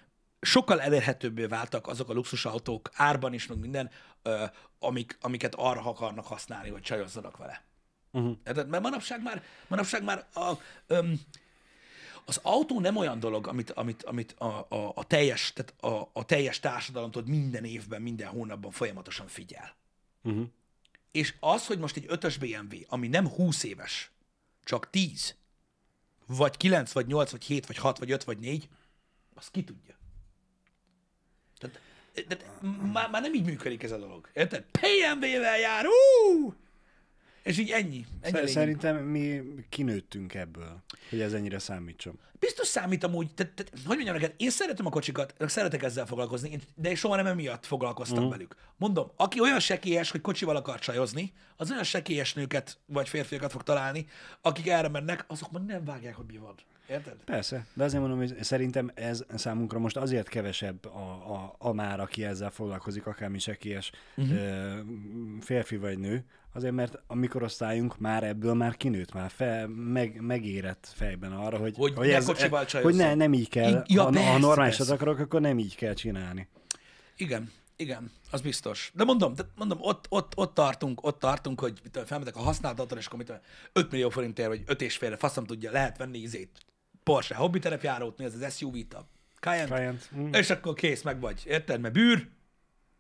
sokkal 0.44 0.82
elérhetőbbé 0.82 1.46
váltak 1.46 1.88
azok 1.88 2.10
a 2.10 2.14
luxusautók, 2.14 2.90
árban 2.94 3.34
is, 3.34 3.48
meg 3.48 3.58
minden, 3.58 3.90
ö, 4.22 4.46
amik, 4.80 5.18
amiket 5.22 5.56
arra 5.56 5.86
akarnak 5.86 6.26
használni, 6.26 6.70
hogy 6.70 6.82
csajozzanak 6.82 7.38
vele. 7.38 7.64
Uh-huh. 8.12 8.38
Érted? 8.46 8.70
Mert 8.70 8.84
manapság 8.84 9.22
már, 9.22 9.44
manapság 9.68 10.04
már 10.04 10.26
a, 10.34 10.54
öm, 10.88 11.22
az 12.26 12.40
autó 12.42 12.80
nem 12.80 12.98
olyan 12.98 13.20
dolog, 13.20 13.48
amit, 13.48 13.72
amit, 13.72 14.04
amit 14.04 14.32
a, 14.32 14.66
a, 14.70 14.92
a, 14.96 15.04
teljes, 15.04 15.54
tehát 15.54 15.74
a, 15.84 16.10
a 16.14 16.26
teljes 16.26 16.60
társadalom 16.60 17.12
tudod, 17.12 17.30
minden 17.30 17.64
évben, 17.64 18.02
minden 18.02 18.28
hónapban 18.28 18.72
folyamatosan 18.72 19.28
figyel. 19.28 19.76
Uh-huh. 20.24 20.46
És 21.12 21.34
az, 21.40 21.68
hogy 21.68 21.80
most 21.80 21.96
egy 21.96 22.06
5-ös 22.08 22.36
BMW, 22.40 22.78
ami 22.88 23.08
nem 23.08 23.30
20 23.30 23.64
éves, 23.64 24.12
csak 24.64 24.90
10, 24.90 25.36
vagy 26.26 26.58
9, 26.58 26.92
vagy 26.92 27.08
8, 27.08 27.32
vagy 27.32 27.44
7, 27.44 27.66
vagy 27.66 27.78
6, 27.78 27.98
vagy 27.98 28.12
5, 28.12 28.24
vagy 28.24 28.38
4, 28.38 28.70
azt 29.34 29.52
ki 29.52 29.64
tudja. 29.64 29.96
Tehát 32.14 32.46
már, 32.94 33.10
már 33.10 33.22
nem 33.22 33.34
így 33.34 33.46
működik 33.46 33.84
ez 33.84 33.92
a 33.92 33.98
dolog. 33.98 34.30
Érted? 34.34 34.66
BMW-vel 34.72 35.60
jár, 35.60 35.86
ú! 35.86 36.54
És 37.44 37.58
így 37.58 37.70
ennyi. 37.70 38.06
ennyi. 38.22 38.48
Szerintem 38.48 38.98
mi 38.98 39.42
kinőttünk 39.70 40.34
ebből, 40.34 40.84
hogy 41.10 41.22
ez 41.22 41.34
ennyire 41.34 41.60
számítson. 41.60 42.20
Biztos 42.40 42.68
számít 42.68 43.04
amúgy, 43.04 43.34
tehát, 43.34 43.54
tehát, 43.54 43.72
hogy 43.72 43.96
mondjam 43.96 44.16
neked, 44.16 44.34
én 44.38 44.50
szeretem 44.50 44.86
a 44.86 44.90
kocsikat, 44.90 45.34
szeretek 45.40 45.84
ezzel 45.84 46.06
foglalkozni, 46.06 46.60
de 46.76 46.90
én 46.90 46.96
soha 46.96 47.16
nem 47.16 47.26
emiatt 47.26 47.66
foglalkoztam 47.66 48.18
uh-huh. 48.18 48.32
velük. 48.32 48.56
Mondom, 48.78 49.12
aki 49.16 49.40
olyan 49.40 49.60
sekélyes, 49.60 50.12
hogy 50.12 50.22
kocsival 50.22 50.56
akar 50.56 50.80
csajozni, 50.80 51.34
az 51.58 51.72
olyan 51.72 51.84
sekélyes 51.84 52.34
nőket 52.34 52.78
vagy 52.86 53.10
férfiakat 53.10 53.52
fog 53.52 53.64
találni, 53.64 54.08
akik 54.42 54.68
erre 54.68 54.88
mennek, 54.88 55.26
azok 55.28 55.52
meg 55.52 55.66
nem 55.66 55.86
vágják, 55.86 56.16
hogy 56.16 56.26
mi 56.26 56.38
van. 56.38 56.56
Érted? 56.94 57.16
Persze, 57.26 57.66
de 57.74 57.84
azért 57.84 58.02
mondom, 58.02 58.20
hogy 58.20 58.44
szerintem 58.44 58.92
ez 58.94 59.26
számunkra 59.36 59.80
most 59.80 59.98
azért 59.98 60.30
kevesebb 60.30 60.86
a, 60.86 61.34
a, 61.34 61.56
a 61.58 61.74
már, 61.74 62.00
aki 62.00 62.24
ezzel 62.24 62.50
foglalkozik, 62.50 63.06
akármi 63.06 63.40
sekélyes 63.40 63.92
uh-huh. 64.16 64.36
ö, 64.36 64.80
férfi 65.42 65.78
vagy 65.78 65.98
nő, 65.98 66.26
azért 66.54 66.74
mert 66.74 67.00
a 67.08 67.16
mikorosztályunk 67.16 68.00
már 68.00 68.24
ebből 68.24 68.54
már 68.54 68.78
kinőtt, 68.78 69.14
már 69.14 69.30
fel, 69.30 69.68
meg, 69.68 70.22
megérett 70.22 70.92
fejben 70.96 71.32
arra, 71.32 71.58
hogy, 71.58 71.76
Hogy 71.96 72.08
ne 72.08 72.24
kocsival 72.24 72.66
hogy 72.82 72.96
ne, 72.96 73.16
nem 73.16 73.34
így 73.34 73.50
kell, 73.50 73.84
ja, 73.88 74.04
ha, 74.04 74.10
persze, 74.10 74.32
ha 74.32 74.38
normálisat 74.38 74.90
akarok, 74.90 75.20
akkor 75.20 75.42
nem 75.42 75.60
így 75.60 75.76
kell 75.76 75.94
csinálni. 75.94 76.48
Igen, 77.18 77.52
igen, 77.76 78.12
az 78.32 78.42
biztos. 78.42 78.92
De 78.94 79.04
mondom, 79.04 79.34
de 79.36 79.44
mondom 79.56 79.78
ott, 79.82 80.06
ott, 80.10 80.34
ott, 80.36 80.54
tartunk, 80.54 81.06
ott 81.06 81.20
tartunk, 81.20 81.60
hogy 81.60 81.80
mit 81.84 81.92
tudom, 81.92 82.08
felmetek 82.08 82.36
a 82.36 82.40
használt 82.40 82.94
és 82.98 83.06
akkor 83.06 83.18
mit 83.18 83.28
tudom, 83.28 83.42
5 83.74 83.92
millió 83.92 84.10
forintért, 84.10 84.48
vagy 84.48 84.64
5 84.66 84.82
és 84.82 84.98
félre, 84.98 85.18
faszom 85.18 85.46
tudja, 85.46 85.72
lehet 85.72 85.98
venni 85.98 86.18
izét. 86.18 86.66
Porsche, 87.04 87.36
hobbi 87.36 87.60
terepjárót, 87.60 88.18
mi 88.18 88.26
az 88.26 88.42
az 88.42 88.58
SUV-t, 88.58 88.94
a 88.94 89.08
Cayenne, 89.40 89.76
Cayenne, 89.76 90.00
mm. 90.16 90.34
és 90.34 90.50
akkor 90.50 90.74
kész, 90.74 91.02
meg 91.02 91.20
vagy. 91.20 91.44
Érted? 91.46 91.82
Mert 91.82 91.94
bűr, 91.94 92.30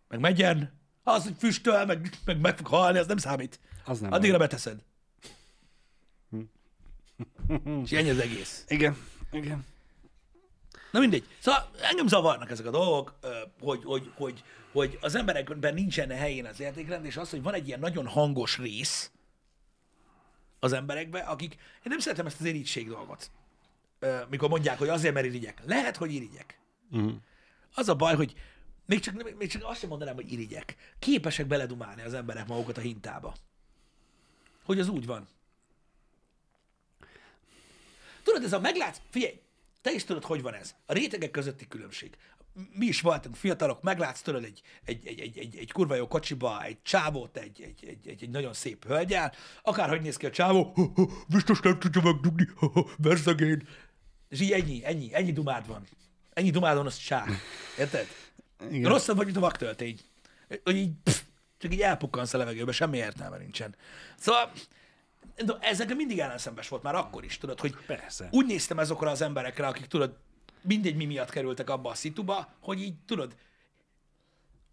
meg 0.07 0.19
megyen, 0.19 0.81
az, 1.03 1.23
hogy 1.23 1.35
füstöl, 1.37 1.85
meg, 1.85 2.09
meg, 2.25 2.39
meg 2.39 2.57
fog 2.57 2.67
halni, 2.67 2.97
az 2.97 3.07
nem 3.07 3.17
számít. 3.17 3.59
Az 3.85 3.99
nem 3.99 4.11
Addigra 4.11 4.37
baj. 4.37 4.47
beteszed. 4.47 4.79
és 7.83 7.91
ennyi 7.91 8.09
az 8.09 8.19
egész. 8.19 8.65
Igen, 8.67 8.97
igen. 9.31 9.65
Na 10.91 10.99
mindegy. 10.99 11.27
Szóval 11.39 11.69
engem 11.81 12.07
zavarnak 12.07 12.51
ezek 12.51 12.65
a 12.65 12.71
dolgok, 12.71 13.19
hogy, 13.59 13.83
hogy, 13.83 14.11
hogy, 14.15 14.43
hogy 14.71 14.97
az 15.01 15.15
emberekben 15.15 15.73
nincsen 15.73 16.09
helyén 16.09 16.45
az 16.45 16.59
értékrend, 16.59 17.05
és 17.05 17.17
az, 17.17 17.29
hogy 17.29 17.41
van 17.41 17.53
egy 17.53 17.67
ilyen 17.67 17.79
nagyon 17.79 18.07
hangos 18.07 18.57
rész 18.57 19.11
az 20.59 20.73
emberekben, 20.73 21.25
akik, 21.25 21.53
én 21.53 21.83
nem 21.83 21.99
szeretem 21.99 22.25
ezt 22.25 22.39
az 22.39 22.45
irigység 22.45 22.87
dolgot. 22.87 23.31
Mikor 24.29 24.49
mondják, 24.49 24.77
hogy 24.77 24.89
azért, 24.89 25.13
mert 25.13 25.25
irigyek. 25.25 25.61
Lehet, 25.65 25.97
hogy 25.97 26.13
irigyek. 26.13 26.59
Uh-huh. 26.91 27.13
Az 27.75 27.89
a 27.89 27.95
baj, 27.95 28.15
hogy 28.15 28.33
még 28.85 28.99
csak, 28.99 29.37
még 29.37 29.49
csak 29.49 29.63
azt 29.65 29.79
sem 29.79 29.89
mondanám, 29.89 30.15
hogy 30.15 30.31
irigyek. 30.31 30.75
Képesek 30.99 31.45
beledumálni 31.45 32.01
az 32.01 32.13
emberek 32.13 32.47
magukat 32.47 32.77
a 32.77 32.81
hintába. 32.81 33.35
Hogy 34.65 34.79
az 34.79 34.87
úgy 34.87 35.05
van. 35.05 35.27
tudod, 38.23 38.43
ez 38.43 38.53
a 38.53 38.59
meglátsz, 38.59 39.01
figyelj, 39.09 39.39
te 39.81 39.91
is 39.91 40.03
tudod, 40.03 40.23
hogy 40.23 40.41
van 40.41 40.53
ez. 40.53 40.75
A 40.85 40.93
rétegek 40.93 41.31
közötti 41.31 41.67
különbség. 41.67 42.17
Mi 42.53 42.85
is 42.85 43.01
voltunk 43.01 43.35
fiatalok, 43.35 43.81
meglátsz 43.81 44.21
tudod 44.21 44.43
egy, 44.43 44.61
egy, 44.85 45.07
egy, 45.07 45.19
egy, 45.19 45.37
egy, 45.37 45.57
egy 45.57 45.71
kurva 45.71 45.95
jó 45.95 46.07
kocsiba, 46.07 46.63
egy 46.63 46.81
csávót, 46.81 47.37
egy, 47.37 47.61
egy, 47.61 47.85
egy, 47.87 48.07
egy, 48.07 48.23
egy 48.23 48.29
nagyon 48.29 48.53
szép 48.53 48.85
hölgyel, 48.85 49.33
akárhogy 49.63 50.01
néz 50.01 50.17
ki 50.17 50.25
a 50.25 50.31
csávó, 50.31 50.73
biztos 51.27 51.59
nem 51.59 51.79
tudja 51.79 52.01
megdugni, 52.01 52.49
verzegén. 52.97 53.67
És 54.33 54.41
így 54.41 54.51
ennyi, 54.51 54.85
ennyi, 54.85 55.09
ennyi 55.13 55.31
dumád 55.31 55.67
van. 55.67 55.87
Ennyi 56.33 56.49
dumád 56.49 56.75
van, 56.75 56.85
az 56.85 56.97
csá. 56.97 57.25
Érted? 57.77 58.07
Igen. 58.69 58.89
Rosszabb 58.89 59.15
vagy, 59.15 59.25
mint 59.25 59.37
a 59.37 59.39
vaktöltény. 59.39 59.99
Hogy 60.63 60.75
így, 60.75 60.91
pff, 61.03 61.21
csak 61.57 61.73
így 61.73 61.81
elpukkansz 61.81 62.33
a 62.33 62.37
levegőbe, 62.37 62.71
semmi 62.71 62.97
értelme 62.97 63.37
nincsen. 63.37 63.75
Szóval 64.17 64.51
de 65.35 65.57
ez 65.59 65.77
nekem 65.77 65.97
mindig 65.97 66.19
ellenszembes 66.19 66.67
volt, 66.67 66.83
már 66.83 66.95
akkor 66.95 67.23
is, 67.23 67.37
tudod, 67.37 67.59
hogy 67.59 67.75
Persze. 67.85 68.27
úgy 68.31 68.45
néztem 68.45 68.79
ezokra 68.79 69.09
az 69.09 69.21
emberekre, 69.21 69.67
akik 69.67 69.85
tudod, 69.85 70.17
mindegy 70.61 70.95
mi 70.95 71.05
miatt 71.05 71.29
kerültek 71.29 71.69
abba 71.69 71.89
a 71.89 71.95
szituba, 71.95 72.53
hogy 72.59 72.81
így 72.81 72.95
tudod, 73.05 73.35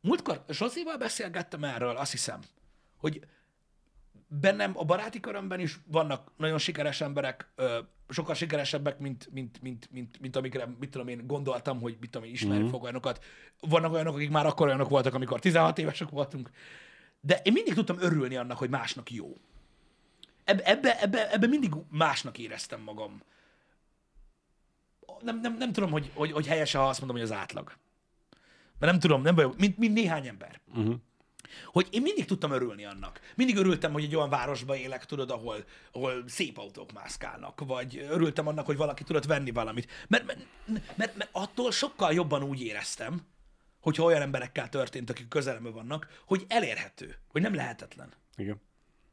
múltkor 0.00 0.44
Zsozéval 0.48 0.96
beszélgettem 0.96 1.64
erről, 1.64 1.96
azt 1.96 2.11
hiszem, 2.11 2.40
hogy 2.96 3.20
bennem 4.31 4.72
a 4.74 4.85
baráti 4.85 5.20
körömben 5.20 5.61
is 5.61 5.78
vannak 5.87 6.31
nagyon 6.37 6.59
sikeres 6.59 7.01
emberek, 7.01 7.51
ö, 7.55 7.78
sokkal 8.09 8.35
sikeresebbek, 8.35 8.99
mint, 8.99 9.28
mint, 9.33 9.62
mint, 9.62 9.89
mint, 9.93 10.20
mint 10.20 10.37
amikre, 10.37 10.66
mit 10.81 10.91
tudom 10.91 11.09
én, 11.09 11.26
gondoltam, 11.26 11.81
hogy 11.81 11.97
mit 12.01 12.11
tudom 12.11 12.26
én, 12.26 12.33
ismerni 12.33 12.62
mm-hmm. 12.62 12.70
fog 12.70 12.83
olyanokat. 12.83 13.24
Vannak 13.61 13.93
olyanok, 13.93 14.14
akik 14.14 14.31
már 14.31 14.47
akkor 14.47 14.66
olyanok 14.66 14.89
voltak, 14.89 15.14
amikor 15.14 15.41
16 15.41 15.78
évesek 15.78 16.09
voltunk. 16.09 16.51
De 17.20 17.41
én 17.45 17.53
mindig 17.53 17.74
tudtam 17.74 17.97
örülni 18.01 18.37
annak, 18.37 18.59
hogy 18.59 18.70
másnak 18.70 19.11
jó. 19.11 19.37
Ebbe, 20.45 20.64
ebbe, 20.64 21.01
ebbe, 21.01 21.31
ebbe 21.31 21.47
mindig 21.47 21.72
másnak 21.89 22.39
éreztem 22.39 22.81
magam. 22.81 23.22
Nem, 25.20 25.41
nem, 25.41 25.57
nem 25.57 25.72
tudom, 25.72 25.91
hogy, 25.91 26.11
hogy, 26.14 26.33
hogy 26.33 26.47
helyes, 26.47 26.72
ha 26.72 26.89
azt 26.89 26.99
mondom, 27.01 27.16
hogy 27.18 27.26
az 27.26 27.37
átlag. 27.37 27.72
Mert 28.78 28.93
nem 28.93 29.01
tudom, 29.01 29.22
nem 29.22 29.35
vagyok, 29.35 29.59
mint, 29.59 29.78
mint 29.78 29.95
néhány 29.95 30.26
ember. 30.26 30.61
Uh-huh. 30.74 30.95
Hogy 31.64 31.88
én 31.90 32.03
mindig 32.03 32.24
tudtam 32.24 32.51
örülni 32.51 32.84
annak. 32.84 33.20
Mindig 33.36 33.57
örültem, 33.57 33.92
hogy 33.92 34.05
egy 34.05 34.16
olyan 34.16 34.30
városban 34.30 34.76
élek, 34.76 35.05
tudod, 35.05 35.30
ahol, 35.30 35.64
ahol 35.92 36.24
szép 36.26 36.59
autók 36.59 36.92
mászkálnak, 36.92 37.61
vagy 37.66 38.07
örültem 38.11 38.46
annak, 38.46 38.66
hogy 38.66 38.76
valaki 38.76 39.05
tudott 39.05 39.24
venni 39.24 39.51
valamit. 39.51 39.90
Mert, 40.09 40.26
mert, 40.26 40.40
mert, 40.96 41.16
mert 41.16 41.30
attól 41.32 41.72
sokkal 41.72 42.12
jobban 42.12 42.42
úgy 42.42 42.62
éreztem, 42.62 43.26
hogyha 43.80 44.05
olyan 44.05 44.22
emberekkel 44.22 44.68
történt, 44.68 45.11
akik 45.11 45.28
közelemben 45.28 45.72
vannak, 45.72 46.22
hogy 46.24 46.44
elérhető, 46.48 47.16
hogy 47.28 47.42
nem 47.42 47.55
lehetetlen. 47.55 48.12
Igen. 48.36 48.61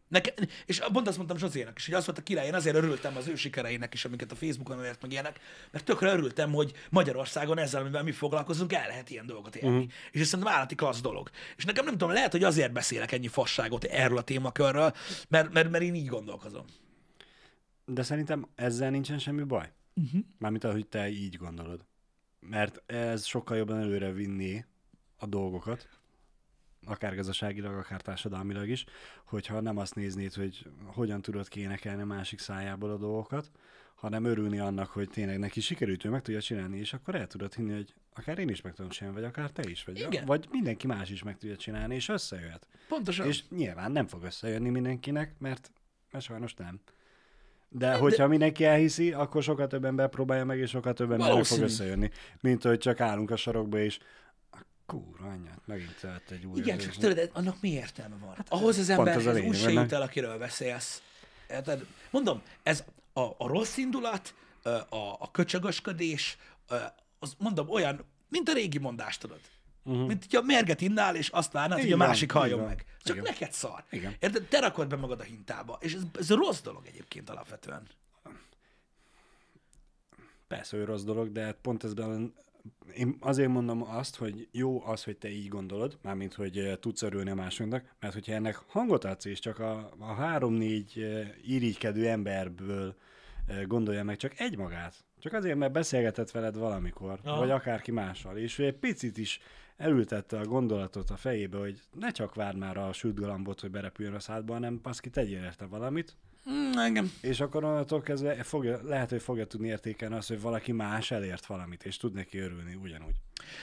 Neke, 0.08 0.34
és 0.66 0.82
pont 0.92 1.08
azt 1.08 1.18
mondtam 1.18 1.38
Zsozének 1.38 1.78
is, 1.78 1.86
hogy 1.86 1.94
az 1.94 2.06
volt 2.06 2.18
a 2.18 2.22
király, 2.24 2.46
én 2.46 2.54
azért 2.54 2.76
örültem 2.76 3.18
az 3.18 3.28
ő 3.28 3.36
sikereinek 3.36 3.94
is, 3.94 4.06
amiket 4.06 4.32
a 4.32 4.36
Facebookon 4.36 4.80
elért 4.80 5.02
meg 5.02 5.12
ilyenek, 5.12 5.40
mert 5.72 5.86
tökre 5.86 6.14
örültem, 6.14 6.52
hogy 6.52 6.74
Magyarországon 6.90 7.58
ezzel, 7.58 7.82
amivel 7.82 8.04
mi 8.04 8.12
foglalkozunk, 8.12 8.74
el 8.74 8.88
lehet 8.88 9.10
ilyen 9.10 9.26
dolgot 9.26 9.56
élni. 9.56 9.76
Uh-huh. 9.76 9.92
És 10.12 10.22
ez 10.22 10.28
szerintem 10.28 10.54
állati 10.54 10.76
klassz 10.76 11.02
dolog. 11.02 11.30
És 11.58 11.66
nekem 11.66 11.86
nem 11.86 11.98
tudom, 11.98 12.14
lehet, 12.14 12.32
hogy 12.32 12.44
azért 12.44 12.72
beszélek 12.72 13.12
ennyi 13.12 13.28
fasságot 13.28 13.84
erről 13.84 14.18
a 14.18 14.22
témakörről, 14.22 14.94
mert, 15.30 15.54
mert, 15.54 15.70
mert 15.70 15.84
én 15.84 15.96
így 15.96 16.08
gondolkozom. 16.08 16.66
De 17.86 18.04
szerintem 18.04 18.48
ezzel 18.56 18.90
nincsen 18.90 19.20
semmi 19.20 19.44
baj. 19.44 19.72
Uh-huh. 19.94 20.22
Mármint 20.38 20.64
ahogy 20.64 20.88
te 20.88 21.10
így 21.10 21.36
gondolod. 21.36 21.86
Mert 22.40 22.92
ez 22.92 23.26
sokkal 23.26 23.58
jobban 23.58 23.80
előre 23.80 24.12
vinni 24.12 24.66
a 25.18 25.26
dolgokat, 25.26 25.90
akár 26.88 27.16
gazdaságilag, 27.16 27.76
akár 27.76 28.02
társadalmilag 28.02 28.70
is, 28.70 28.86
hogyha 29.26 29.60
nem 29.60 29.78
azt 29.78 29.96
néznéd, 29.96 30.34
hogy 30.34 30.66
hogyan 30.86 31.22
tudod 31.22 31.48
kénekelni 31.48 32.02
a 32.02 32.06
másik 32.06 32.40
szájából 32.40 32.92
a 32.92 32.98
dolgokat, 32.98 33.52
hanem 33.96 34.26
örülni 34.26 34.60
annak, 34.60 34.90
hogy 34.90 35.10
tényleg 35.10 35.40
neki 35.40 35.62
sikerült, 35.62 36.06
ő 36.06 36.10
meg 36.10 36.22
tudja 36.22 36.42
csinálni, 36.42 36.78
és 36.78 36.94
akkor 36.94 37.16
el 37.16 37.28
tudod 37.28 37.54
hinni, 37.54 37.74
hogy 37.74 37.94
akár 38.14 38.40
én 38.40 38.50
is 38.50 38.62
meg 38.62 38.74
tudom 38.74 38.92
csinálni, 38.92 39.20
vagy 39.20 39.30
akár 39.30 39.52
te 39.52 39.70
is, 39.70 39.84
vagy, 39.84 40.00
Igen. 40.00 40.26
vagy 40.26 40.48
mindenki 40.52 40.88
más 40.88 41.10
is 41.10 41.24
meg 41.24 41.38
tudja 41.38 41.56
csinálni, 41.56 41.96
és 41.96 42.10
összejöhet. 42.10 42.68
Pontosan. 42.88 43.28
És 43.28 43.44
nyilván 43.50 43.92
nem 43.92 44.08
fog 44.08 44.24
összejönni 44.24 44.70
mindenkinek, 44.70 45.36
mert, 45.40 45.72
mert 46.12 46.26
sajnos 46.26 46.54
nem. 46.54 46.80
De 47.70 47.94
hogyha 47.94 48.28
mindenki 48.28 48.64
elhiszi, 48.64 49.12
akkor 49.12 49.44
sokkal 49.44 49.68
több 49.68 49.86
ember 49.86 50.10
próbálja 50.10 50.46
meg, 50.46 50.60
és 50.60 50.70
sokkal 50.70 50.94
több 50.94 51.12
ember 51.12 51.34
nem 51.34 51.44
fog 51.44 51.60
összejönni. 51.60 52.10
Mint 52.42 52.64
hogy 52.64 52.78
csak 52.78 53.00
állunk 53.00 53.32
a 53.32 53.36
sarokba, 53.36 53.80
és 53.80 54.00
a 54.88 54.92
kurva 54.92 55.28
anyját, 55.28 55.62
megint 55.66 56.02
lett 56.02 56.30
egy 56.30 56.46
új 56.46 56.60
Igen, 56.60 56.78
csak 56.78 56.92
tudod, 56.92 57.30
annak 57.34 57.62
mi 57.62 57.70
értelme 57.70 58.16
van? 58.20 58.36
Hát, 58.36 58.50
Ahhoz 58.50 58.78
az 58.78 58.90
emberhez 58.90 59.26
az 59.26 59.40
úgy 59.40 59.58
se 59.58 59.72
jut 59.72 59.92
el, 59.92 60.02
akiről 60.02 60.38
beszélsz. 60.38 61.02
Érted? 61.50 61.86
Mondom, 62.10 62.42
ez 62.64 62.84
a, 63.14 63.22
a 63.22 63.48
rossz 63.48 63.78
indulat, 63.78 64.34
a, 64.90 64.96
a 65.20 65.30
köcsögösködés, 65.32 66.38
az 67.20 67.36
mondom 67.38 67.70
olyan, 67.70 68.06
mint 68.30 68.50
a 68.50 68.54
régi 68.54 68.78
mondást 68.78 69.20
tudod. 69.22 69.40
Uh-huh. 69.84 70.08
Mint 70.08 70.24
hogyha 70.24 70.42
mérget 70.42 70.82
innál, 70.82 71.16
és 71.16 71.30
azt 71.30 71.52
várnád, 71.52 71.80
hogy 71.80 71.92
a 71.92 71.98
másik 71.98 72.32
halljon 72.32 72.60
meg. 72.60 72.86
Csak 73.04 73.16
Igen. 73.16 73.32
neked 73.32 73.52
szar. 73.52 73.84
Igen. 73.90 74.16
Érted? 74.20 74.44
Te 74.44 74.60
rakod 74.60 74.88
be 74.88 74.96
magad 74.96 75.20
a 75.20 75.24
hintába. 75.24 75.78
És 75.82 75.94
ez, 75.94 76.02
ez 76.20 76.30
rossz 76.30 76.62
dolog 76.62 76.86
egyébként 76.86 77.30
alapvetően. 77.30 77.88
Persze, 80.48 80.78
hogy 80.78 80.86
rossz 80.86 81.04
dolog, 81.04 81.32
de 81.32 81.44
hát 81.44 81.58
pont 81.62 81.84
ezben 81.84 82.34
én 82.94 83.18
azért 83.20 83.50
mondom 83.50 83.84
azt, 83.84 84.16
hogy 84.16 84.48
jó 84.52 84.86
az, 84.86 85.04
hogy 85.04 85.18
te 85.18 85.30
így 85.30 85.48
gondolod, 85.48 85.98
mármint, 86.02 86.34
hogy 86.34 86.58
eh, 86.58 86.76
tudsz 86.76 87.02
örülni 87.02 87.30
a 87.30 87.36
másiknak, 87.36 87.96
mert 88.00 88.14
hogyha 88.14 88.34
ennek 88.34 88.56
hangot 88.68 89.04
adsz, 89.04 89.26
és 89.26 89.40
csak 89.40 89.60
a, 89.60 89.90
a 90.00 90.14
három-négy 90.14 91.00
eh, 91.00 91.30
irigykedő 91.46 92.08
emberből 92.08 92.96
eh, 93.48 93.64
gondolja 93.66 94.04
meg 94.04 94.18
csak 94.18 94.40
egy 94.40 94.58
magát, 94.58 95.06
csak 95.20 95.34
azért, 95.34 95.58
mert 95.58 95.72
beszélgetett 95.72 96.32
veled 96.32 96.58
valamikor, 96.58 97.20
Aha. 97.24 97.40
vagy 97.40 97.52
akárki 97.52 97.92
mással, 97.92 98.38
és 98.38 98.60
ő 98.60 98.66
egy 98.66 98.78
picit 98.78 99.18
is 99.18 99.40
elültette 99.78 100.40
a 100.40 100.46
gondolatot 100.46 101.10
a 101.10 101.18
fejébe, 101.18 101.58
hogy 101.58 101.82
ne 102.00 102.12
csak 102.12 102.36
várd 102.36 102.58
már 102.58 102.78
a 102.78 102.94
sült 102.94 103.20
galambot, 103.20 103.60
hogy 103.60 103.72
berepüljön 103.72 104.16
a 104.16 104.20
szádba, 104.20 104.54
hanem 104.54 104.82
paszki, 104.82 105.10
tegyél 105.10 105.44
érte 105.44 105.66
valamit, 105.66 106.18
Engem. 106.76 107.12
és 107.22 107.40
akkor 107.40 107.64
onnantól 107.64 108.02
kezdve 108.02 108.44
fogja, 108.44 108.80
lehet, 108.84 109.10
hogy 109.10 109.22
fogja 109.22 109.46
tudni 109.46 109.68
értékelni 109.68 110.16
azt, 110.16 110.28
hogy 110.28 110.42
valaki 110.42 110.72
más 110.72 111.12
elért 111.12 111.46
valamit, 111.46 111.84
és 111.84 111.98
tud 111.98 112.14
neki 112.14 112.38
örülni 112.38 112.76
ugyanúgy. 112.76 113.16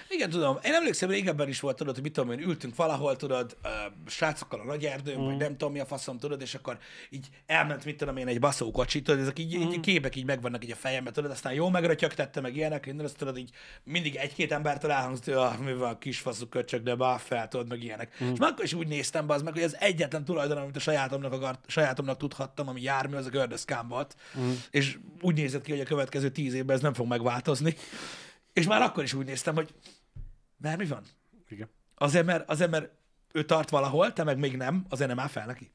Igen, 0.09 0.31
tudom. 0.31 0.59
Én 0.65 0.73
emlékszem, 0.73 1.11
régebben 1.11 1.49
is 1.49 1.61
volt, 1.61 1.77
tudod, 1.77 1.95
hogy 1.95 2.03
mit 2.03 2.13
tudom 2.13 2.31
én, 2.31 2.41
ültünk 2.41 2.77
valahol, 2.77 3.17
tudod, 3.17 3.57
ö, 3.63 3.69
srácokkal 4.07 4.61
a 4.61 4.65
nagy 4.65 4.85
erdőn, 4.85 5.21
mm. 5.21 5.25
vagy 5.25 5.37
nem 5.37 5.57
tudom 5.57 5.73
mi 5.73 5.81
a 5.81 5.87
faszom, 5.87 6.19
tudod, 6.19 6.41
és 6.41 6.55
akkor 6.55 6.79
így 7.11 7.29
elment, 7.47 7.85
mit 7.85 7.97
tudom 7.97 8.17
én, 8.17 8.27
egy 8.27 8.41
baszó 8.41 8.71
kocsi, 8.71 9.03
tudod, 9.03 9.21
ezek 9.21 9.39
így, 9.39 9.59
mm. 9.59 9.61
így 9.61 9.81
képek 9.81 10.17
így 10.17 10.25
megvannak 10.25 10.65
így 10.65 10.71
a 10.71 10.77
fejemben, 10.77 11.13
tudod, 11.13 11.31
aztán 11.31 11.53
jó 11.53 11.69
megrötyögtette, 11.69 12.41
meg 12.41 12.57
ilyenek, 12.57 12.87
minden, 12.87 13.05
azt 13.05 13.17
tudod, 13.17 13.39
így 13.39 13.51
mindig 13.85 14.17
egy-két 14.17 14.53
embertől 14.53 14.91
elhangzott, 14.91 15.25
hogy 15.25 15.35
ah, 15.35 15.59
mi 15.59 15.75
van, 15.75 15.99
kis 15.99 16.19
faszú 16.19 16.47
köcsög, 16.47 16.83
de 16.83 16.95
bá, 16.95 17.17
fel, 17.17 17.49
tudod, 17.49 17.69
meg 17.69 17.83
ilyenek. 17.83 18.25
Mm. 18.25 18.33
És 18.33 18.39
már 18.39 18.51
akkor 18.51 18.65
is 18.65 18.73
úgy 18.73 18.89
néztem 18.89 19.27
be 19.27 19.35
az 19.35 19.43
meg, 19.43 19.53
hogy 19.53 19.63
az 19.63 19.77
egyetlen 19.81 20.25
tulajdon, 20.25 20.57
amit 20.57 20.77
a 20.77 20.81
sajátomnak, 20.81 21.33
akart, 21.33 21.65
sajátomnak 21.67 22.17
tudhattam, 22.17 22.69
ami 22.69 22.83
jármű, 22.83 23.17
az 23.17 23.27
a 23.27 23.31
gördeszkám 23.31 23.89
volt. 23.89 24.17
Mm. 24.39 24.51
És 24.71 24.99
úgy 25.21 25.35
nézett 25.35 25.63
ki, 25.63 25.71
hogy 25.71 25.81
a 25.81 25.85
következő 25.85 26.29
tíz 26.29 26.55
évben 26.55 26.77
ez 26.77 26.83
nem 26.83 26.95
fog 26.95 27.07
megváltozni. 27.07 27.77
És 28.55 28.67
már 28.67 28.83
akkor 28.83 29.03
is 29.03 29.15
úgy 29.15 29.27
néztem, 29.27 29.55
hogy 29.55 29.75
mert 30.57 30.79
mi 30.79 30.87
van? 30.87 31.03
Igen. 31.49 31.69
Azért, 31.95 32.27
mert, 32.27 32.49
azért, 32.49 32.71
mert 32.71 32.91
ő 33.33 33.45
tart 33.45 33.71
valahol, 33.71 34.13
te 34.13 34.25
meg 34.25 34.39
még 34.39 34.57
nem, 34.57 34.87
azért 34.89 35.09
nem 35.09 35.19
áll 35.19 35.29
fel 35.29 35.47
neki. 35.47 35.71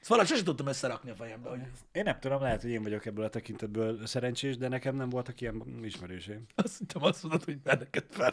Ezt 0.00 0.08
valahogy 0.08 0.30
sosem 0.30 0.44
tudtam 0.44 0.66
összerakni 0.66 1.10
a 1.10 1.14
fejembe, 1.14 1.48
hogy 1.48 1.60
Én 1.92 2.02
nem 2.02 2.20
tudom, 2.20 2.42
lehet, 2.42 2.62
hogy 2.62 2.70
én 2.70 2.82
vagyok 2.82 3.06
ebből 3.06 3.24
a 3.24 3.28
tekintetből 3.28 4.06
szerencsés, 4.06 4.56
de 4.56 4.68
nekem 4.68 4.96
nem 4.96 5.08
voltak 5.08 5.40
ilyen 5.40 5.80
ismerőseim. 5.82 6.46
azt 6.54 6.78
hittem 6.78 7.02
azt 7.02 7.22
mondod, 7.22 7.44
hogy 7.44 7.58
benneket 7.58 8.06
fel. 8.10 8.32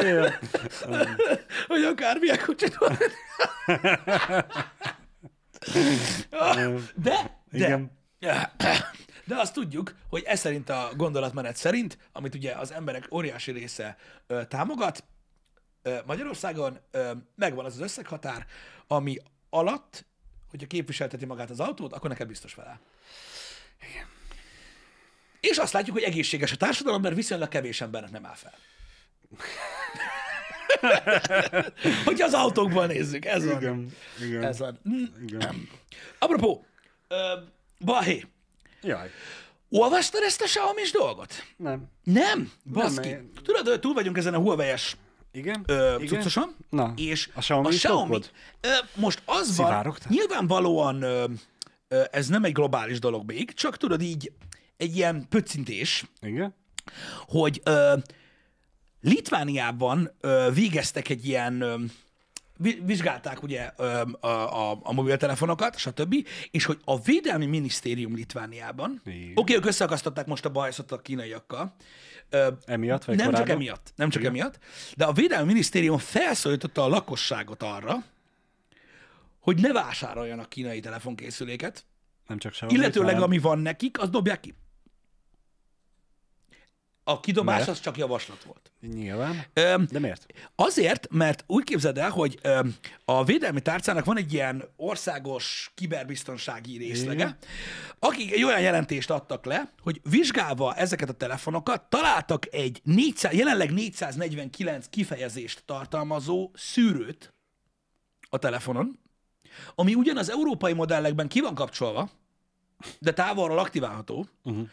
Igen. 0.00 0.32
hogy 1.68 1.84
akármilyen 1.84 2.38
kocsit 2.46 2.74
van. 2.74 2.96
De, 6.30 6.84
de, 6.94 7.42
Igen. 7.50 7.99
De 9.24 9.36
azt 9.36 9.54
tudjuk, 9.54 9.94
hogy 10.08 10.22
ez 10.26 10.40
szerint 10.40 10.68
a 10.68 10.90
gondolatmenet 10.96 11.56
szerint, 11.56 11.98
amit 12.12 12.34
ugye 12.34 12.52
az 12.52 12.72
emberek 12.72 13.08
óriási 13.12 13.52
része 13.52 13.96
ö, 14.26 14.44
támogat, 14.44 15.04
ö, 15.82 15.98
Magyarországon 16.06 16.78
ö, 16.90 17.10
megvan 17.34 17.64
az 17.64 17.74
az 17.74 17.80
összeghatár, 17.80 18.46
ami 18.86 19.16
alatt, 19.50 20.04
hogyha 20.50 20.66
képviselteti 20.66 21.24
magát 21.24 21.50
az 21.50 21.60
autót, 21.60 21.92
akkor 21.92 22.10
neked 22.10 22.26
biztos 22.26 22.54
vele. 22.54 22.80
És 25.40 25.56
azt 25.56 25.72
látjuk, 25.72 25.96
hogy 25.96 26.04
egészséges 26.04 26.52
a 26.52 26.56
társadalom, 26.56 27.02
mert 27.02 27.14
viszonylag 27.14 27.48
kevés 27.48 27.80
embernek 27.80 28.10
nem 28.10 28.26
áll 28.26 28.34
fel. 28.34 28.54
Hogyha 32.04 32.26
az 32.26 32.34
autókban 32.34 32.86
nézzük, 32.86 33.24
ez 33.24 33.46
van. 33.46 33.56
Igen. 33.56 33.92
Igen. 34.20 34.42
Ez 34.42 34.58
van. 34.58 34.80
Igen. 35.26 35.68
Apropó, 36.18 36.66
ö, 37.80 37.84
Balhé, 37.84 38.24
Jaj. 38.82 39.08
olvastad 39.68 40.22
ezt 40.22 40.40
a 40.40 40.44
Xiaomi 40.44 40.82
dolgot? 40.92 41.34
Nem. 41.56 41.84
Nem, 42.04 42.52
baszki. 42.72 43.08
Nem, 43.08 43.30
Tudod, 43.42 43.66
hogy 43.68 43.80
túl 43.80 43.94
vagyunk 43.94 44.16
ezen 44.16 44.34
a 44.34 44.38
Huawei-es 44.38 44.96
Igen? 45.32 45.64
ö, 45.66 45.94
Igen? 45.94 46.06
cuccosan, 46.06 46.56
Na, 46.70 46.92
és 46.96 47.28
a 47.34 47.40
Xiaomi 47.40 47.66
a 47.66 47.70
Xiaomi 47.70 48.18
ö, 48.60 48.68
most 48.94 49.22
az 49.24 49.56
van, 49.56 49.66
Szivárogtál? 49.66 50.08
nyilvánvalóan 50.12 51.02
ö, 51.02 51.24
ö, 51.88 52.02
ez 52.10 52.26
nem 52.28 52.44
egy 52.44 52.52
globális 52.52 52.98
dolog 52.98 53.26
még, 53.26 53.52
csak 53.52 53.76
tudod 53.76 54.02
így 54.02 54.32
egy 54.76 54.96
ilyen 54.96 55.26
pöccintés, 55.28 56.04
Igen? 56.20 56.54
hogy 57.26 57.60
ö, 57.64 57.96
Litvániában 59.00 60.10
ö, 60.20 60.48
végeztek 60.54 61.08
egy 61.08 61.26
ilyen, 61.26 61.60
ö, 61.60 61.74
vizsgálták 62.82 63.42
ugye 63.42 63.60
a, 63.62 64.26
a, 64.26 64.78
a 64.82 64.92
mobiltelefonokat, 64.92 65.78
stb., 65.78 66.14
és 66.50 66.64
hogy 66.64 66.78
a 66.84 67.00
Védelmi 67.00 67.46
Minisztérium 67.46 68.14
Litvániában, 68.14 69.00
oké, 69.00 69.20
Igen. 69.20 69.32
okay, 69.34 69.54
ők 69.56 69.66
összeakasztották 69.66 70.26
most 70.26 70.44
a 70.44 70.48
bajszot 70.50 70.92
a 70.92 70.98
kínaiakkal, 70.98 71.74
Emiatt, 72.64 73.04
vagy 73.04 73.16
nem 73.16 73.24
korábban? 73.26 73.46
csak 73.46 73.48
emiatt, 73.48 73.92
nem 73.96 74.10
csak 74.10 74.24
emiatt, 74.24 74.58
de 74.96 75.04
a 75.04 75.12
Védelmi 75.12 75.46
Minisztérium 75.46 75.98
felszólította 75.98 76.82
a 76.84 76.88
lakosságot 76.88 77.62
arra, 77.62 78.04
hogy 79.40 79.60
ne 79.60 79.72
vásároljanak 79.72 80.48
kínai 80.48 80.80
telefonkészüléket, 80.80 81.84
Nem 82.26 82.38
csak 82.38 82.52
Xiaomi, 82.52 82.74
illetőleg 82.74 83.08
hanem- 83.14 83.22
ami 83.28 83.38
van 83.38 83.58
nekik, 83.58 84.00
azt 84.00 84.10
dobják 84.10 84.40
ki. 84.40 84.54
A 87.10 87.20
kidobás 87.20 87.56
Mert? 87.58 87.68
az 87.68 87.80
csak 87.80 87.98
javaslat 87.98 88.44
volt. 88.44 88.72
Nyilván. 88.94 89.44
Öm, 89.52 89.86
De 89.90 89.98
miért? 89.98 90.26
Azért, 90.54 91.06
mert 91.10 91.44
úgy 91.46 91.64
képzeld 91.64 91.98
el, 91.98 92.10
hogy 92.10 92.38
öm, 92.42 92.74
a 93.04 93.24
védelmi 93.24 93.60
tárcának 93.60 94.04
van 94.04 94.16
egy 94.16 94.32
ilyen 94.32 94.64
országos 94.76 95.72
kiberbiztonsági 95.74 96.76
részlege, 96.76 97.12
Igen. 97.12 97.36
akik 97.98 98.32
egy 98.32 98.42
olyan 98.42 98.60
jelentést 98.60 99.10
adtak 99.10 99.44
le, 99.44 99.72
hogy 99.82 100.00
vizsgálva 100.10 100.74
ezeket 100.74 101.08
a 101.08 101.12
telefonokat, 101.12 101.82
találtak 101.88 102.54
egy 102.54 102.80
400, 102.84 103.32
jelenleg 103.32 103.72
449 103.72 104.86
kifejezést 104.90 105.62
tartalmazó 105.64 106.50
szűrőt 106.54 107.34
a 108.28 108.38
telefonon, 108.38 108.98
ami 109.74 109.94
ugyan 109.94 110.16
az 110.16 110.30
európai 110.30 110.72
modellekben 110.72 111.28
ki 111.28 111.40
van 111.40 111.54
kapcsolva, 111.54 112.10
de 112.98 113.12
távolról 113.12 113.58
aktiválható, 113.58 114.26
uh-huh. 114.44 114.68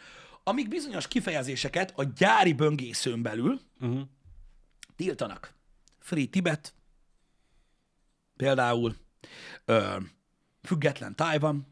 Amik 0.48 0.68
bizonyos 0.68 1.08
kifejezéseket 1.08 1.94
a 1.96 2.04
gyári 2.04 2.54
böngészőn 2.54 3.22
belül 3.22 3.60
Uh-huh. 3.82 4.02
tiltanak. 4.96 5.54
Free 6.00 6.26
Tibet, 6.28 6.74
például 8.38 8.96
ö, 9.66 9.96
független 10.64 11.16
Taiwan. 11.16 11.68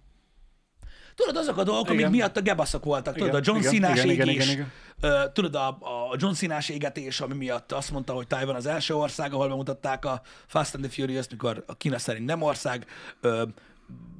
Tudod, 1.16 1.36
azok 1.38 1.58
a 1.58 1.64
dolgok, 1.64 1.88
amik 1.88 2.00
Igen. 2.00 2.12
miatt 2.12 2.38
a 2.38 2.42
gebaszok 2.42 2.84
voltak. 2.84 3.14
Tudod, 3.14 3.28
Igen, 3.28 3.42
a 3.42 3.44
John 3.46 3.62
Cena-s 3.62 3.98
igen, 4.04 4.10
igen, 4.10 4.28
égés. 4.28 4.52
igen, 4.52 4.72
Ö, 5.00 5.24
tudod, 5.34 5.56
a, 5.56 5.68
a 6.12 6.16
John 6.18 6.34
Cena-s 6.34 6.70
égetés, 6.70 7.20
ami 7.22 7.34
miatt 7.34 7.72
azt 7.72 7.92
mondta, 7.92 8.14
hogy 8.14 8.28
Taiwan 8.28 8.56
az 8.56 8.66
első 8.66 8.94
ország, 8.96 9.34
ahol 9.34 9.48
bemutatták 9.48 10.06
a 10.06 10.22
Fast 10.48 10.76
and 10.76 10.84
the 10.84 10.94
Furious, 10.94 11.26
mikor 11.30 11.64
a 11.68 11.76
Kína 11.78 11.98
szerint 12.00 12.26
nem 12.26 12.42
ország. 12.42 12.86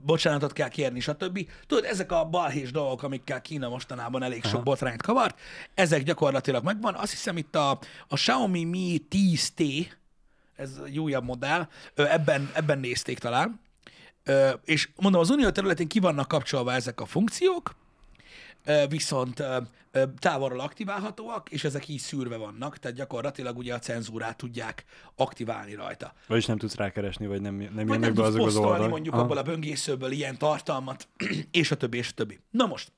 Bocsánatot 0.06 0.54
kell 0.54 0.68
kérni, 0.68 1.00
stb. 1.00 1.50
Tudod, 1.68 1.84
ezek 1.84 2.12
a 2.12 2.26
balhés 2.26 2.72
dolgok, 2.72 3.04
amikkel 3.04 3.42
Kína 3.42 3.70
mostanában 3.70 4.24
elég 4.24 4.44
sok 4.44 4.64
botrányt 4.64 5.02
kavart, 5.02 5.40
ezek 5.74 6.04
gyakorlatilag 6.04 6.64
megvan. 6.64 6.94
Azt 6.94 7.12
hiszem 7.12 7.38
itt 7.38 7.56
a, 7.56 7.70
a 8.08 8.16
Xiaomi 8.16 8.64
Mi 8.64 9.02
10T, 9.10 9.88
ez 10.56 10.80
egy 10.86 11.00
újabb 11.00 11.24
modell, 11.24 11.68
ebben, 11.96 12.52
ebben 12.54 12.80
nézték 12.80 13.20
talán. 13.20 13.60
És 14.66 14.90
mondom, 14.96 15.22
az 15.22 15.30
unió 15.30 15.50
területén 15.50 15.88
ki 15.88 16.00
vannak 16.00 16.28
kapcsolva 16.28 16.74
ezek 16.74 17.02
a 17.02 17.06
funkciók, 17.06 17.76
viszont 18.90 19.44
távolról 20.20 20.60
aktiválhatóak, 20.60 21.50
és 21.50 21.64
ezek 21.64 21.88
így 21.88 22.00
szűrve 22.00 22.38
vannak, 22.38 22.78
tehát 22.78 22.98
gyakorlatilag 22.98 23.58
ugye 23.58 23.74
a 23.74 23.80
cenzúrát 23.80 24.38
tudják 24.38 24.84
aktiválni 25.16 25.74
rajta. 25.74 26.14
Vagyis 26.28 26.46
nem 26.46 26.58
tudsz 26.58 26.76
rákeresni, 26.76 27.28
vagy 27.28 27.42
nem, 27.42 27.56
nem 27.56 27.86
Vagy 27.86 28.00
nem 28.00 28.14
be 28.14 28.24
azok 28.24 28.46
az 28.46 28.56
oldalak. 28.56 28.90
mondjuk 28.90 29.14
Aha. 29.14 29.24
abból 29.24 29.38
a 29.38 29.44
böngészőből 29.44 30.12
ilyen 30.12 30.38
tartalmat, 30.38 31.08
és 31.52 31.72
a 31.72 31.76
többi, 31.76 31.98
és 31.98 32.10
a 32.10 32.14
többi. 32.14 32.40
Na 32.50 32.66
most, 32.66 32.92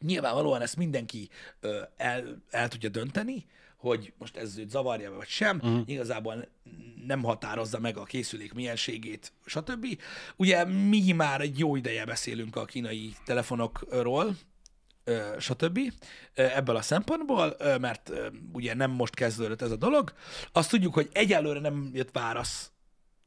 nyilvánvalóan 0.00 0.60
ezt 0.60 0.76
mindenki 0.76 1.28
el, 1.96 2.42
el 2.50 2.68
tudja 2.68 2.88
dönteni, 2.88 3.46
hogy 3.76 4.12
most 4.18 4.36
ez 4.36 4.58
őt 4.58 4.70
zavarja 4.70 5.12
vagy 5.12 5.28
sem, 5.28 5.56
uh-huh. 5.56 5.80
igazából 5.86 6.48
nem 7.06 7.22
határozza 7.22 7.78
meg 7.78 7.96
a 7.96 8.02
készülék 8.02 8.52
mienségét, 8.52 9.32
stb. 9.44 9.86
Ugye 10.36 10.64
mi 10.64 11.12
már 11.12 11.40
egy 11.40 11.58
jó 11.58 11.76
ideje 11.76 12.04
beszélünk 12.04 12.56
a 12.56 12.64
kínai 12.64 13.14
telefonokról, 13.24 14.36
stb. 15.38 15.78
ebből 16.34 16.76
a 16.76 16.82
szempontból, 16.82 17.56
mert 17.80 18.12
ugye 18.52 18.74
nem 18.74 18.90
most 18.90 19.14
kezdődött 19.14 19.62
ez 19.62 19.70
a 19.70 19.76
dolog. 19.76 20.12
Azt 20.52 20.70
tudjuk, 20.70 20.94
hogy 20.94 21.08
egyelőre 21.12 21.60
nem 21.60 21.90
jött 21.92 22.10
válasz 22.12 22.70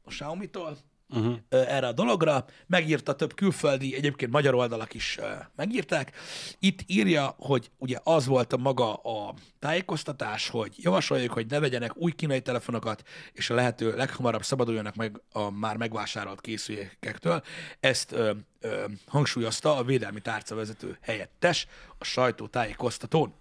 a 0.02 0.08
Xiaomi-tól, 0.08 0.78
Uh-huh. 1.10 1.36
erre 1.48 1.86
a 1.86 1.92
dologra. 1.92 2.44
Megírta 2.66 3.14
több 3.14 3.34
külföldi, 3.34 3.94
egyébként 3.94 4.30
magyar 4.32 4.54
oldalak 4.54 4.94
is 4.94 5.18
megírták. 5.56 6.12
Itt 6.58 6.80
írja, 6.86 7.34
hogy 7.38 7.70
ugye 7.78 7.98
az 8.02 8.26
volt 8.26 8.52
a 8.52 8.56
maga 8.56 8.94
a 8.94 9.34
tájékoztatás, 9.58 10.48
hogy 10.48 10.74
javasoljuk, 10.76 11.32
hogy 11.32 11.46
ne 11.46 11.58
vegyenek 11.58 11.96
új 11.96 12.12
kínai 12.12 12.42
telefonokat, 12.42 13.02
és 13.32 13.50
a 13.50 13.54
lehető 13.54 13.96
leghamarabb 13.96 14.42
szabaduljanak 14.42 14.94
meg 14.94 15.20
a 15.32 15.50
már 15.50 15.76
megvásárolt 15.76 16.40
készülékektől. 16.40 17.42
Ezt 17.80 18.12
ö, 18.12 18.32
ö, 18.60 18.84
hangsúlyozta 19.06 19.76
a 19.76 19.84
védelmi 19.84 20.20
tárcavezető 20.20 20.98
helyettes 21.00 21.66
a 21.98 22.04
sajtó 22.04 22.46
tájékoztatón. 22.46 23.34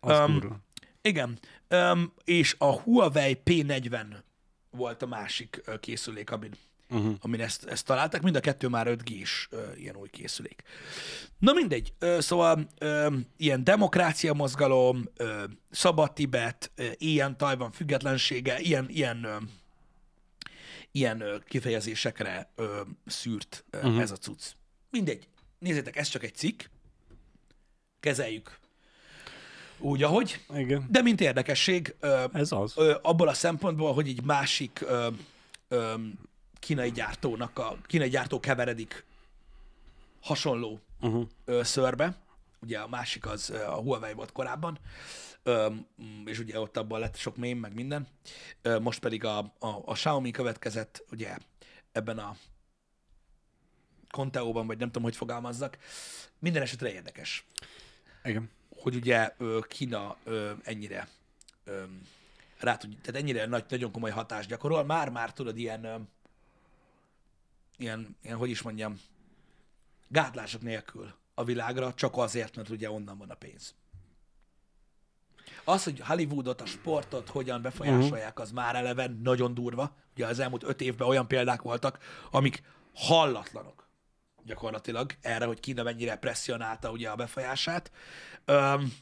Az 0.00 0.18
kurva. 0.18 0.58
igen, 1.02 1.38
Öm, 1.72 2.12
és 2.24 2.54
a 2.58 2.80
Huawei 2.80 3.40
P40 3.44 4.04
volt 4.70 5.02
a 5.02 5.06
másik 5.06 5.62
készülék, 5.80 6.30
amin, 6.30 6.50
uh-huh. 6.90 7.14
amin 7.20 7.40
ezt, 7.40 7.64
ezt 7.64 7.86
találták. 7.86 8.22
Mind 8.22 8.36
a 8.36 8.40
kettő 8.40 8.68
már 8.68 8.86
5G-s 8.88 9.46
ö, 9.50 9.62
ilyen 9.76 9.96
új 9.96 10.08
készülék. 10.08 10.62
Na 11.38 11.52
mindegy, 11.52 11.92
ö, 11.98 12.20
szóval 12.20 12.68
ö, 12.78 13.06
ilyen 13.36 13.64
demokrácia 13.64 14.32
mozgalom, 14.32 15.04
ö, 15.16 15.44
szabad 15.70 16.12
Tibet, 16.12 16.70
ö, 16.74 16.86
ilyen 16.98 17.36
Tajvan 17.36 17.70
függetlensége, 17.70 18.60
ilyen, 18.60 18.86
ilyen, 18.88 19.24
ö, 19.24 19.36
ilyen 20.92 21.20
ö, 21.20 21.36
kifejezésekre 21.48 22.50
ö, 22.54 22.80
szűrt 23.06 23.64
ö, 23.70 23.76
uh-huh. 23.76 24.00
ez 24.00 24.10
a 24.10 24.16
cucc. 24.16 24.42
Mindegy, 24.90 25.28
nézzétek, 25.58 25.96
ez 25.96 26.08
csak 26.08 26.24
egy 26.24 26.34
cikk, 26.34 26.62
kezeljük 28.00 28.58
úgy, 29.80 30.02
ahogy. 30.02 30.40
Igen. 30.54 30.86
De 30.90 31.02
mint 31.02 31.20
érdekesség, 31.20 31.94
ö, 32.00 32.24
Ez 32.32 32.52
az. 32.52 32.72
ö, 32.76 32.94
abból 33.02 33.28
a 33.28 33.34
szempontból, 33.34 33.92
hogy 33.94 34.08
egy 34.08 34.22
másik 34.22 34.80
ö, 34.80 35.08
ö, 35.68 35.94
kínai 36.60 36.90
gyártónak, 36.90 37.58
a 37.58 37.76
kínai 37.86 38.08
gyártó 38.08 38.40
keveredik 38.40 39.04
hasonló 40.22 40.80
Uh-huh. 41.02 41.28
ö, 41.44 41.62
szörbe. 41.62 42.16
Ugye 42.62 42.78
a 42.78 42.88
másik 42.88 43.26
az 43.26 43.50
a 43.50 43.74
Huawei 43.74 44.12
volt 44.12 44.32
korábban, 44.32 44.78
ö, 45.42 45.74
és 46.24 46.38
ugye 46.38 46.60
ott 46.60 46.76
abban 46.76 47.00
lett 47.00 47.16
sok 47.16 47.36
mém, 47.36 47.58
meg 47.58 47.74
minden. 47.74 48.06
Ö, 48.62 48.78
most 48.78 49.00
pedig 49.00 49.24
a, 49.24 49.38
a, 49.38 49.66
a 49.84 49.92
Xiaomi 49.92 50.30
következett, 50.30 51.04
ugye 51.10 51.36
ebben 51.92 52.18
a 52.18 52.36
Conteóban, 54.10 54.66
vagy 54.66 54.78
nem 54.78 54.86
tudom, 54.86 55.02
hogy 55.02 55.16
fogalmazzak. 55.16 55.78
Minden 56.38 56.62
esetre 56.62 56.92
érdekes 56.92 57.44
Igen. 58.24 58.50
hogy 58.76 58.94
ugye 58.94 59.34
Kína 59.68 60.16
ennyire 60.62 61.08
rá 62.58 62.76
tud, 62.76 62.96
tehát 63.02 63.20
ennyire 63.20 63.46
nagy, 63.46 63.64
nagyon 63.68 63.92
komoly 63.92 64.10
hatást 64.10 64.48
gyakorol, 64.48 64.84
már-már 64.84 65.32
tudod, 65.32 65.58
ilyen, 65.58 66.08
ilyen, 67.80 68.16
ilyen, 68.22 68.36
hogy 68.36 68.50
is 68.50 68.62
mondjam, 68.62 69.00
gátlások 70.08 70.62
nélkül 70.62 71.14
a 71.34 71.44
világra, 71.44 71.94
csak 71.94 72.16
azért, 72.16 72.56
mert 72.56 72.68
ugye 72.68 72.90
onnan 72.90 73.18
van 73.18 73.30
a 73.30 73.34
pénz. 73.34 73.74
Az, 75.64 75.84
hogy 75.84 76.00
Hollywoodot, 76.00 76.60
a 76.60 76.66
sportot 76.66 77.28
hogyan 77.28 77.62
befolyásolják, 77.62 78.38
az 78.38 78.50
már 78.50 78.74
eleve 78.74 79.06
nagyon 79.22 79.54
durva. 79.54 79.96
Ugye 80.14 80.26
az 80.26 80.38
elmúlt 80.38 80.62
öt 80.62 80.80
évben 80.80 81.08
olyan 81.08 81.28
példák 81.28 81.62
voltak, 81.62 81.98
amik 82.30 82.62
hallatlanok 82.94 83.88
gyakorlatilag 84.44 85.12
erre, 85.20 85.44
hogy 85.44 85.60
Kína 85.60 85.82
mennyire 85.82 86.16
presszionálta 86.16 86.90
ugye 86.90 87.10
a 87.10 87.16
befolyását. 87.16 87.90
Öm, 88.44 88.92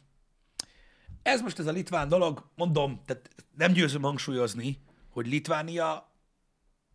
ez 1.23 1.41
most 1.41 1.59
ez 1.59 1.67
a 1.67 1.71
litván 1.73 2.09
dolog, 2.09 2.51
mondom, 2.55 3.03
tehát 3.07 3.31
nem 3.57 3.73
győzöm 3.73 4.03
hangsúlyozni, 4.03 4.79
hogy 5.11 5.27
Litvánia 5.27 6.08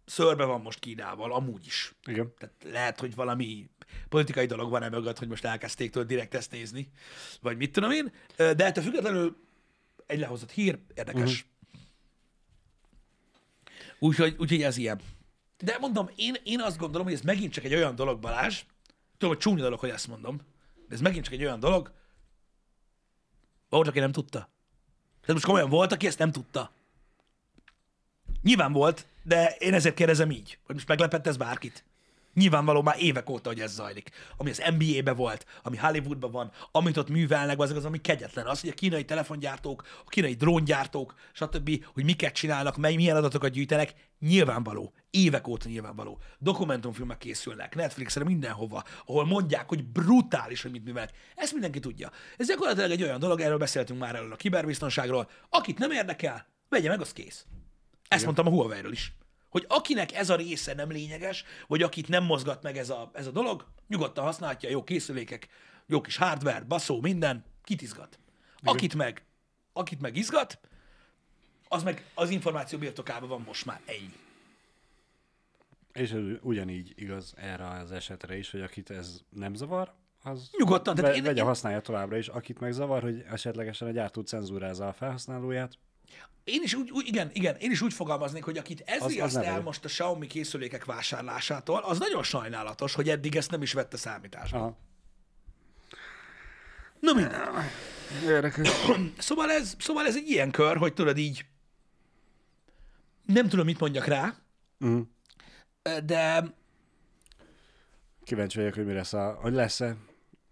szörbe 0.06 0.44
van 0.46 0.62
most 0.62 0.80
Kínával, 0.80 1.34
amúgy 1.34 1.66
is. 1.66 1.94
Igen. 2.06 2.34
Tehát 2.38 2.56
lehet, 2.64 3.00
hogy 3.00 3.16
valami 3.16 3.70
politikai 4.10 4.46
dolog 4.46 4.70
van 4.70 4.84
e 4.84 4.90
mögött, 4.90 5.20
hogy 5.20 5.28
most 5.28 5.46
elkezdték 5.46 5.92
tőle 5.92 6.06
direkt 6.06 6.34
ezt 6.34 6.52
nézni, 6.52 6.92
vagy 7.42 7.58
mit 7.58 7.72
tudom 7.72 7.92
én, 7.92 8.12
de 8.36 8.66
ettől 8.66 8.84
függetlenül 8.84 9.38
egy 10.06 10.20
lehozott 10.20 10.52
hír, 10.52 10.80
érdekes. 10.94 11.22
Uh-huh. 11.22 11.52
Úgyhogy, 14.00 14.36
úgyhogy 14.40 14.62
ez 14.62 14.78
ilyen. 14.78 15.02
De 15.58 15.78
mondom, 15.80 16.10
én, 16.16 16.36
én 16.44 16.62
azt 16.62 16.78
gondolom, 16.78 17.06
hogy 17.06 17.16
ez 17.16 17.22
megint 17.22 17.54
csak 17.54 17.64
egy 17.64 17.74
olyan 17.74 17.96
dolog, 17.96 18.20
Balázs, 18.20 18.64
tudom, 19.18 19.34
hogy 19.34 19.44
csúnya 19.44 19.62
dolog, 19.62 19.80
hogy 19.80 19.90
ezt 19.90 20.08
mondom, 20.08 20.38
de 20.88 20.96
ez 20.96 21.02
megint 21.02 21.24
csak 21.24 21.34
egy 21.34 21.44
olyan 21.44 21.60
dolog, 21.60 21.92
volt, 23.70 23.88
aki 23.88 24.00
nem 24.00 24.12
tudta. 24.12 24.38
Tehát 25.22 25.34
most 25.34 25.46
komolyan 25.46 25.70
volt, 25.70 25.92
aki 25.92 26.08
ezt 26.08 26.20
nem 26.20 26.32
tudta. 26.32 26.72
Nyilván 28.42 28.72
volt, 28.72 29.06
de 29.24 29.56
én 29.60 29.74
ezért 29.74 29.96
kérdezem 29.96 30.32
így, 30.32 30.58
hogy 30.66 30.76
most 30.76 30.88
meglepett 30.88 31.28
ez 31.28 31.38
bárkit. 31.38 31.86
Nyilvánvaló 32.34 32.82
már 32.82 32.96
évek 33.00 33.30
óta, 33.30 33.50
hogy 33.50 33.60
ez 33.60 33.74
zajlik. 33.74 34.10
Ami 34.38 34.50
az 34.50 34.64
NBA-be 34.78 35.12
volt, 35.12 35.46
ami 35.64 35.78
Hollywoodban 35.78 36.32
van, 36.32 36.52
amit 36.72 36.98
ott 36.98 37.10
művelnek, 37.10 37.60
az 37.60 37.72
az, 37.72 37.86
ami 37.86 38.02
kegyetlen. 38.02 38.46
Az, 38.46 38.62
hogy 38.62 38.70
a 38.70 38.74
kínai 38.74 39.06
telefongyártók, 39.06 39.84
a 40.06 40.10
kínai 40.10 40.34
dróngyártók, 40.34 41.16
stb., 41.34 41.86
hogy 41.94 42.04
miket 42.04 42.34
csinálnak, 42.34 42.78
mely, 42.78 42.96
milyen 42.96 43.16
adatokat 43.16 43.52
gyűjtenek, 43.52 43.94
nyilvánvaló. 44.20 44.94
Évek 45.10 45.48
óta 45.48 45.70
nyilvánvaló. 45.70 46.20
Dokumentumfilmek 46.40 47.18
készülnek, 47.18 47.76
Netflixre, 47.76 48.24
mindenhova, 48.24 48.84
ahol 49.06 49.26
mondják, 49.26 49.70
hogy 49.70 49.84
brutális, 49.84 50.62
hogy 50.62 50.72
mit 50.72 50.84
művelnek. 50.84 51.16
Ezt 51.36 51.52
mindenki 51.52 51.80
tudja. 51.80 52.12
Ez 52.38 52.48
gyakorlatilag 52.48 52.92
egy 52.92 53.04
olyan 53.04 53.20
dolog, 53.20 53.40
erről 53.40 53.58
beszéltünk 53.58 54.00
már 54.00 54.16
erről 54.16 54.32
a 54.32 54.36
kiberbiztonságról. 54.36 55.30
Akit 55.50 55.78
nem 55.78 55.92
érdekel, 55.92 56.48
vegye 56.70 56.90
meg, 56.90 57.02
az 57.02 57.14
kész. 57.14 57.46
Ezt 58.14 58.24
mondtam 58.24 58.48
a 58.48 58.50
Huawei-ről 58.50 58.92
is. 58.92 59.14
Hogy 59.50 59.66
akinek 59.68 60.14
ez 60.14 60.30
a 60.30 60.36
része 60.36 60.74
nem 60.74 60.92
lényeges, 60.92 61.44
vagy 61.68 61.82
akit 61.82 62.08
nem 62.08 62.24
mozgat 62.24 62.64
meg 62.64 62.78
ez 62.78 62.90
a, 62.90 63.12
ez 63.14 63.28
a 63.28 63.32
dolog, 63.32 63.68
nyugodtan 63.88 64.24
használhatja, 64.24 64.70
jó 64.70 64.84
készülékek, 64.84 65.48
jó 65.86 66.02
kis 66.02 66.18
hardware, 66.18 66.64
baszó, 66.64 67.02
minden, 67.02 67.46
kit 67.64 67.82
izgat. 67.82 68.20
Akit 68.64 68.96
meg, 68.96 69.26
akit 69.74 70.02
meg 70.02 70.16
izgat, 70.18 70.60
az 71.68 71.84
meg 71.84 72.06
az 72.14 72.30
információ 72.30 72.80
birtokában 72.80 73.30
van 73.30 73.44
most 73.46 73.66
már 73.66 73.82
ennyi. 73.86 74.14
És 75.94 76.12
ez 76.12 76.22
ugyanígy 76.42 76.94
igaz 76.96 77.34
erre 77.38 77.68
az 77.68 77.92
esetre 77.92 78.38
is, 78.38 78.52
hogy 78.52 78.62
akit 78.62 78.90
ez 78.90 79.22
nem 79.30 79.54
zavar, 79.54 79.94
az 80.24 80.50
Nyugodtan, 80.58 80.96
ve- 80.96 81.16
én- 81.16 81.24
vegye 81.24 81.40
én- 81.40 81.46
használja 81.46 81.80
továbbra 81.82 82.18
is. 82.18 82.28
Akit 82.28 82.60
meg 82.60 82.72
zavar, 82.72 83.02
hogy 83.02 83.24
esetlegesen 83.30 83.88
a 83.88 83.92
gyártó 83.92 84.22
cenzúrázza 84.22 84.88
a 84.88 84.94
felhasználóját, 84.94 85.78
Én 86.44 86.62
is 86.64 86.74
úgy, 86.74 86.92
úgy, 86.92 87.08
igen, 87.08 87.30
igen, 87.34 87.56
én 87.56 87.72
is 87.72 87.82
úgy 87.82 87.94
fogalmaznék, 87.94 88.44
hogy 88.44 88.58
akit 88.58 88.82
ez 88.86 88.96
Az- 89.02 89.06
az 89.06 89.12
riaszt 89.14 89.36
ne 89.36 89.44
el 89.46 89.62
most 89.62 89.86
a 89.86 89.88
Xiaomi 89.88 90.28
készülékek 90.28 90.86
vásárlásától, 90.86 91.80
az 91.84 92.00
nagyon 92.00 92.24
sajnálatos, 92.24 92.94
hogy 92.94 93.10
eddig 93.10 93.36
ezt 93.36 93.52
nem 93.52 93.62
is 93.62 93.74
vette 93.74 93.98
számításba. 93.98 94.58
Aha. 94.58 94.78
Na 97.00 97.14
mindegy. 97.14 97.40
Érdekes. 98.26 98.70
Szóval 99.18 99.52
ez, 99.52 99.76
szóval 99.80 100.06
ez 100.06 100.16
egy 100.16 100.30
ilyen 100.30 100.52
kör, 100.52 100.78
hogy 100.78 100.94
tudod 100.94 101.18
így, 101.18 101.46
nem 103.26 103.50
tudom, 103.50 103.66
mit 103.66 103.80
mondjak 103.80 104.06
rá, 104.06 104.36
Mm. 104.86 105.00
de 106.06 106.44
Kíváncsi 108.24 108.58
vagyok, 108.58 108.74
hogy 108.74 108.86
mi 108.86 108.94
lesz 108.94 109.14
a, 109.14 109.38
hogy 109.42 109.54
lesz-e 109.54 109.96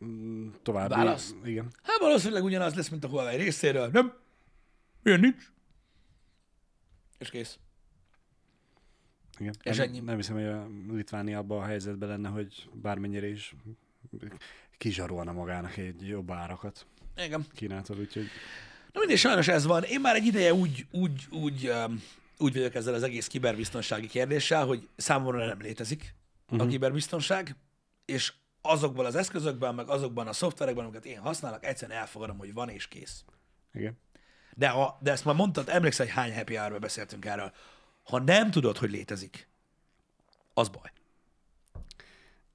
mm, 0.05 0.49
további. 0.63 0.93
Válasz? 0.93 1.33
Igen. 1.43 1.67
hát 1.83 1.97
valószínűleg 1.99 2.43
ugyanaz 2.43 2.73
lesz, 2.75 2.89
mint 2.89 3.03
a 3.03 3.07
Huawei 3.07 3.37
részéről. 3.37 3.89
Nem? 3.91 4.13
Ilyen 5.03 5.19
nincs. 5.19 5.51
És 7.17 7.29
kész. 7.29 7.59
Igen. 9.39 9.55
És 9.63 9.77
nem, 9.77 9.87
ennyi. 9.87 9.99
nem 9.99 10.15
hiszem, 10.15 10.35
hogy 10.35 10.45
a 10.45 10.67
Litvánia 10.93 11.37
abban 11.37 11.61
a 11.61 11.65
helyzetben 11.65 12.09
lenne, 12.09 12.29
hogy 12.29 12.69
bármennyire 12.73 13.27
is 13.27 13.55
kizsarolna 14.77 15.31
magának 15.31 15.77
egy 15.77 16.07
jobb 16.07 16.31
árakat 16.31 16.85
Igen. 17.17 17.45
Kínától, 17.53 17.97
úgyhogy 17.97 18.27
Na 18.91 18.99
mindig 18.99 19.17
sajnos 19.17 19.47
ez 19.47 19.65
van. 19.65 19.83
Én 19.83 20.01
már 20.01 20.15
egy 20.15 20.25
ideje 20.25 20.53
úgy, 20.53 20.85
úgy, 20.91 21.27
úgy, 21.29 21.69
um, 21.69 22.03
úgy 22.37 22.53
vagyok 22.53 22.75
ezzel 22.75 22.93
az 22.93 23.03
egész 23.03 23.27
kiberbiztonsági 23.27 24.07
kérdéssel, 24.07 24.65
hogy 24.65 24.87
számomra 24.95 25.45
nem 25.45 25.61
létezik 25.61 26.15
uh-huh. 26.45 26.67
a 26.67 26.69
kiberbiztonság, 26.69 27.55
és 28.05 28.33
azokból 28.61 29.05
az 29.05 29.15
eszközökben, 29.15 29.75
meg 29.75 29.89
azokban 29.89 30.27
a 30.27 30.33
szoftverekben, 30.33 30.83
amiket 30.83 31.05
én 31.05 31.19
használok, 31.19 31.65
egyszerűen 31.65 31.99
elfogadom, 31.99 32.37
hogy 32.37 32.53
van 32.53 32.69
és 32.69 32.87
kész. 32.87 33.23
igen. 33.73 33.97
De, 34.61 34.69
ha, 34.69 34.97
de 35.01 35.11
ezt 35.11 35.25
már 35.25 35.35
mondtad, 35.35 35.69
emlékszel, 35.69 36.05
hogy 36.05 36.15
hány 36.15 36.35
happy 36.35 36.55
hour 36.55 36.79
beszéltünk 36.79 37.25
erről. 37.25 37.53
Ha 38.03 38.19
nem 38.19 38.51
tudod, 38.51 38.77
hogy 38.77 38.91
létezik, 38.91 39.47
az 40.53 40.69
baj. 40.69 40.91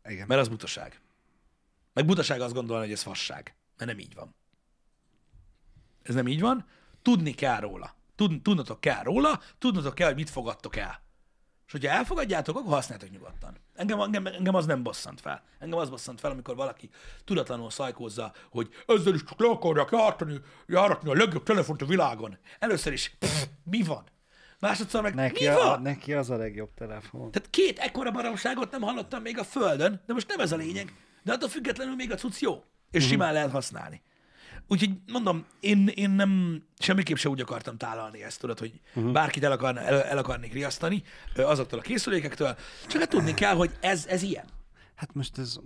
Igen. 0.05 0.27
Mert 0.27 0.41
az 0.41 0.49
butaság. 0.49 1.01
Meg 1.93 2.07
butaság 2.07 2.41
azt 2.41 2.55
gondolni, 2.55 2.85
hogy 2.85 2.93
ez 2.93 3.03
fasság. 3.03 3.55
Mert 3.77 3.91
nem 3.91 4.01
így 4.01 4.15
van. 4.15 4.35
Ez 6.03 6.15
nem 6.15 6.27
így 6.27 6.41
van. 6.41 6.67
Tudni 7.03 7.35
kell 7.35 7.61
róla. 7.61 7.95
Tud, 8.15 8.43
tudnotok 8.43 8.81
kell 8.81 9.03
róla, 9.03 9.41
tudnotok 9.59 9.95
kell, 9.95 10.07
hogy 10.07 10.17
mit 10.17 10.31
fogadtok 10.31 10.77
el. 10.77 11.03
És 11.67 11.73
hogyha 11.73 11.91
elfogadjátok, 11.91 12.57
akkor 12.57 12.73
használjátok 12.73 13.13
nyugodtan. 13.13 13.57
Engem, 13.75 14.01
engem, 14.01 14.27
engem 14.27 14.55
az 14.55 14.67
nem 14.67 14.83
bosszant 14.83 15.21
fel. 15.21 15.43
Engem 15.59 15.79
az 15.79 15.91
bosszant 15.91 16.21
fel, 16.21 16.31
amikor 16.31 16.57
valaki 16.57 16.91
tudatlanul 17.25 17.71
szajkózza, 17.71 18.33
hogy 18.51 18.69
ezzel 18.87 19.15
is 19.15 19.25
csak 19.25 19.41
le 19.41 19.49
akarják 19.49 19.89
jártani, 19.93 20.41
járatni 20.67 21.11
a 21.11 21.15
legjobb 21.15 21.43
telefont 21.43 21.83
a 21.83 21.87
világon. 21.87 22.39
Először 22.59 22.93
is, 22.93 23.17
pff, 23.19 23.45
mi 23.65 23.83
van? 23.83 24.05
Másodszor 24.61 25.03
meg, 25.03 25.15
Neki, 25.15 25.45
mi 25.45 25.51
a, 25.51 25.57
van? 25.57 25.83
neki 25.83 26.13
az 26.13 26.31
a 26.31 26.37
legjobb 26.37 26.75
telefon. 26.75 27.31
Tehát 27.31 27.51
két 27.51 27.79
ekkora 27.79 28.11
baromságot 28.11 28.71
nem 28.71 28.81
hallottam 28.81 29.23
még 29.23 29.39
a 29.39 29.45
Földön, 29.45 30.03
de 30.07 30.13
most 30.13 30.29
nem 30.29 30.41
ez 30.41 30.53
a 30.53 30.57
lényeg. 30.57 30.95
De 31.23 31.33
attól 31.33 31.49
függetlenül 31.49 31.95
még 31.95 32.13
a 32.13 32.15
cucc 32.15 32.41
jó, 32.41 32.53
és 32.55 32.63
uh-huh. 32.91 33.11
simán 33.11 33.33
lehet 33.33 33.51
használni. 33.51 34.03
Úgyhogy 34.69 34.91
mondom, 35.13 35.45
én, 35.61 35.91
én 35.95 36.11
nem, 36.11 36.63
semmiképp 36.79 37.17
se 37.17 37.29
úgy 37.29 37.41
akartam 37.41 37.77
tálalni 37.77 38.23
ezt, 38.23 38.41
tudod, 38.41 38.59
hogy 38.59 38.81
uh-huh. 38.95 39.13
bárkit 39.13 39.45
el, 39.45 39.53
akarna, 39.53 39.81
el, 39.81 40.03
el 40.03 40.19
akarnék 40.19 40.53
riasztani 40.53 41.03
azoktól 41.37 41.79
a 41.79 41.83
készülékektől, 41.83 42.57
csak 42.87 43.01
hát 43.01 43.11
tudni 43.11 43.35
kell, 43.35 43.55
hogy 43.55 43.71
ez, 43.81 44.07
ez 44.07 44.23
ilyen. 44.23 44.45
Hát 44.95 45.15
most 45.15 45.39
ez, 45.39 45.57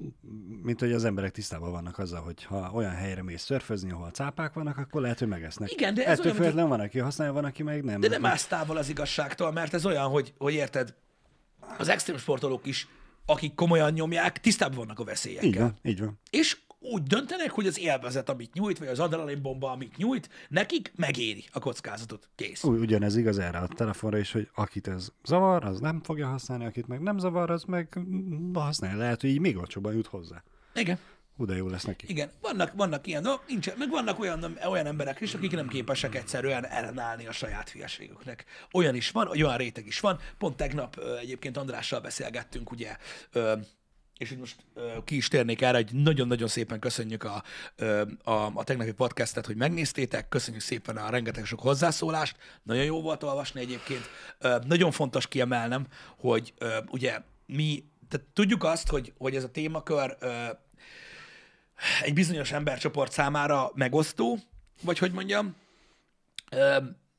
mint 0.62 0.80
hogy 0.80 0.92
az 0.92 1.04
emberek 1.04 1.30
tisztában 1.30 1.70
vannak 1.70 1.98
azzal, 1.98 2.20
hogy 2.20 2.44
ha 2.44 2.70
olyan 2.72 2.94
helyre 2.94 3.22
mész 3.22 3.42
szörfözni, 3.42 3.90
ahol 3.90 4.10
cápák 4.10 4.52
vannak, 4.52 4.78
akkor 4.78 5.00
lehet, 5.00 5.18
hogy 5.18 5.28
megesznek. 5.28 5.72
Igen, 5.72 5.94
de 5.94 6.04
ez 6.04 6.10
Ettől 6.12 6.24
olyan, 6.24 6.36
függetlenül 6.36 6.70
van, 6.70 6.80
aki 6.80 6.98
használja, 6.98 7.32
van, 7.32 7.44
aki 7.44 7.62
meg 7.62 7.84
nem. 7.84 8.00
De 8.00 8.08
nem 8.08 8.26
állsz 8.26 8.46
távol 8.46 8.76
az 8.76 8.88
igazságtól, 8.88 9.52
mert 9.52 9.74
ez 9.74 9.86
olyan, 9.86 10.08
hogy, 10.08 10.34
hogy 10.38 10.54
érted, 10.54 10.94
az 11.78 11.88
extrém 11.88 12.16
sportolók 12.16 12.66
is, 12.66 12.88
akik 13.26 13.54
komolyan 13.54 13.92
nyomják, 13.92 14.40
tisztában 14.40 14.76
vannak 14.76 14.98
a 14.98 15.04
veszélyekkel. 15.04 15.62
Van, 15.62 15.78
így 15.82 16.00
van. 16.00 16.18
és 16.30 16.56
úgy 16.80 17.02
döntenek, 17.02 17.50
hogy 17.50 17.66
az 17.66 17.78
élvezet, 17.78 18.28
amit 18.28 18.52
nyújt, 18.52 18.78
vagy 18.78 18.88
az 18.88 18.98
adrenalinbomba, 18.98 19.70
amit 19.70 19.96
nyújt, 19.96 20.28
nekik 20.48 20.92
megéri 20.96 21.44
a 21.52 21.58
kockázatot. 21.58 22.28
Kész. 22.34 22.64
Úgy, 22.64 22.78
ugyanez 22.78 23.16
igaz 23.16 23.38
erre 23.38 23.58
a 23.58 23.68
telefonra 23.68 24.18
is, 24.18 24.32
hogy 24.32 24.48
akit 24.54 24.88
ez 24.88 25.08
zavar, 25.24 25.64
az 25.64 25.80
nem 25.80 26.02
fogja 26.02 26.26
használni, 26.26 26.64
akit 26.64 26.86
meg 26.86 27.00
nem 27.00 27.18
zavar, 27.18 27.50
az 27.50 27.64
meg 27.64 27.98
használja. 28.52 28.96
Lehet, 28.96 29.20
hogy 29.20 29.30
így 29.30 29.40
még 29.40 29.56
olcsóban 29.56 29.94
jut 29.94 30.06
hozzá. 30.06 30.42
Igen. 30.74 30.98
De 31.36 31.56
jó 31.56 31.68
lesz 31.68 31.84
neki. 31.84 32.04
Igen, 32.08 32.30
vannak, 32.40 32.72
vannak 32.74 33.06
ilyen 33.06 33.22
dolgok, 33.22 33.46
nincs, 33.48 33.74
meg 33.76 33.90
vannak 33.90 34.18
olyan, 34.18 34.58
olyan 34.68 34.86
emberek 34.86 35.20
is, 35.20 35.34
akik 35.34 35.52
nem 35.52 35.68
képesek 35.68 36.14
egyszerűen 36.14 36.66
ellenállni 36.66 37.26
a 37.26 37.32
saját 37.32 37.70
hülyeségüknek. 37.70 38.44
Olyan 38.72 38.94
is 38.94 39.10
van, 39.10 39.28
olyan 39.28 39.56
réteg 39.56 39.86
is 39.86 40.00
van. 40.00 40.18
Pont 40.38 40.56
tegnap 40.56 41.00
egyébként 41.20 41.56
Andrással 41.56 42.00
beszélgettünk, 42.00 42.70
ugye, 42.70 42.96
és 44.20 44.28
hogy 44.28 44.38
most 44.38 44.56
ö, 44.74 44.92
ki 45.04 45.16
is 45.16 45.28
térnék 45.28 45.62
erre, 45.62 45.76
hogy 45.76 45.90
nagyon-nagyon 45.92 46.48
szépen 46.48 46.78
köszönjük 46.78 47.24
a, 47.24 47.42
a, 48.22 48.32
a 48.32 48.64
tegnapi 48.64 48.92
podcastet, 48.92 49.46
hogy 49.46 49.56
megnéztétek, 49.56 50.28
köszönjük 50.28 50.62
szépen 50.62 50.96
a 50.96 51.10
rengeteg 51.10 51.44
sok 51.44 51.60
hozzászólást, 51.60 52.36
nagyon 52.62 52.84
jó 52.84 53.02
volt 53.02 53.22
olvasni 53.22 53.60
egyébként. 53.60 54.10
Ö, 54.38 54.56
nagyon 54.66 54.90
fontos 54.90 55.28
kiemelnem, 55.28 55.86
hogy 56.16 56.52
ö, 56.58 56.78
ugye 56.90 57.20
mi, 57.46 57.84
tehát 58.08 58.26
tudjuk 58.32 58.64
azt, 58.64 58.88
hogy, 58.88 59.12
hogy 59.18 59.36
ez 59.36 59.44
a 59.44 59.50
témakör 59.50 60.16
ö, 60.20 60.46
egy 62.02 62.14
bizonyos 62.14 62.52
embercsoport 62.52 63.12
számára 63.12 63.70
megosztó, 63.74 64.38
vagy 64.82 64.98
hogy 64.98 65.12
mondjam, 65.12 65.56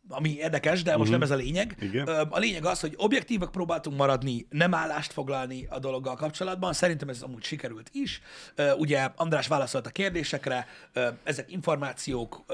ami 0.10 0.36
érdekes, 0.36 0.84
de 0.84 0.98
most 0.98 1.12
uh-huh. 1.12 1.12
nem 1.12 1.22
ez 1.22 1.40
a 1.40 1.44
lényeg. 1.44 1.76
Igen. 1.80 2.08
A 2.08 2.40
lényeg 2.40 2.66
az, 2.66 2.80
hogy 2.80 2.94
objektívak 2.98 3.52
próbáltunk 3.52 3.98
maradni, 3.98 4.46
nem 4.50 4.74
állást 4.74 5.14
foglalni 5.14 5.66
a 5.70 5.80
dologgal 5.80 6.16
kapcsolatban. 6.16 6.74
Szerintem 6.74 7.10
ez 7.10 7.22
amúgy 7.22 7.44
sikerült 7.44 7.90
is. 7.94 8.22
Ugye 8.78 9.10
András 9.16 9.48
válaszolt 9.48 9.86
a 9.86 9.90
kérdésekre, 9.90 10.68
ezek 11.24 11.52
információk, 11.52 12.46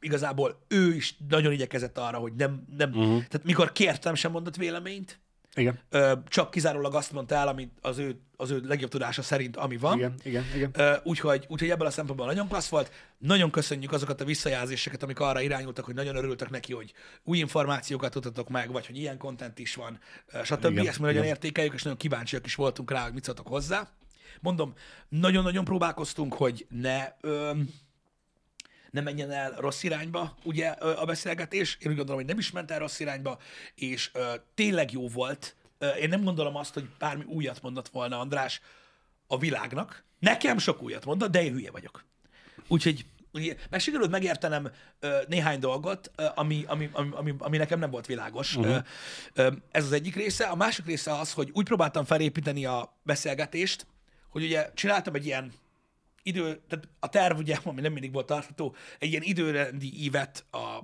igazából 0.00 0.64
ő 0.68 0.94
is 0.94 1.16
nagyon 1.28 1.52
igyekezett 1.52 1.98
arra, 1.98 2.18
hogy 2.18 2.32
nem, 2.34 2.62
nem 2.76 2.88
uh-huh. 2.88 3.06
tehát 3.06 3.44
mikor 3.44 3.72
kértem, 3.72 4.14
sem 4.14 4.30
mondott 4.30 4.56
véleményt, 4.56 5.20
Igen, 5.58 5.78
Ö, 5.90 6.12
csak 6.28 6.50
kizárólag 6.50 6.94
azt 6.94 7.12
mondta 7.12 7.34
el, 7.34 7.48
amit 7.48 7.72
az 7.80 7.98
ő, 7.98 8.20
az 8.36 8.50
ő 8.50 8.62
legjobb 8.66 8.90
tudása 8.90 9.22
szerint, 9.22 9.56
ami 9.56 9.76
van. 9.76 9.96
igen, 9.98 10.14
igen, 10.22 10.44
igen. 10.54 10.70
Ö, 10.74 10.94
Úgyhogy, 11.04 11.44
úgyhogy 11.48 11.70
ebből 11.70 11.86
a 11.86 11.90
szempontból 11.90 12.26
nagyon 12.26 12.48
klassz 12.48 12.68
volt. 12.68 12.92
Nagyon 13.18 13.50
köszönjük 13.50 13.92
azokat 13.92 14.20
a 14.20 14.24
visszajelzéseket, 14.24 15.02
amik 15.02 15.20
arra 15.20 15.40
irányultak, 15.40 15.84
hogy 15.84 15.94
nagyon 15.94 16.16
örültek 16.16 16.50
neki, 16.50 16.72
hogy 16.72 16.92
új 17.24 17.38
információkat 17.38 18.12
tudtatok 18.12 18.48
meg, 18.48 18.72
vagy 18.72 18.86
hogy 18.86 18.96
ilyen 18.96 19.18
kontent 19.18 19.58
is 19.58 19.74
van, 19.74 19.98
stb. 20.44 20.70
Igen, 20.70 20.86
Ezt 20.86 20.98
mi 20.98 21.04
nagyon 21.06 21.24
értékeljük, 21.24 21.74
és 21.74 21.82
nagyon 21.82 21.98
kíváncsiak 21.98 22.46
is 22.46 22.54
voltunk 22.54 22.90
rá, 22.90 23.02
hogy 23.02 23.12
mit 23.12 23.24
szóltok 23.24 23.46
hozzá. 23.46 23.88
Mondom, 24.40 24.74
nagyon-nagyon 25.08 25.64
próbálkoztunk, 25.64 26.34
hogy 26.34 26.66
ne... 26.70 27.04
Ö, 27.20 27.50
ne 28.90 29.00
menjen 29.00 29.30
el 29.30 29.54
rossz 29.58 29.82
irányba, 29.82 30.36
ugye 30.44 30.68
a 30.68 31.04
beszélgetés. 31.04 31.76
Én 31.80 31.90
úgy 31.90 31.96
gondolom, 31.96 32.20
hogy 32.20 32.30
nem 32.30 32.38
is 32.38 32.50
ment 32.50 32.70
el 32.70 32.78
rossz 32.78 33.00
irányba, 33.00 33.38
és 33.74 34.10
ö, 34.12 34.34
tényleg 34.54 34.92
jó 34.92 35.08
volt. 35.08 35.56
Én 36.00 36.08
nem 36.08 36.24
gondolom 36.24 36.56
azt, 36.56 36.74
hogy 36.74 36.88
bármi 36.98 37.24
újat 37.24 37.62
mondott 37.62 37.88
volna 37.88 38.18
András 38.18 38.60
a 39.26 39.38
világnak. 39.38 40.04
Nekem 40.18 40.58
sok 40.58 40.82
újat 40.82 41.04
mondott, 41.04 41.30
de 41.30 41.42
én 41.42 41.52
hülye 41.52 41.70
vagyok. 41.70 42.04
Úgyhogy, 42.68 43.06
meg 43.70 43.80
sikerült 43.80 44.10
megértenem 44.10 44.70
ö, 45.00 45.18
néhány 45.28 45.58
dolgot, 45.58 46.10
ö, 46.16 46.26
ami, 46.34 46.64
ami, 46.66 46.90
ami, 46.92 47.08
ami, 47.12 47.34
ami 47.38 47.56
nekem 47.56 47.78
nem 47.78 47.90
volt 47.90 48.06
világos. 48.06 48.56
Uh-huh. 48.56 48.84
Ö, 49.34 49.52
ez 49.70 49.84
az 49.84 49.92
egyik 49.92 50.14
része. 50.14 50.44
A 50.44 50.56
másik 50.56 50.86
része 50.86 51.18
az, 51.18 51.32
hogy 51.32 51.50
úgy 51.52 51.64
próbáltam 51.64 52.04
felépíteni 52.04 52.64
a 52.64 52.98
beszélgetést, 53.02 53.86
hogy 54.28 54.42
ugye 54.42 54.70
csináltam 54.74 55.14
egy 55.14 55.26
ilyen 55.26 55.52
idő, 56.28 56.60
tehát 56.68 56.88
a 56.98 57.08
terv 57.08 57.38
ugye, 57.38 57.56
ami 57.64 57.80
nem 57.80 57.92
mindig 57.92 58.12
volt 58.12 58.26
tartható, 58.26 58.74
egy 58.98 59.10
ilyen 59.10 59.22
időrendi 59.22 60.02
ívet 60.02 60.44
a, 60.50 60.78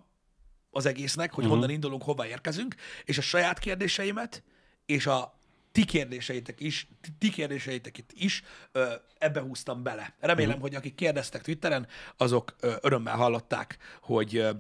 az 0.71 0.87
egésznek, 0.87 1.33
hogy 1.33 1.45
uh-huh. 1.45 1.59
honnan 1.59 1.75
indulunk, 1.75 2.03
hova 2.03 2.27
érkezünk, 2.27 2.75
és 3.05 3.19
a 3.19 3.23
saját 3.23 3.59
kérdéseimet, 3.59 4.43
és 4.87 5.07
a 5.07 5.39
ti 5.73 5.85
kérdéseitek 5.85 6.61
is, 6.61 6.89
ti- 7.19 7.31
kérdéseiteket 7.31 8.13
is 8.13 8.43
ö, 8.73 8.93
ebbe 9.19 9.41
húztam 9.41 9.83
bele. 9.83 10.15
Remélem, 10.21 10.49
uh-huh. 10.49 10.63
hogy 10.63 10.75
akik 10.75 10.95
kérdeztek 10.95 11.43
Twitteren, 11.43 11.87
azok 12.17 12.57
ö, 12.61 12.75
örömmel 12.81 13.17
hallották, 13.17 13.79
hogy 14.01 14.37
ö, 14.37 14.51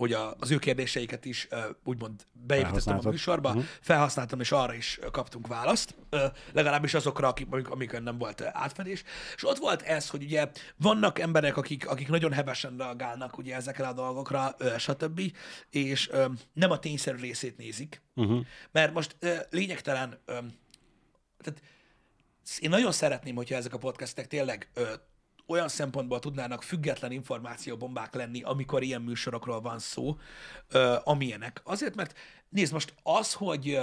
hogy 0.00 0.12
a, 0.12 0.34
az 0.38 0.50
ő 0.50 0.58
kérdéseiket 0.58 1.24
is 1.24 1.48
úgymond 1.84 2.26
beépítettem 2.32 2.98
a 3.04 3.08
műsorba, 3.08 3.48
uh-huh. 3.48 3.64
felhasználtam, 3.80 4.40
és 4.40 4.52
arra 4.52 4.74
is 4.74 4.98
kaptunk 5.10 5.46
választ, 5.46 5.94
legalábbis 6.52 6.94
azokra, 6.94 7.28
akik, 7.28 7.46
amik, 7.50 7.68
amiken 7.68 8.02
nem 8.02 8.18
volt 8.18 8.42
átfedés. 8.42 9.02
És 9.34 9.46
ott 9.46 9.58
volt 9.58 9.82
ez, 9.82 10.08
hogy 10.08 10.22
ugye 10.22 10.50
vannak 10.76 11.18
emberek, 11.18 11.56
akik, 11.56 11.88
akik 11.88 12.08
nagyon 12.08 12.32
hevesen 12.32 12.76
reagálnak 12.76 13.38
ugye 13.38 13.54
ezekre 13.54 13.86
a 13.86 13.92
dolgokra, 13.92 14.56
stb., 14.78 15.20
és 15.70 16.10
nem 16.52 16.70
a 16.70 16.78
tényszerű 16.78 17.18
részét 17.18 17.56
nézik, 17.56 18.02
Uh-huh. 18.14 18.46
mert 18.70 18.92
most 18.92 19.16
lényegtelen, 19.50 20.18
tehát 21.38 21.62
én 22.58 22.70
nagyon 22.70 22.92
szeretném, 22.92 23.34
hogyha 23.34 23.54
ezek 23.54 23.74
a 23.74 23.78
podcastek 23.78 24.26
tényleg 24.26 24.70
olyan 25.50 25.68
szempontból 25.68 26.18
tudnának 26.18 26.62
független 26.62 27.12
információbombák 27.12 28.14
lenni, 28.14 28.42
amikor 28.42 28.82
ilyen 28.82 29.02
műsorokról 29.02 29.60
van 29.60 29.78
szó, 29.78 30.18
amilyenek. 31.04 31.60
Azért, 31.64 31.94
mert 31.94 32.18
nézd, 32.48 32.72
most 32.72 32.94
az, 33.02 33.32
hogy 33.32 33.78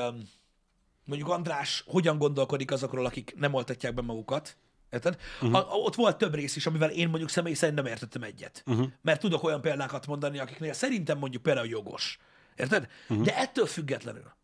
mondjuk 1.05 1.29
András 1.29 1.83
hogyan 1.87 2.17
gondolkodik 2.17 2.71
azokról, 2.71 3.05
akik 3.05 3.33
nem 3.35 3.53
oltatják 3.53 3.93
be 3.93 4.01
magukat, 4.01 4.57
Érted? 4.89 5.17
Uh-huh. 5.41 5.57
A, 5.57 5.75
ott 5.75 5.95
volt 5.95 6.17
több 6.17 6.33
rész 6.33 6.55
is, 6.55 6.65
amivel 6.65 6.89
én 6.89 7.09
mondjuk 7.09 7.29
személy 7.29 7.53
szerint 7.53 7.77
nem 7.77 7.85
értettem 7.85 8.23
egyet. 8.23 8.63
Uh-huh. 8.65 8.87
Mert 9.01 9.19
tudok 9.19 9.43
olyan 9.43 9.61
példákat 9.61 10.07
mondani, 10.07 10.39
akiknél 10.39 10.73
szerintem 10.73 11.17
mondjuk 11.17 11.43
például 11.43 11.67
jogos. 11.67 12.19
Érted? 12.55 12.87
Uh-huh. 13.09 13.25
De 13.25 13.37
ettől 13.37 13.65
függetlenül 13.65 14.36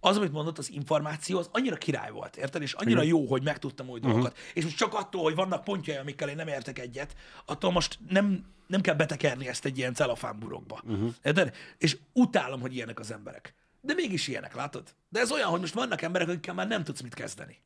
az, 0.00 0.16
amit 0.16 0.32
mondott, 0.32 0.58
az 0.58 0.70
információ, 0.70 1.38
az 1.38 1.48
annyira 1.52 1.76
király 1.76 2.10
volt, 2.10 2.36
érted? 2.36 2.62
És 2.62 2.72
annyira 2.72 3.02
jó, 3.02 3.26
hogy 3.26 3.42
megtudtam 3.42 3.88
új 3.88 4.00
dolgokat. 4.00 4.32
Uh-huh. 4.32 4.46
És 4.54 4.64
most 4.64 4.76
csak 4.76 4.94
attól, 4.94 5.22
hogy 5.22 5.34
vannak 5.34 5.64
pontjai, 5.64 5.96
amikkel 5.96 6.28
én 6.28 6.36
nem 6.36 6.48
értek 6.48 6.78
egyet, 6.78 7.16
attól 7.44 7.72
most 7.72 7.98
nem, 8.08 8.44
nem 8.66 8.80
kell 8.80 8.94
betekerni 8.94 9.48
ezt 9.48 9.64
egy 9.64 9.78
ilyen 9.78 9.94
celofánburokba. 9.94 10.80
Uh-huh. 10.84 11.14
Érted? 11.22 11.54
És 11.78 11.96
utálom, 12.12 12.60
hogy 12.60 12.74
ilyenek 12.74 12.98
az 12.98 13.12
emberek. 13.12 13.54
De 13.80 13.94
mégis 13.94 14.28
ilyenek, 14.28 14.54
látod? 14.54 14.94
De 15.08 15.20
ez 15.20 15.32
olyan, 15.32 15.48
hogy 15.48 15.60
most 15.60 15.74
vannak 15.74 16.02
emberek, 16.02 16.28
akikkel 16.28 16.54
már 16.54 16.68
nem 16.68 16.84
tudsz 16.84 17.00
mit 17.00 17.14
kezdeni. 17.14 17.58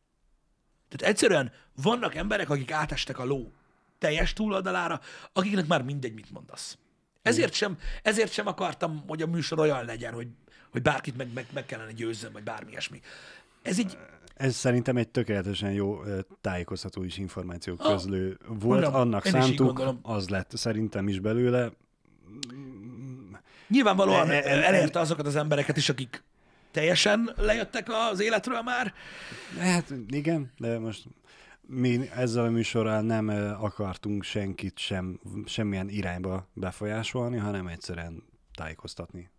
Tehát 0.88 1.14
egyszerűen 1.14 1.52
vannak 1.82 2.14
emberek, 2.14 2.50
akik 2.50 2.70
átestek 2.70 3.18
a 3.18 3.24
ló 3.24 3.52
teljes 3.98 4.32
túloldalára, 4.32 5.00
akiknek 5.32 5.66
már 5.66 5.82
mindegy, 5.82 6.14
mit 6.14 6.30
mondasz. 6.30 6.78
Ezért 7.22 7.52
sem, 7.52 7.78
ezért 8.02 8.32
sem 8.32 8.46
akartam, 8.46 9.04
hogy 9.06 9.22
a 9.22 9.26
műsor 9.26 9.58
olyan 9.58 9.84
legyen, 9.84 10.14
hogy, 10.14 10.28
hogy 10.72 10.82
bárkit 10.82 11.16
meg, 11.16 11.28
meg, 11.34 11.46
meg 11.54 11.66
kellene 11.66 11.92
győzzön, 11.92 12.32
vagy 12.32 12.42
bármi 12.42 12.70
ilyesmi. 12.70 13.00
Ez 13.62 13.78
így, 13.78 13.98
Ez 14.34 14.54
szerintem 14.54 14.96
egy 14.96 15.08
tökéletesen 15.08 15.72
jó 15.72 16.00
tájékoztató 16.40 17.04
és 17.04 17.18
információ 17.18 17.74
Ah, 17.78 17.92
közlő 17.92 18.38
volt. 18.46 18.80
mondom, 18.80 18.94
Annak 19.00 19.24
szántuk, 19.26 19.82
az 20.02 20.28
lett 20.28 20.50
szerintem 20.56 21.08
is 21.08 21.20
belőle. 21.20 21.70
nyilvánvalóan 23.68 24.30
E- 24.30 24.34
e- 24.44 24.62
elérte 24.64 24.98
azokat 25.00 25.26
az 25.26 25.36
embereket 25.36 25.76
is, 25.76 25.88
akik 25.88 26.22
teljesen 26.70 27.30
lejöttek 27.36 27.86
az 28.10 28.20
életről 28.20 28.62
már. 28.62 28.94
Hát 29.58 29.92
igen, 30.08 30.52
de 30.58 30.78
most 30.78 31.04
mi 31.66 32.08
ezzel 32.14 32.44
a 32.44 32.50
műsorral 32.50 33.00
nem 33.02 33.28
akartunk 33.60 34.22
senkit 34.22 34.78
sem, 34.78 35.20
semmilyen 35.46 35.88
irányba 35.88 36.48
befolyásolni, 36.52 37.36
hanem 37.36 37.66
egyszerűen 37.66 38.22
tájékoztatni. 38.54 39.30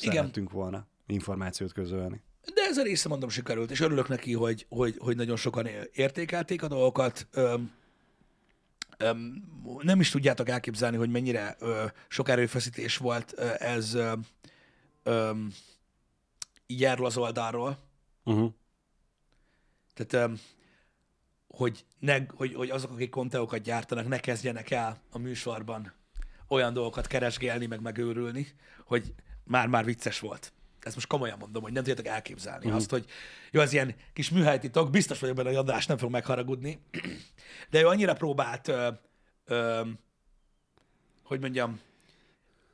Igen. 0.00 0.14
Szerettünk 0.14 0.50
volna 0.50 0.86
információt 1.06 1.72
közölni. 1.72 2.22
De 2.54 2.62
ez 2.68 2.76
a 2.76 2.82
része, 2.82 3.08
mondom, 3.08 3.28
sikerült, 3.28 3.70
és 3.70 3.80
örülök 3.80 4.08
neki, 4.08 4.32
hogy, 4.32 4.66
hogy, 4.68 4.96
hogy 4.98 5.16
nagyon 5.16 5.36
sokan 5.36 5.68
értékelték 5.92 6.62
a 6.62 6.68
dolgokat. 6.68 7.26
Öm, 7.30 7.72
öm, 8.98 9.44
nem 9.82 10.00
is 10.00 10.10
tudjátok 10.10 10.48
elképzelni, 10.48 10.96
hogy 10.96 11.10
mennyire 11.10 11.56
ö, 11.58 11.84
sok 12.08 12.28
erőfeszítés 12.28 12.96
volt 12.96 13.32
ö, 13.36 13.50
ez 13.58 13.94
ö, 15.02 15.32
így 16.66 16.84
erről 16.84 17.06
az 17.06 17.16
oldalról. 17.16 17.78
Uh-huh. 18.24 18.52
Tehát, 19.94 20.28
öm, 20.28 20.40
hogy, 21.48 21.84
ne, 21.98 22.18
hogy, 22.28 22.54
hogy 22.54 22.70
azok, 22.70 22.90
akik 22.90 23.10
konteókat 23.10 23.62
gyártanak, 23.62 24.08
ne 24.08 24.18
kezdjenek 24.18 24.70
el 24.70 25.00
a 25.10 25.18
műsorban 25.18 25.92
olyan 26.48 26.72
dolgokat 26.72 27.06
keresgélni, 27.06 27.66
meg 27.66 27.80
megőrülni, 27.80 28.46
hogy 28.84 29.14
már-már 29.44 29.84
vicces 29.84 30.18
volt. 30.18 30.52
Ezt 30.80 30.94
most 30.94 31.06
komolyan 31.06 31.38
mondom, 31.38 31.62
hogy 31.62 31.72
nem 31.72 31.84
tudjátok 31.84 32.12
elképzelni 32.12 32.64
uh-huh. 32.64 32.76
azt, 32.80 32.90
hogy 32.90 33.04
jó, 33.50 33.60
az 33.60 33.72
ilyen 33.72 33.94
kis 34.12 34.30
műhelytitok, 34.30 34.90
biztos 34.90 35.18
vagyok 35.18 35.36
benne, 35.36 35.48
hogy 35.48 35.56
András 35.56 35.86
nem 35.86 35.96
fog 35.96 36.10
megharagudni, 36.10 36.80
de 37.70 37.80
ő 37.80 37.86
annyira 37.86 38.14
próbált, 38.14 38.68
ö, 38.68 38.88
ö, 39.44 39.82
hogy 41.22 41.40
mondjam, 41.40 41.80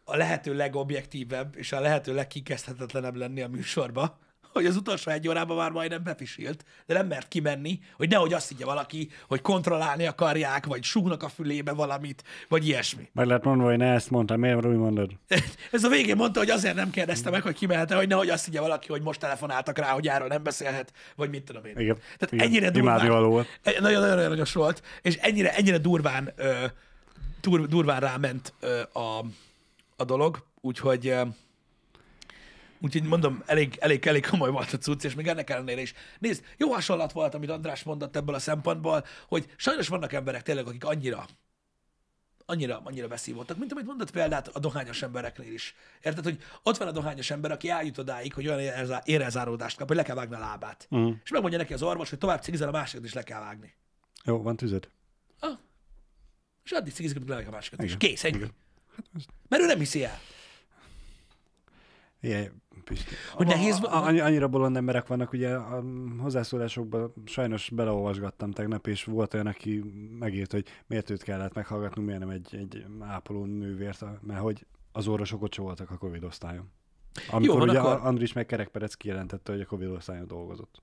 a 0.05 0.17
lehető 0.17 0.55
legobjektívebb 0.55 1.57
és 1.57 1.73
a 1.73 1.81
lehető 1.81 2.15
legkikezdhetetlenebb 2.15 3.15
lenni 3.15 3.43
a 3.43 3.49
műsorba, 3.49 4.19
hogy 4.53 4.67
az 4.67 4.77
utolsó 4.77 5.11
egy 5.11 5.29
órában 5.29 5.57
már 5.57 5.71
majdnem 5.71 6.03
befisilt, 6.03 6.65
de 6.87 6.95
nem 6.95 7.07
mert 7.07 7.29
kimenni, 7.29 7.79
hogy 7.97 8.09
nehogy 8.09 8.33
azt 8.33 8.49
higgye 8.49 8.65
valaki, 8.65 9.09
hogy 9.29 9.41
kontrollálni 9.41 10.07
akarják, 10.07 10.67
vagy 10.67 10.83
súgnak 10.83 11.23
a 11.23 11.29
fülébe 11.29 11.73
valamit, 11.73 12.25
vagy 12.49 12.67
ilyesmi. 12.67 13.09
Meg 13.13 13.27
lehet 13.27 13.45
mondva, 13.45 13.69
hogy 13.69 13.77
ne 13.77 13.93
ezt 13.93 14.11
mondtam, 14.11 14.41
miért 14.41 14.67
úgy 14.67 14.77
mondod? 14.77 15.11
Ez 15.71 15.85
a 15.85 15.89
végén 15.89 16.17
mondta, 16.17 16.39
hogy 16.39 16.51
azért 16.51 16.75
nem 16.75 16.91
kérdezte 16.91 17.31
meg, 17.31 17.43
hogy 17.43 17.55
kimehet 17.55 17.93
hogy 17.93 18.09
nehogy 18.09 18.29
azt 18.29 18.45
higgye 18.45 18.61
valaki, 18.61 18.89
hogy 18.89 19.03
most 19.03 19.21
telefonáltak 19.21 19.79
rá, 19.79 19.91
hogy 19.91 20.09
erről 20.09 20.29
nem 20.29 20.43
beszélhet, 20.43 20.93
vagy 21.17 21.31
mit 21.31 21.43
tudom 21.43 21.65
én. 21.65 21.79
Igen. 21.79 21.97
Tehát 22.19 22.33
Igen. 22.33 22.47
ennyire 22.47 22.71
durván, 22.71 23.23
volt. 23.23 23.59
E- 23.63 23.81
nagyon-nagyon 23.81 24.19
aranyos 24.19 24.53
volt, 24.53 24.83
és 25.03 25.17
ennyire, 25.17 25.55
ennyire 25.55 25.79
durván, 25.79 26.33
ö, 26.37 26.65
dur, 27.41 27.67
durván 27.67 28.01
ráment 28.01 28.53
ö, 28.61 28.81
a, 28.93 29.25
a 29.97 30.05
dolog, 30.05 30.47
úgyhogy 30.61 31.15
Úgyhogy 32.81 33.03
mondom, 33.03 33.43
elég, 33.47 33.77
elég, 33.81 34.07
elég 34.07 34.27
komoly 34.27 34.51
volt 34.51 34.73
a 34.73 34.79
cucc, 34.79 35.05
és 35.05 35.15
még 35.15 35.27
ennek 35.27 35.51
ellenére 35.51 35.81
is. 35.81 35.95
Nézd, 36.19 36.45
jó 36.57 36.73
hasonlat 36.73 37.13
volt, 37.13 37.35
amit 37.35 37.51
András 37.51 37.83
mondott 37.83 38.17
ebből 38.17 38.35
a 38.35 38.39
szempontból, 38.39 39.05
hogy 39.29 39.55
sajnos 39.57 39.89
vannak 39.89 40.13
emberek 40.13 40.43
tényleg, 40.43 40.67
akik 40.67 40.85
annyira, 40.85 41.27
annyira, 42.47 42.81
annyira 42.85 43.09
veszívottak, 43.09 43.59
mint 43.59 43.73
amit 43.73 43.87
mondott 43.87 44.11
példát 44.11 44.49
a 44.49 44.59
dohányos 44.59 45.03
embereknél 45.03 45.53
is. 45.53 45.75
Érted, 46.03 46.25
hogy 46.25 46.43
ott 46.63 46.77
van 46.77 46.89
a 46.89 46.93
dohányos 46.93 47.31
ember, 47.31 47.51
aki 47.51 47.69
eljut 47.69 47.99
odáig, 47.99 48.35
hogy 48.35 48.47
olyan 48.47 48.61
érezá- 48.61 49.07
érelzáródást 49.07 49.77
kap, 49.77 49.89
hogy 49.89 49.97
le 49.97 50.03
kell 50.03 50.15
vágni 50.17 50.35
a 50.35 50.39
lábát. 50.39 50.87
Uh-huh. 50.91 51.15
És 51.25 51.31
megmondja 51.31 51.59
neki 51.59 51.73
az 51.73 51.83
orvos, 51.83 52.11
hogy 52.11 52.19
tovább 52.19 52.43
cigizel, 52.43 52.69
a 52.69 52.73
másikat 52.73 53.05
is 53.05 53.13
le 53.13 53.23
kell 53.23 53.41
vágni. 53.41 53.75
Jó, 54.25 54.43
van 54.43 54.57
tüzed? 54.57 54.91
Ah. 55.39 55.59
És 56.65 56.71
addig 56.71 56.93
cigizik, 56.93 57.17
amíg 57.17 57.29
levágja 57.29 57.51
a 57.51 57.55
másikat 57.55 57.83
is. 57.83 57.97
Kész, 57.97 58.25
ennyi. 58.25 58.37
Igen. 58.37 58.51
Mert 59.49 59.63
ő 59.63 59.67
nem 59.67 59.79
hiszi 59.79 60.05
el. 60.05 60.19
Igen, 62.21 62.63
Pisti. 62.85 63.15
Hogy 63.33 63.47
nehéz 63.47 63.79
A- 63.85 64.05
Annyira 64.07 64.49
bolond 64.49 64.77
emberek 64.77 65.07
vannak, 65.07 65.33
ugye 65.33 65.55
a 65.55 65.85
hozzászólásokban 66.19 67.13
sajnos 67.25 67.71
beleolvasgattam 67.71 68.51
tegnap, 68.51 68.87
és 68.87 69.05
volt 69.05 69.35
olyan, 69.35 69.47
aki 69.47 69.83
megírt, 70.19 70.53
hogy 70.53 70.67
miért 70.87 71.11
őt 71.11 71.23
kellett 71.23 71.55
meghallgatnunk, 71.55 72.07
miért 72.07 72.21
nem 72.23 72.31
egy, 72.31 72.57
egy 72.57 72.85
ápoló 73.01 73.45
nővért, 73.45 74.05
mert 74.23 74.41
hogy 74.41 74.67
az 74.93 75.07
orvosok 75.09 75.43
ott 75.43 75.55
voltak 75.55 75.91
a 75.91 75.97
Covid 75.97 76.25
osztályon. 76.25 76.71
Amikor 77.31 77.59
van, 77.59 77.69
ugye 77.69 77.79
akkor-. 77.81 78.07
Andris 78.07 78.33
meg 78.33 78.47
Kerek 78.47 78.69
Perec 78.69 78.95
kijelentette, 78.95 79.53
hogy 79.53 79.61
a 79.61 79.67
Covid 79.67 79.89
osztályon 79.89 80.27
dolgozott. 80.27 80.83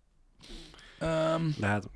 Um, 1.01 1.53
De 1.59 1.67
hát 1.67 1.89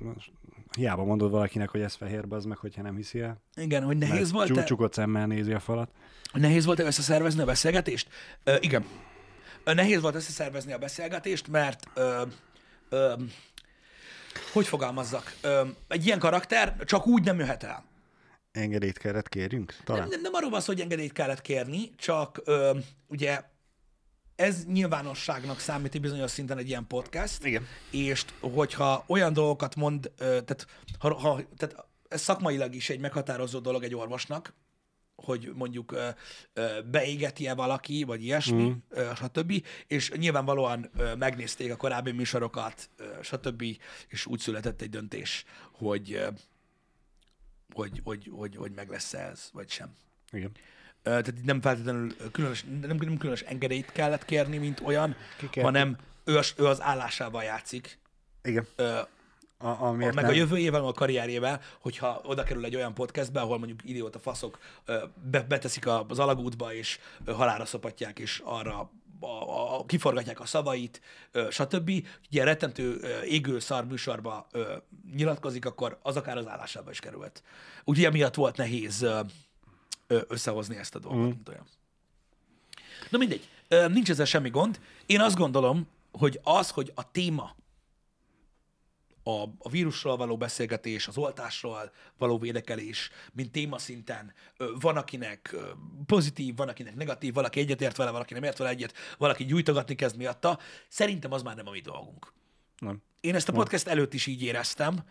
hiába 0.76 1.04
mondod 1.04 1.30
valakinek, 1.30 1.68
hogy 1.70 1.80
ez 1.80 1.94
fehér, 1.94 2.24
az 2.28 2.44
meg, 2.44 2.56
hogyha 2.56 2.82
nem 2.82 2.96
hiszi 2.96 3.20
el. 3.20 3.42
igen, 3.56 3.82
hogy 3.84 3.96
nehéz 3.96 4.32
volt 4.32 4.46
csu- 4.46 4.64
Csukott 4.64 4.92
szemmel 4.92 5.26
nézi 5.26 5.52
a 5.52 5.58
falat. 5.60 5.90
nehéz 6.32 6.64
volt 6.64 6.78
összeszervezni 6.78 7.40
a 7.42 7.44
beszélgetést? 7.44 8.08
Ö, 8.44 8.56
igen. 8.60 8.84
Nehéz 9.64 10.00
volt 10.00 10.14
összeszervezni 10.14 10.72
a 10.72 10.78
beszélgetést, 10.78 11.48
mert 11.48 11.86
ö, 11.94 12.22
ö, 12.88 13.14
hogy 14.52 14.66
fogalmazzak? 14.66 15.34
Ö, 15.40 15.66
egy 15.88 16.06
ilyen 16.06 16.18
karakter 16.18 16.76
csak 16.84 17.06
úgy 17.06 17.24
nem 17.24 17.38
jöhet 17.38 17.62
el. 17.62 17.84
Engedélyt 18.52 18.98
kellett 18.98 19.28
kérjünk? 19.28 19.76
Talán. 19.84 20.00
Nem, 20.00 20.10
nem, 20.10 20.20
nem 20.20 20.34
arról 20.34 20.50
van 20.50 20.60
szó, 20.60 20.72
hogy 20.72 20.80
engedélyt 20.80 21.12
kellett 21.12 21.40
kérni, 21.40 21.90
csak 21.96 22.40
ö, 22.44 22.78
ugye 23.08 23.42
ez 24.36 24.64
nyilvánosságnak 24.64 25.58
számít 25.58 26.00
bizonyos 26.00 26.30
szinten 26.30 26.58
egy 26.58 26.68
ilyen 26.68 26.86
podcast, 26.86 27.44
Igen. 27.44 27.66
és 27.90 28.24
hogyha 28.40 29.04
olyan 29.06 29.32
dolgokat 29.32 29.74
mond, 29.74 30.10
tehát, 30.18 30.66
ha, 30.98 31.14
ha, 31.14 31.40
tehát 31.56 31.86
ez 32.08 32.20
szakmailag 32.20 32.74
is 32.74 32.90
egy 32.90 33.00
meghatározó 33.00 33.58
dolog 33.58 33.82
egy 33.82 33.94
orvosnak, 33.94 34.54
hogy 35.24 35.52
mondjuk 35.54 35.96
beégeti-e 36.90 37.54
valaki, 37.54 38.04
vagy 38.04 38.24
ilyesmi, 38.24 38.62
mm. 38.62 39.00
stb. 39.14 39.64
És 39.86 40.10
nyilvánvalóan 40.10 40.90
megnézték 41.18 41.72
a 41.72 41.76
korábbi 41.76 42.10
műsorokat, 42.12 42.90
stb. 43.22 43.64
És 44.08 44.26
úgy 44.26 44.38
született 44.38 44.80
egy 44.80 44.90
döntés, 44.90 45.44
hogy, 45.72 46.24
hogy, 47.74 48.00
hogy, 48.04 48.30
hogy, 48.32 48.56
hogy 48.56 48.72
meg 48.72 48.88
lesz 48.88 49.14
ez, 49.14 49.50
vagy 49.52 49.70
sem. 49.70 49.94
Igen. 50.32 50.50
Tehát 51.02 51.34
nem 51.44 51.60
feltétlenül 51.60 52.16
különös, 52.32 52.64
nem, 52.80 52.96
nem 52.96 53.16
különös 53.16 53.40
engedélyt 53.40 53.92
kellett 53.92 54.24
kérni, 54.24 54.58
mint 54.58 54.80
olyan, 54.80 55.16
hanem 55.54 55.96
ő, 56.24 56.36
az- 56.36 56.54
ő 56.56 56.66
az 56.66 56.80
állásával 56.80 57.42
játszik, 57.42 57.98
Igen. 58.42 58.66
ö, 58.76 59.00
A, 59.62 59.82
amiért 59.82 60.14
meg 60.14 60.24
nem. 60.24 60.32
a 60.32 60.36
jövőjével, 60.36 60.84
a 60.86 60.92
karrierjével, 60.92 61.60
hogyha 61.80 62.20
oda 62.24 62.42
kerül 62.42 62.64
egy 62.64 62.76
olyan 62.76 62.94
podcastbe, 62.94 63.40
ahol 63.40 63.58
mondjuk 63.58 63.80
idióta 63.84 64.18
faszok 64.18 64.58
be, 65.30 65.42
beteszik 65.42 65.86
a- 65.86 66.04
az 66.08 66.18
alagútba, 66.18 66.74
és 66.74 66.98
ö, 67.24 67.32
halálra 67.32 67.64
szopatják, 67.64 68.18
és 68.18 68.42
arra 68.44 68.90
a, 69.20 69.26
a, 69.26 69.78
a, 69.78 69.84
kiforgatják 69.86 70.40
a 70.40 70.46
szavait, 70.46 71.00
ö, 71.32 71.46
stb. 71.50 71.90
Ugye 72.30 72.44
rettentő 72.44 72.98
ö, 73.00 73.22
égő 73.22 73.58
szar 73.58 73.84
műsorba 73.84 74.46
ö, 74.50 74.72
nyilatkozik, 75.14 75.64
akkor 75.66 75.98
az 76.02 76.16
akár 76.16 76.36
az 76.36 76.46
állásába 76.48 76.90
is 76.90 76.98
került. 77.00 77.42
Úgyhogy 77.84 78.04
emiatt 78.04 78.34
volt 78.34 78.56
nehéz 78.56 79.02
ö, 79.02 79.20
ö, 80.06 80.20
összehozni 80.28 80.76
ezt 80.76 80.94
a 80.94 80.98
dolgot, 80.98 81.20
mm. 81.20 81.24
mint 81.24 81.48
olyan. 81.48 81.66
Na 83.10 83.18
mindegy, 83.18 83.48
ö, 83.68 83.88
nincs 83.88 84.10
ezzel 84.10 84.24
semmi 84.26 84.50
gond. 84.50 84.80
Én 85.06 85.20
azt 85.20 85.36
gondolom, 85.36 85.86
hogy 86.12 86.40
az, 86.42 86.70
hogy 86.70 86.92
a 86.94 87.10
téma 87.10 87.54
a, 89.22 89.42
a 89.58 89.68
vírusról 89.70 90.16
való 90.16 90.36
beszélgetés, 90.36 91.08
az 91.08 91.16
oltásról 91.16 91.92
való 92.18 92.38
védekelés, 92.38 93.10
mint 93.32 93.52
témaszinten, 93.52 94.34
van 94.80 94.96
akinek 94.96 95.56
pozitív, 96.06 96.56
van 96.56 96.68
akinek 96.68 96.94
negatív, 96.94 97.34
valaki 97.34 97.60
egyetért 97.60 97.96
vele, 97.96 98.10
valaki 98.10 98.34
nem 98.34 98.42
ért 98.42 98.58
vele 98.58 98.70
egyet, 98.70 98.94
valaki 99.18 99.44
gyújtogatni 99.44 99.94
kezd 99.94 100.16
miatta. 100.16 100.58
Szerintem 100.88 101.32
az 101.32 101.42
már 101.42 101.56
nem 101.56 101.66
a 101.66 101.70
mi 101.70 101.80
dolgunk. 101.80 102.32
Nem. 102.78 103.02
Én 103.20 103.34
ezt 103.34 103.48
a 103.48 103.52
podcast 103.52 103.86
előtt 103.86 104.14
is 104.14 104.26
így 104.26 104.42
éreztem, 104.42 105.04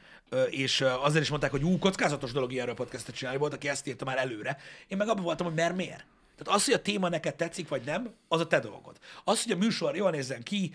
és 0.49 0.81
azért 0.81 1.23
is 1.23 1.29
mondták, 1.29 1.51
hogy 1.51 1.63
ú, 1.63 1.79
kockázatos 1.79 2.31
dolog 2.31 2.51
ilyenről 2.51 2.75
podcastet 2.75 3.15
csinálni, 3.15 3.39
volt, 3.39 3.53
aki 3.53 3.69
ezt 3.69 3.87
írta 3.87 4.05
már 4.05 4.17
előre. 4.17 4.57
Én 4.87 4.97
meg 4.97 5.09
abban 5.09 5.23
voltam, 5.23 5.45
hogy 5.45 5.55
mert 5.55 5.75
miért? 5.75 6.05
Tehát 6.43 6.59
az, 6.59 6.65
hogy 6.65 6.73
a 6.73 6.81
téma 6.81 7.09
neked 7.09 7.35
tetszik, 7.35 7.67
vagy 7.67 7.81
nem, 7.85 8.13
az 8.27 8.39
a 8.39 8.47
te 8.47 8.59
dolgod. 8.59 8.97
Az, 9.23 9.43
hogy 9.43 9.51
a 9.51 9.57
műsor 9.57 9.95
jól 9.95 10.11
nézzen 10.11 10.43
ki, 10.43 10.73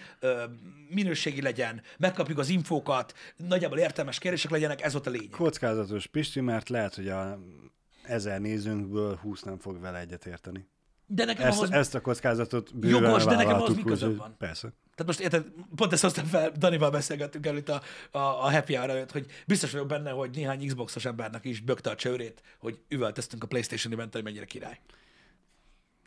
minőségi 0.89 1.43
legyen, 1.43 1.83
megkapjuk 1.99 2.39
az 2.39 2.49
infókat, 2.49 3.15
nagyjából 3.37 3.79
értelmes 3.79 4.19
kérdések 4.19 4.51
legyenek, 4.51 4.83
ez 4.83 4.93
volt 4.93 5.07
a 5.07 5.11
lényeg. 5.11 5.31
Kockázatos 5.31 6.07
Pisti, 6.07 6.41
mert 6.41 6.69
lehet, 6.69 6.95
hogy 6.95 7.09
a 7.09 7.39
ezer 8.03 8.41
nézőnkből 8.41 9.17
20 9.17 9.43
nem 9.43 9.59
fog 9.59 9.81
vele 9.81 9.99
egyet 9.99 10.27
érteni. 10.27 10.69
De 11.07 11.25
nekem 11.25 11.47
Ezt, 11.47 11.59
ahhoz... 11.59 11.71
ezt 11.71 11.95
a 11.95 12.01
kockázatot 12.01 12.77
bőven 12.77 13.03
Jogos, 13.03 13.25
de 13.25 13.35
nekem 13.35 13.55
ahhoz 13.55 13.77
mi 13.77 13.83
közöm 13.83 14.17
van? 14.17 14.35
Persze. 14.39 14.73
Tehát 14.95 15.07
most 15.07 15.21
érted, 15.21 15.47
pont 15.75 15.93
ezt 15.93 16.03
hoztam 16.03 16.25
fel, 16.25 16.53
Danival 16.59 16.91
beszélgettünk 16.91 17.47
előtt 17.47 17.69
a, 17.69 17.83
a, 18.11 18.19
a 18.19 18.51
happy 18.51 18.75
hour 18.75 18.91
előtt, 18.91 19.13
hogy 19.13 19.27
biztos 19.47 19.71
vagyok 19.71 19.87
benne, 19.87 20.11
hogy 20.11 20.31
néhány 20.31 20.67
Xboxos 20.67 21.05
embernek 21.05 21.45
is 21.45 21.61
bökte 21.61 21.91
a 21.91 21.95
csőrét, 21.95 22.43
hogy 22.59 22.79
üvöltöztünk 22.89 23.45
a 23.45 23.47
PlayStation 23.47 23.93
event 23.93 24.13
hogy 24.13 24.23
mennyire 24.23 24.45
király. 24.45 24.81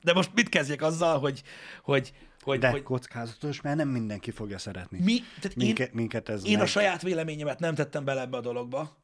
De 0.01 0.13
most 0.13 0.31
mit 0.33 0.49
kezdjek 0.49 0.81
azzal, 0.81 1.19
hogy, 1.19 1.43
hogy, 1.83 2.13
hogy, 2.41 2.59
De 2.59 2.69
hogy 2.69 2.83
kockázatos, 2.83 3.61
mert 3.61 3.77
nem 3.77 3.87
mindenki 3.87 4.31
fogja 4.31 4.57
szeretni. 4.57 4.99
mi, 5.03 5.19
tehát 5.39 5.57
Minket, 5.57 5.87
én, 5.87 5.93
minket 5.95 6.29
ez 6.29 6.45
én 6.45 6.55
a 6.55 6.59
meg... 6.59 6.67
saját 6.67 7.01
véleményemet 7.01 7.59
nem 7.59 7.75
tettem 7.75 8.05
bele 8.05 8.21
ebbe 8.21 8.37
a 8.37 8.41
dologba. 8.41 8.97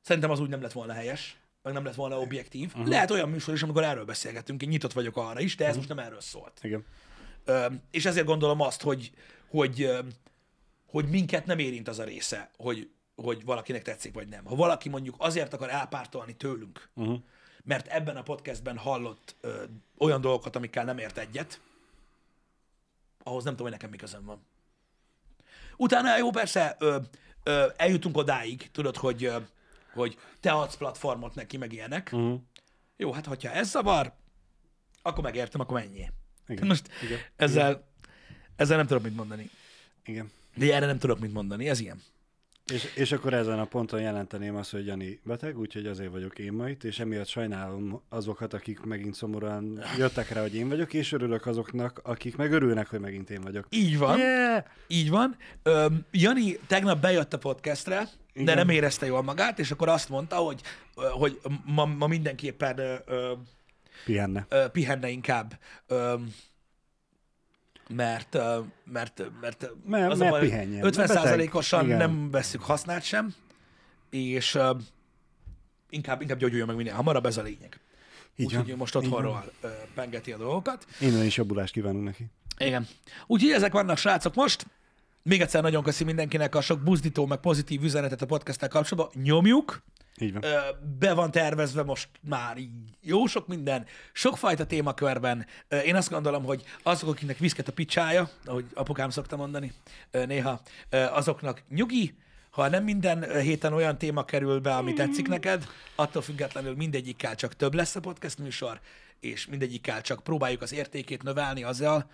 Szerintem 0.00 0.30
az 0.30 0.40
úgy 0.40 0.48
nem 0.48 0.62
lett 0.62 0.72
volna 0.72 0.92
helyes, 0.92 1.36
meg 1.62 1.72
nem 1.72 1.84
lett 1.84 1.94
volna 1.94 2.20
objektív. 2.20 2.68
Uh-huh. 2.68 2.88
Lehet 2.88 3.10
olyan 3.10 3.28
műsor 3.28 3.54
is, 3.54 3.62
amikor 3.62 3.82
erről 3.82 4.04
beszélgetünk, 4.04 4.62
én 4.62 4.68
nyitott 4.68 4.92
vagyok 4.92 5.16
arra 5.16 5.40
is, 5.40 5.56
de 5.56 5.64
ez 5.64 5.76
uh-huh. 5.76 5.86
most 5.86 5.96
nem 5.96 6.06
erről 6.06 6.20
szólt. 6.20 6.60
Igen. 6.62 6.84
Ö, 7.44 7.66
és 7.90 8.04
ezért 8.04 8.26
gondolom 8.26 8.60
azt, 8.60 8.82
hogy, 8.82 9.10
hogy, 9.48 9.90
hogy 10.86 11.08
minket 11.08 11.46
nem 11.46 11.58
érint 11.58 11.88
az 11.88 11.98
a 11.98 12.04
része, 12.04 12.50
hogy, 12.56 12.90
hogy 13.14 13.44
valakinek 13.44 13.82
tetszik 13.82 14.14
vagy 14.14 14.28
nem. 14.28 14.44
Ha 14.44 14.54
valaki 14.54 14.88
mondjuk 14.88 15.14
azért 15.18 15.52
akar 15.52 15.70
elpártolni 15.70 16.36
tőlünk, 16.36 16.88
Uh-huh. 16.94 17.18
Mert 17.62 17.86
ebben 17.86 18.16
a 18.16 18.22
podcastben 18.22 18.76
hallott 18.76 19.36
ö, 19.40 19.62
olyan 19.98 20.20
dolgokat, 20.20 20.56
amikkel 20.56 20.84
nem 20.84 20.98
ért 20.98 21.18
egyet, 21.18 21.60
ahhoz 23.22 23.44
nem 23.44 23.52
tudom, 23.52 23.66
hogy 23.66 23.76
nekem 23.76 23.90
mi 23.90 23.96
közöm 23.96 24.24
van. 24.24 24.46
Utána 25.76 26.16
jó, 26.16 26.30
persze, 26.30 26.76
ö, 26.78 26.98
ö, 27.42 27.66
eljutunk 27.76 28.16
odáig, 28.16 28.70
tudod, 28.70 28.96
hogy, 28.96 29.24
ö, 29.24 29.36
hogy 29.92 30.18
te 30.40 30.52
adsz 30.52 30.76
platformot 30.76 31.34
neki, 31.34 31.56
meg 31.56 31.72
ilyenek. 31.72 32.10
Uh-huh. 32.12 32.40
Jó, 32.96 33.12
hát 33.12 33.26
hogyha 33.26 33.50
ez 33.50 33.70
zavar, 33.70 34.12
akkor 35.02 35.24
megértem, 35.24 35.60
akkor 35.60 35.80
mennyi. 35.80 36.10
Igen. 36.48 36.66
Most 36.66 36.88
Igen. 37.02 37.18
ezzel, 37.36 37.88
ezzel 38.56 38.76
nem 38.76 38.86
tudok 38.86 39.02
mit 39.02 39.16
mondani. 39.16 39.50
Igen. 40.04 40.30
De 40.54 40.74
erre 40.74 40.86
nem 40.86 40.98
tudok 40.98 41.18
mit 41.18 41.32
mondani, 41.32 41.68
ez 41.68 41.80
ilyen. 41.80 42.02
És, 42.72 42.84
és 42.94 43.12
akkor 43.12 43.34
ezen 43.34 43.58
a 43.58 43.64
ponton 43.64 44.00
jelenteném 44.00 44.56
azt, 44.56 44.70
hogy 44.70 44.86
Jani 44.86 45.20
beteg, 45.24 45.58
úgyhogy 45.58 45.86
azért 45.86 46.10
vagyok 46.10 46.38
én 46.38 46.52
ma 46.52 46.68
itt, 46.68 46.84
és 46.84 46.98
emiatt 46.98 47.26
sajnálom 47.26 48.02
azokat, 48.08 48.54
akik 48.54 48.80
megint 48.80 49.14
szomorúan 49.14 49.82
jöttek 49.98 50.28
rá, 50.30 50.40
hogy 50.40 50.54
én 50.54 50.68
vagyok, 50.68 50.92
és 50.94 51.12
örülök 51.12 51.46
azoknak, 51.46 52.00
akik 52.04 52.36
meg 52.36 52.52
örülnek, 52.52 52.88
hogy 52.88 53.00
megint 53.00 53.30
én 53.30 53.40
vagyok. 53.40 53.66
Így 53.70 53.98
van, 53.98 54.18
Yeah! 54.18 54.64
így 54.86 55.10
van. 55.10 55.36
Öm, 55.62 56.04
Jani 56.10 56.56
tegnap 56.66 57.00
bejött 57.00 57.32
a 57.32 57.38
podcastre, 57.38 58.08
de 58.34 58.40
Igen. 58.40 58.56
nem 58.56 58.68
érezte 58.68 59.06
jól 59.06 59.22
magát, 59.22 59.58
és 59.58 59.70
akkor 59.70 59.88
azt 59.88 60.08
mondta, 60.08 60.36
hogy, 60.36 60.60
hogy 60.94 61.40
ma, 61.64 61.84
ma 61.84 62.06
mindenképpen 62.06 62.78
ö, 62.78 62.94
ö, 63.06 63.32
Pihenne. 64.04 64.46
ö, 64.48 64.68
pihenne 64.72 65.08
inkább, 65.08 65.58
ö, 65.86 66.14
mert, 67.94 68.38
mert, 68.84 69.22
mert, 69.40 69.70
Mert- 69.86 70.12
az 70.12 70.20
a 70.20 70.24
mert 70.24 70.30
baj, 70.30 70.40
hogy 70.40 70.48
pihenjen. 70.48 70.82
50%-osan 70.92 71.82
Beteg. 71.82 71.98
nem 71.98 72.30
veszük 72.30 72.62
hasznát 72.62 73.02
sem, 73.02 73.34
és 74.10 74.54
ö, 74.54 74.76
inkább, 75.90 76.20
inkább 76.20 76.38
gyógyuljon 76.38 76.66
meg 76.66 76.76
minél 76.76 76.94
hamarabb, 76.94 77.26
ez 77.26 77.36
a 77.36 77.42
lényeg. 77.42 77.80
Úgyhogy 78.38 78.76
most 78.76 78.94
otthonról 78.94 79.52
ö, 79.60 79.68
pengeti 79.94 80.32
a 80.32 80.36
dolgokat. 80.36 80.86
Innen 81.00 81.24
is 81.24 81.36
jobbulást 81.36 81.72
kívánunk 81.72 82.04
neki. 82.04 82.26
Igen. 82.58 82.86
Úgyhogy 83.26 83.50
ezek 83.50 83.72
vannak, 83.72 83.96
srácok, 83.96 84.34
most. 84.34 84.66
Még 85.22 85.40
egyszer 85.40 85.62
nagyon 85.62 85.82
köszi 85.82 86.04
mindenkinek 86.04 86.54
a 86.54 86.60
sok 86.60 86.80
buzdító, 86.82 87.26
meg 87.26 87.38
pozitív 87.38 87.82
üzenetet 87.82 88.22
a 88.22 88.26
podcasttel 88.26 88.68
kapcsolatban. 88.68 89.22
Nyomjuk. 89.22 89.82
Így 90.22 90.32
van. 90.32 90.42
Be 90.98 91.12
van 91.14 91.30
tervezve 91.30 91.82
most 91.82 92.08
már 92.20 92.56
jó 93.00 93.26
sok 93.26 93.46
minden, 93.46 93.86
sokfajta 94.12 94.66
témakörben. 94.66 95.46
Én 95.84 95.96
azt 95.96 96.10
gondolom, 96.10 96.44
hogy 96.44 96.64
azok, 96.82 97.08
akiknek 97.08 97.38
viszket 97.38 97.68
a 97.68 97.72
picsája, 97.72 98.30
ahogy 98.44 98.64
apukám 98.74 99.10
szokta 99.10 99.36
mondani 99.36 99.72
néha, 100.10 100.60
azoknak 100.90 101.62
nyugi, 101.68 102.14
ha 102.50 102.68
nem 102.68 102.84
minden 102.84 103.40
héten 103.40 103.72
olyan 103.72 103.98
téma 103.98 104.24
kerül 104.24 104.60
be, 104.60 104.74
ami 104.74 104.92
tetszik 104.92 105.28
neked, 105.28 105.66
attól 105.94 106.22
függetlenül 106.22 106.74
mindegyikkel 106.74 107.34
csak 107.34 107.56
több 107.56 107.74
lesz 107.74 107.96
a 107.96 108.00
podcast 108.00 108.38
műsor, 108.38 108.80
és 109.22 109.46
mindegyikkel 109.46 110.00
csak 110.00 110.22
próbáljuk 110.22 110.62
az 110.62 110.72
értékét 110.72 111.22
növelni 111.22 111.62
azzal, 111.62 112.10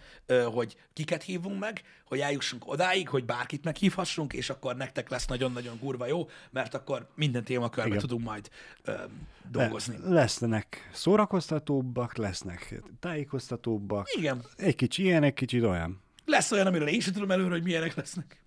hogy 0.53 0.77
kiket 0.93 1.23
hívunk 1.23 1.59
meg, 1.59 1.83
hogy 2.05 2.21
eljussunk 2.21 2.67
odáig, 2.69 3.09
hogy 3.09 3.25
bárkit 3.25 3.65
meghívhassunk, 3.65 4.33
és 4.33 4.51
akkor 4.51 4.77
nektek 4.77 5.09
lesz 5.09 5.27
nagyon-nagyon 5.27 5.79
kurva 5.79 6.07
jó, 6.07 6.29
mert 6.51 6.75
akkor 6.75 7.09
minden 7.15 7.45
témakörben 7.45 7.87
Igen. 7.93 8.01
tudunk 8.01 8.25
majd 8.25 8.49
ö, 8.83 8.93
dolgozni. 9.51 9.97
Le- 10.03 10.09
lesznek 10.15 10.91
szórakoztatóbbak, 10.93 12.17
lesznek 12.17 12.83
tájékoztatóbbak. 13.01 14.09
Igen, 14.17 14.43
Egy 14.57 14.75
kicsi 14.75 15.03
ilyen, 15.03 15.23
egy 15.23 15.35
kicsit 15.35 15.63
olyan. 15.63 16.01
lesz 16.25 16.51
olyan, 16.53 16.67
amiről 16.67 16.89
én 16.89 17.01
sem 17.01 17.13
tudom 17.13 17.31
előre, 17.31 17.51
hogy 17.51 17.63
milyenek 17.63 17.95
lesznek. 17.95 18.43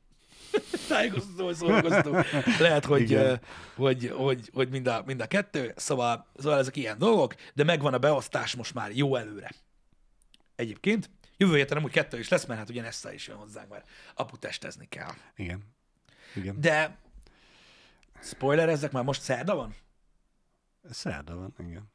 Tájékoztató, 0.88 1.44
vagy 1.44 1.56
szórakoztató. 1.56 2.12
Lehet, 2.60 2.86
hogy, 2.86 3.14
ö, 3.14 3.34
hogy, 3.76 4.10
hogy, 4.16 4.50
hogy 4.54 4.70
mind, 4.70 4.88
a, 4.88 5.04
mind 5.06 5.22
a 5.22 5.28
kettő, 5.28 5.74
szóval, 5.76 6.28
szóval 6.36 6.60
ezek 6.60 6.76
ilyen 6.76 6.98
dolgok, 6.98 7.36
de 7.54 7.64
megvan 7.64 7.94
a 7.94 8.00
beosztás 8.00 8.56
most 8.56 8.74
már 8.74 8.92
jó 8.96 9.16
előre. 9.16 9.52
Egyébként, 10.56 11.10
jövő 11.38 11.56
héten 11.56 11.78
nem 11.78 11.86
úgy 11.86 11.92
kettő 11.92 12.20
is 12.20 12.30
lesz, 12.30 12.46
mert 12.46 12.60
hát 12.60 12.70
ugye 12.70 12.82
Nessa 12.82 13.14
is 13.14 13.28
jön 13.28 13.38
hozzánk, 13.38 13.70
mert 13.70 13.90
apu 14.16 14.38
testezni 14.38 14.88
kell. 14.88 15.12
Igen. 15.36 15.64
Igen. 16.36 16.62
De 16.62 16.98
spoiler, 18.22 18.70
ezek 18.70 18.92
már 18.92 19.04
most 19.04 19.22
szerda 19.22 19.56
van? 19.56 19.76
Szerda 20.90 21.36
van, 21.36 21.54
igen. 21.58 21.92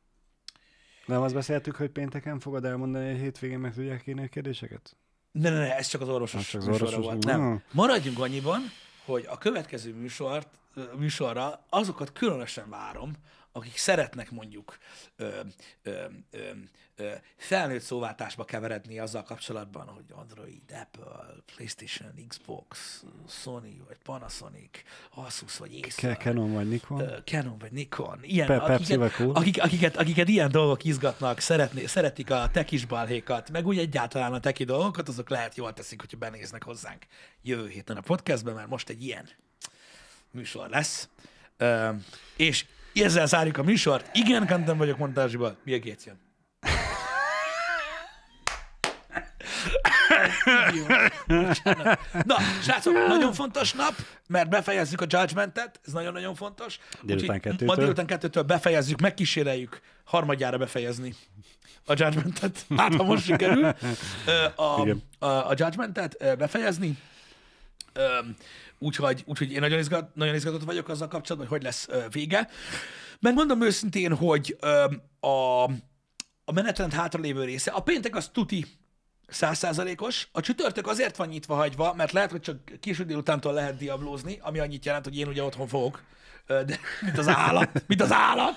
Nem 1.07 1.23
azt 1.23 1.35
beszéltük, 1.35 1.77
hogy 1.77 1.91
pénteken 1.91 2.39
fogod 2.41 2.65
elmondani, 2.65 3.11
hogy 3.11 3.21
hétvégén 3.21 3.59
meg 3.59 3.75
tudják 3.75 4.07
írni 4.07 4.25
a 4.25 4.29
kérdéseket? 4.29 4.97
Ne, 5.41 5.51
ne, 5.51 5.59
ne, 5.59 5.77
ez 5.77 5.87
csak 5.87 6.01
az 6.01 6.09
orvosos 6.09 6.41
Az 6.41 6.47
csak 6.49 6.61
az 6.61 6.69
orvosos- 6.69 7.05
volt. 7.05 7.25
Ah. 7.25 7.31
Nem. 7.31 7.63
Maradjunk 7.73 8.19
annyiban, 8.19 8.61
hogy 9.05 9.27
a 9.31 9.39
következő 9.39 9.95
műsort, 9.95 10.49
műsorra 10.97 11.65
azokat 11.69 12.13
különösen 12.13 12.69
várom, 12.71 13.13
akik 13.57 13.77
szeretnek 13.77 14.31
mondjuk 14.31 14.79
ö, 15.17 15.41
ö, 15.83 16.05
ö, 16.31 16.51
ö, 16.97 17.13
felnőtt 17.37 17.83
szóváltásba 17.83 18.45
keveredni 18.45 18.99
azzal 18.99 19.23
kapcsolatban, 19.23 19.87
hogy 19.87 20.05
Android, 20.11 20.63
Apple, 20.73 21.35
PlayStation, 21.55 22.13
Xbox, 22.29 23.03
Sony, 23.29 23.83
vagy 23.87 23.97
Panasonic, 24.05 24.83
Asus, 25.15 25.57
vagy 25.57 25.81
Acer. 25.83 26.17
Canon 26.17 26.53
vagy 26.53 26.69
Nikon. 26.69 27.01
Ö, 27.01 27.17
Canon 27.25 27.59
vagy 27.59 27.73
Nikon, 27.73 28.19
ilyen, 28.23 28.47
Pe- 28.47 28.63
akiket, 28.63 29.13
akik, 29.19 29.63
akiket, 29.63 29.97
akiket 29.97 30.29
ilyen 30.29 30.51
dolgok 30.51 30.85
izgatnak, 30.85 31.41
szeretné, 31.41 31.87
szeretik 31.87 32.31
a 32.31 32.49
tekis 32.53 32.85
balhékat, 32.85 33.51
meg 33.51 33.67
úgy 33.67 33.79
egyáltalán 33.79 34.33
a 34.33 34.41
teki 34.41 34.65
dolgokat, 34.65 35.09
azok 35.09 35.29
lehet 35.29 35.57
jól 35.57 35.73
teszik, 35.73 36.01
hogyha 36.01 36.17
benéznek 36.17 36.65
hozzánk 36.65 37.07
jövő 37.43 37.69
héten 37.69 37.97
a 37.97 38.01
podcastben, 38.01 38.55
mert 38.55 38.69
most 38.69 38.89
egy 38.89 39.03
ilyen 39.03 39.29
műsor 40.31 40.69
lesz. 40.69 41.09
Ö, 41.57 41.91
és 42.37 42.65
ezzel 43.03 43.27
zárjuk 43.27 43.59
a 43.59 43.63
műsort. 43.63 44.11
Igen, 44.13 44.47
Kantem 44.47 44.77
vagyok 44.77 44.99
montázsiban. 44.99 45.57
Milyen 45.65 45.81
Gates 45.81 46.05
jön? 46.07 46.25
Bocsánat. 51.27 52.01
Na, 52.25 52.37
srácok, 52.63 52.93
nagyon 53.09 53.33
fontos 53.33 53.73
nap, 53.73 53.95
mert 54.29 54.49
befejezzük 54.49 55.01
a 55.01 55.07
Judgmentet, 55.09 55.81
ez 55.87 55.93
nagyon-nagyon 55.93 56.35
fontos. 56.35 56.79
Délután 57.03 57.41
kettőtől. 57.41 57.69
Ma 57.69 57.77
délután 57.77 58.07
kettőtől 58.07 58.43
befejezzük, 58.43 59.01
megkíséreljük 59.01 59.81
harmadjára 60.05 60.59
befejezni 60.59 61.15
a 61.87 61.93
Judgmentet. 61.97 62.67
Hát, 62.77 62.95
ha 62.95 63.03
most 63.03 63.25
sikerül 63.25 63.75
a, 64.55 64.81
a, 65.19 65.27
a 65.27 65.53
Judgmentet 65.57 66.37
befejezni. 66.39 66.99
Úgyhogy, 68.79 69.23
úgyhogy 69.27 69.53
én 69.53 69.61
nagyon, 69.61 69.79
izgat, 69.79 70.15
nagyon 70.15 70.35
izgatott 70.35 70.65
vagyok 70.65 70.89
azzal 70.89 71.09
kapcsolatban, 71.09 71.49
hogy 71.49 71.57
hogy 71.57 71.67
lesz 71.67 71.89
vége. 72.11 72.49
Megmondom 73.21 73.63
őszintén, 73.63 74.15
hogy 74.15 74.57
a, 75.21 75.63
a 76.45 76.53
menetrend 76.53 76.93
hátralévő 76.93 77.45
része, 77.45 77.71
a 77.71 77.81
péntek 77.81 78.17
az 78.17 78.29
tuti 78.29 78.67
százszázalékos, 79.29 80.29
a 80.33 80.41
csütörtök 80.41 80.87
azért 80.87 81.17
van 81.17 81.29
nyitva 81.29 81.55
hagyva, 81.55 81.95
mert 81.95 82.13
lehet, 82.13 82.31
hogy 82.31 82.41
csak 82.41 82.59
késő 82.81 83.05
délutántól 83.05 83.53
lehet 83.53 83.77
diablózni, 83.77 84.39
ami 84.43 84.59
annyit 84.59 84.85
jelent, 84.85 85.05
hogy 85.05 85.19
én 85.19 85.29
ugye 85.29 85.43
otthon 85.43 85.67
fogok, 85.67 86.03
de, 86.47 86.79
mint 87.05 87.19
az 87.19 87.29
állat, 87.29 87.85
mint 87.87 88.03
az 88.03 88.13
állat, 88.13 88.55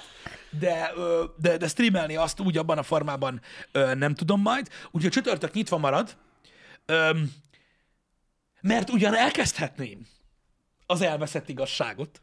de, 0.59 0.91
de, 1.37 1.57
de 1.57 1.67
streamelni 1.67 2.15
azt 2.15 2.39
úgy 2.39 2.57
abban 2.57 2.77
a 2.77 2.83
formában 2.83 3.41
nem 3.93 4.15
tudom 4.15 4.41
majd. 4.41 4.67
Úgyhogy 4.85 5.05
a 5.05 5.13
csütörtök 5.13 5.53
nyitva 5.53 5.77
marad, 5.77 6.15
mert 8.61 8.89
ugyan 8.89 9.15
elkezdhetném 9.15 10.07
az 10.85 11.01
elveszett 11.01 11.49
igazságot, 11.49 12.21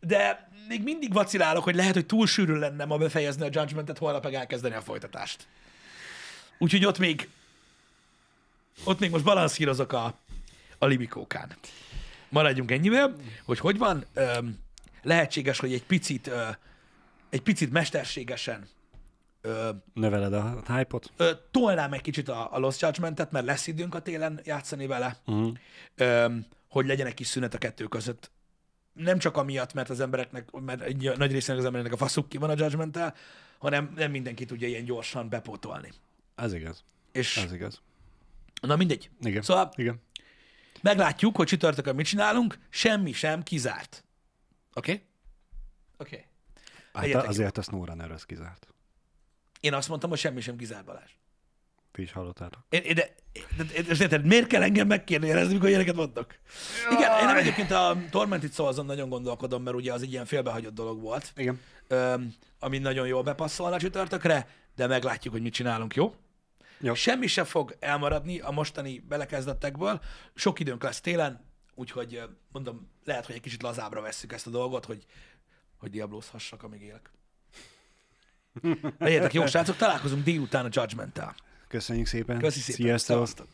de 0.00 0.48
még 0.68 0.82
mindig 0.82 1.12
vacilálok, 1.12 1.64
hogy 1.64 1.74
lehet, 1.74 1.94
hogy 1.94 2.06
túl 2.06 2.26
sűrű 2.26 2.54
lenne 2.54 2.84
ma 2.84 2.96
befejezni 2.96 3.42
a 3.42 3.48
judgmentet, 3.52 3.98
holnap 3.98 4.24
meg 4.24 4.34
elkezdeni 4.34 4.74
a 4.74 4.80
folytatást. 4.80 5.46
Úgyhogy 6.58 6.84
ott 6.84 6.98
még 6.98 7.28
ott 8.84 8.98
még 8.98 9.10
most 9.10 9.24
balanszírozok 9.24 9.92
a, 9.92 10.18
a 10.78 10.86
libikókán. 10.86 11.56
Maradjunk 12.28 12.70
ennyivel, 12.70 13.16
hogy 13.44 13.58
hogy 13.58 13.78
van. 13.78 14.04
Öm, 14.14 14.58
lehetséges, 15.02 15.58
hogy 15.58 15.72
egy 15.72 15.84
picit, 15.84 16.26
ö, 16.26 16.48
egy 17.30 17.40
picit 17.40 17.72
mesterségesen 17.72 18.68
ö, 19.46 19.70
Növeled 19.94 20.32
a 20.32 20.62
hype-ot. 20.76 21.12
ö, 21.16 21.30
tolnám 21.50 21.92
egy 21.92 22.00
kicsit 22.00 22.28
a, 22.28 22.54
a 22.54 22.58
Lost 22.58 22.80
Judgment-et, 22.80 23.30
mert 23.30 23.46
lesz 23.46 23.66
időnk 23.66 23.94
a 23.94 24.00
télen 24.02 24.40
játszani 24.44 24.86
vele, 24.86 25.16
Uh-huh. 25.26 25.52
ö, 25.94 26.34
hogy 26.68 26.86
legyen 26.86 27.06
egy 27.06 27.14
kis 27.14 27.26
szünet 27.26 27.54
a 27.54 27.58
kettő 27.58 27.84
között. 27.84 28.30
Nem 28.92 29.18
csak 29.18 29.36
amiatt, 29.36 29.72
mert 29.72 29.90
az 29.90 30.00
embereknek, 30.00 30.50
mert 30.50 30.80
egy 30.80 31.12
nagy 31.16 31.32
részének 31.32 31.60
az 31.60 31.66
embereknek 31.66 31.94
a 32.00 32.04
faszuk 32.04 32.28
ki 32.28 32.38
van 32.38 32.50
a 32.50 32.54
judgment 32.56 32.98
hanem 33.58 33.92
nem 33.96 34.10
mindenki 34.10 34.44
tudja 34.44 34.68
ilyen 34.68 34.84
gyorsan 34.84 35.28
bepótolni. 35.28 35.90
Ez 36.34 36.52
igaz. 36.52 36.84
És 37.12 37.36
Ez 37.36 37.52
igaz. 37.52 37.80
na 38.60 38.76
mindegy. 38.76 39.10
Igen. 39.20 39.42
Szóval 39.42 39.72
Igen. 39.76 40.00
meglátjuk, 40.82 41.36
hogy 41.36 41.46
csütörtökön 41.46 41.94
mit 41.94 42.06
csinálunk, 42.06 42.58
semmi 42.68 43.12
sem 43.12 43.42
kizárt. 43.42 44.04
Oké? 44.74 44.92
Okay? 44.92 45.04
Oké. 45.98 46.14
Okay. 46.16 46.26
Hát 46.92 47.02
Legyetek 47.02 47.28
azért 47.28 47.58
a 47.58 47.62
SnowRunner 47.62 48.10
az 48.10 48.24
kizárt. 48.24 48.66
Én 49.60 49.74
azt 49.74 49.88
mondtam, 49.88 50.10
hogy 50.10 50.18
semmi 50.18 50.40
sem 50.40 50.56
kizárt 50.56 50.84
Balázs. 50.84 51.10
Ti 51.92 52.02
is 52.02 52.12
hallottátok. 52.12 52.60
Én, 52.68 52.82
én, 52.82 52.94
de, 52.94 53.14
de, 53.56 53.64
de, 53.64 53.82
de, 53.82 54.02
érted, 54.02 54.24
miért 54.24 54.46
kell 54.46 54.62
engem 54.62 54.86
megkérdőjelezni, 54.86 55.52
mikor 55.52 55.68
ilyeneket 55.68 55.94
mondok? 55.94 56.34
Igen, 56.90 57.18
én 57.20 57.26
nem 57.26 57.36
egyébként 57.36 57.70
a 57.70 57.96
Tormented 58.10 58.52
Souls-on 58.52 58.86
nagyon 58.86 59.08
gondolkodom, 59.08 59.62
mert 59.62 59.76
ugye 59.76 59.92
az 59.92 60.02
egy 60.02 60.12
ilyen 60.12 60.24
félbehagyott 60.24 60.74
dolog 60.74 61.00
volt, 61.00 61.32
Igen. 61.36 61.60
öm, 61.88 62.34
ami 62.58 62.78
nagyon 62.78 63.06
jól 63.06 63.22
bepasszolna 63.22 63.78
csütörtökre, 63.78 64.48
de 64.74 64.86
meglátjuk, 64.86 65.32
hogy 65.32 65.42
mit 65.42 65.52
csinálunk, 65.52 65.94
jó? 65.94 66.14
Jó. 66.80 66.94
Semmi 66.94 67.26
se 67.26 67.44
fog 67.44 67.76
elmaradni 67.78 68.40
a 68.40 68.50
mostani 68.50 68.98
belekezdettekből. 69.08 70.00
Sok 70.34 70.60
időnk 70.60 70.82
lesz 70.82 71.00
télen, 71.00 71.44
úgyhogy 71.74 72.22
mondom, 72.52 72.90
lehet, 73.04 73.26
hogy 73.26 73.34
egy 73.34 73.40
kicsit 73.40 73.62
lazábra 73.62 74.00
vesszük 74.00 74.32
ezt 74.32 74.46
a 74.46 74.50
dolgot, 74.50 74.84
hogy, 74.84 75.06
hogy 75.76 75.90
diablózhassak, 75.90 76.62
amíg 76.62 76.82
élek. 76.82 77.10
Legyetek 78.98 79.32
jó, 79.32 79.46
srácok, 79.46 79.76
találkozunk 79.76 80.24
délután 80.24 80.64
a 80.64 80.68
Judgment-tel. 80.72 81.34
Köszönjük 81.68 82.06
szépen. 82.06 82.38
Köszi 82.38 82.60
szépen. 82.60 82.86
Sziasztok. 82.86 83.14
Szevasztok. 83.14 83.48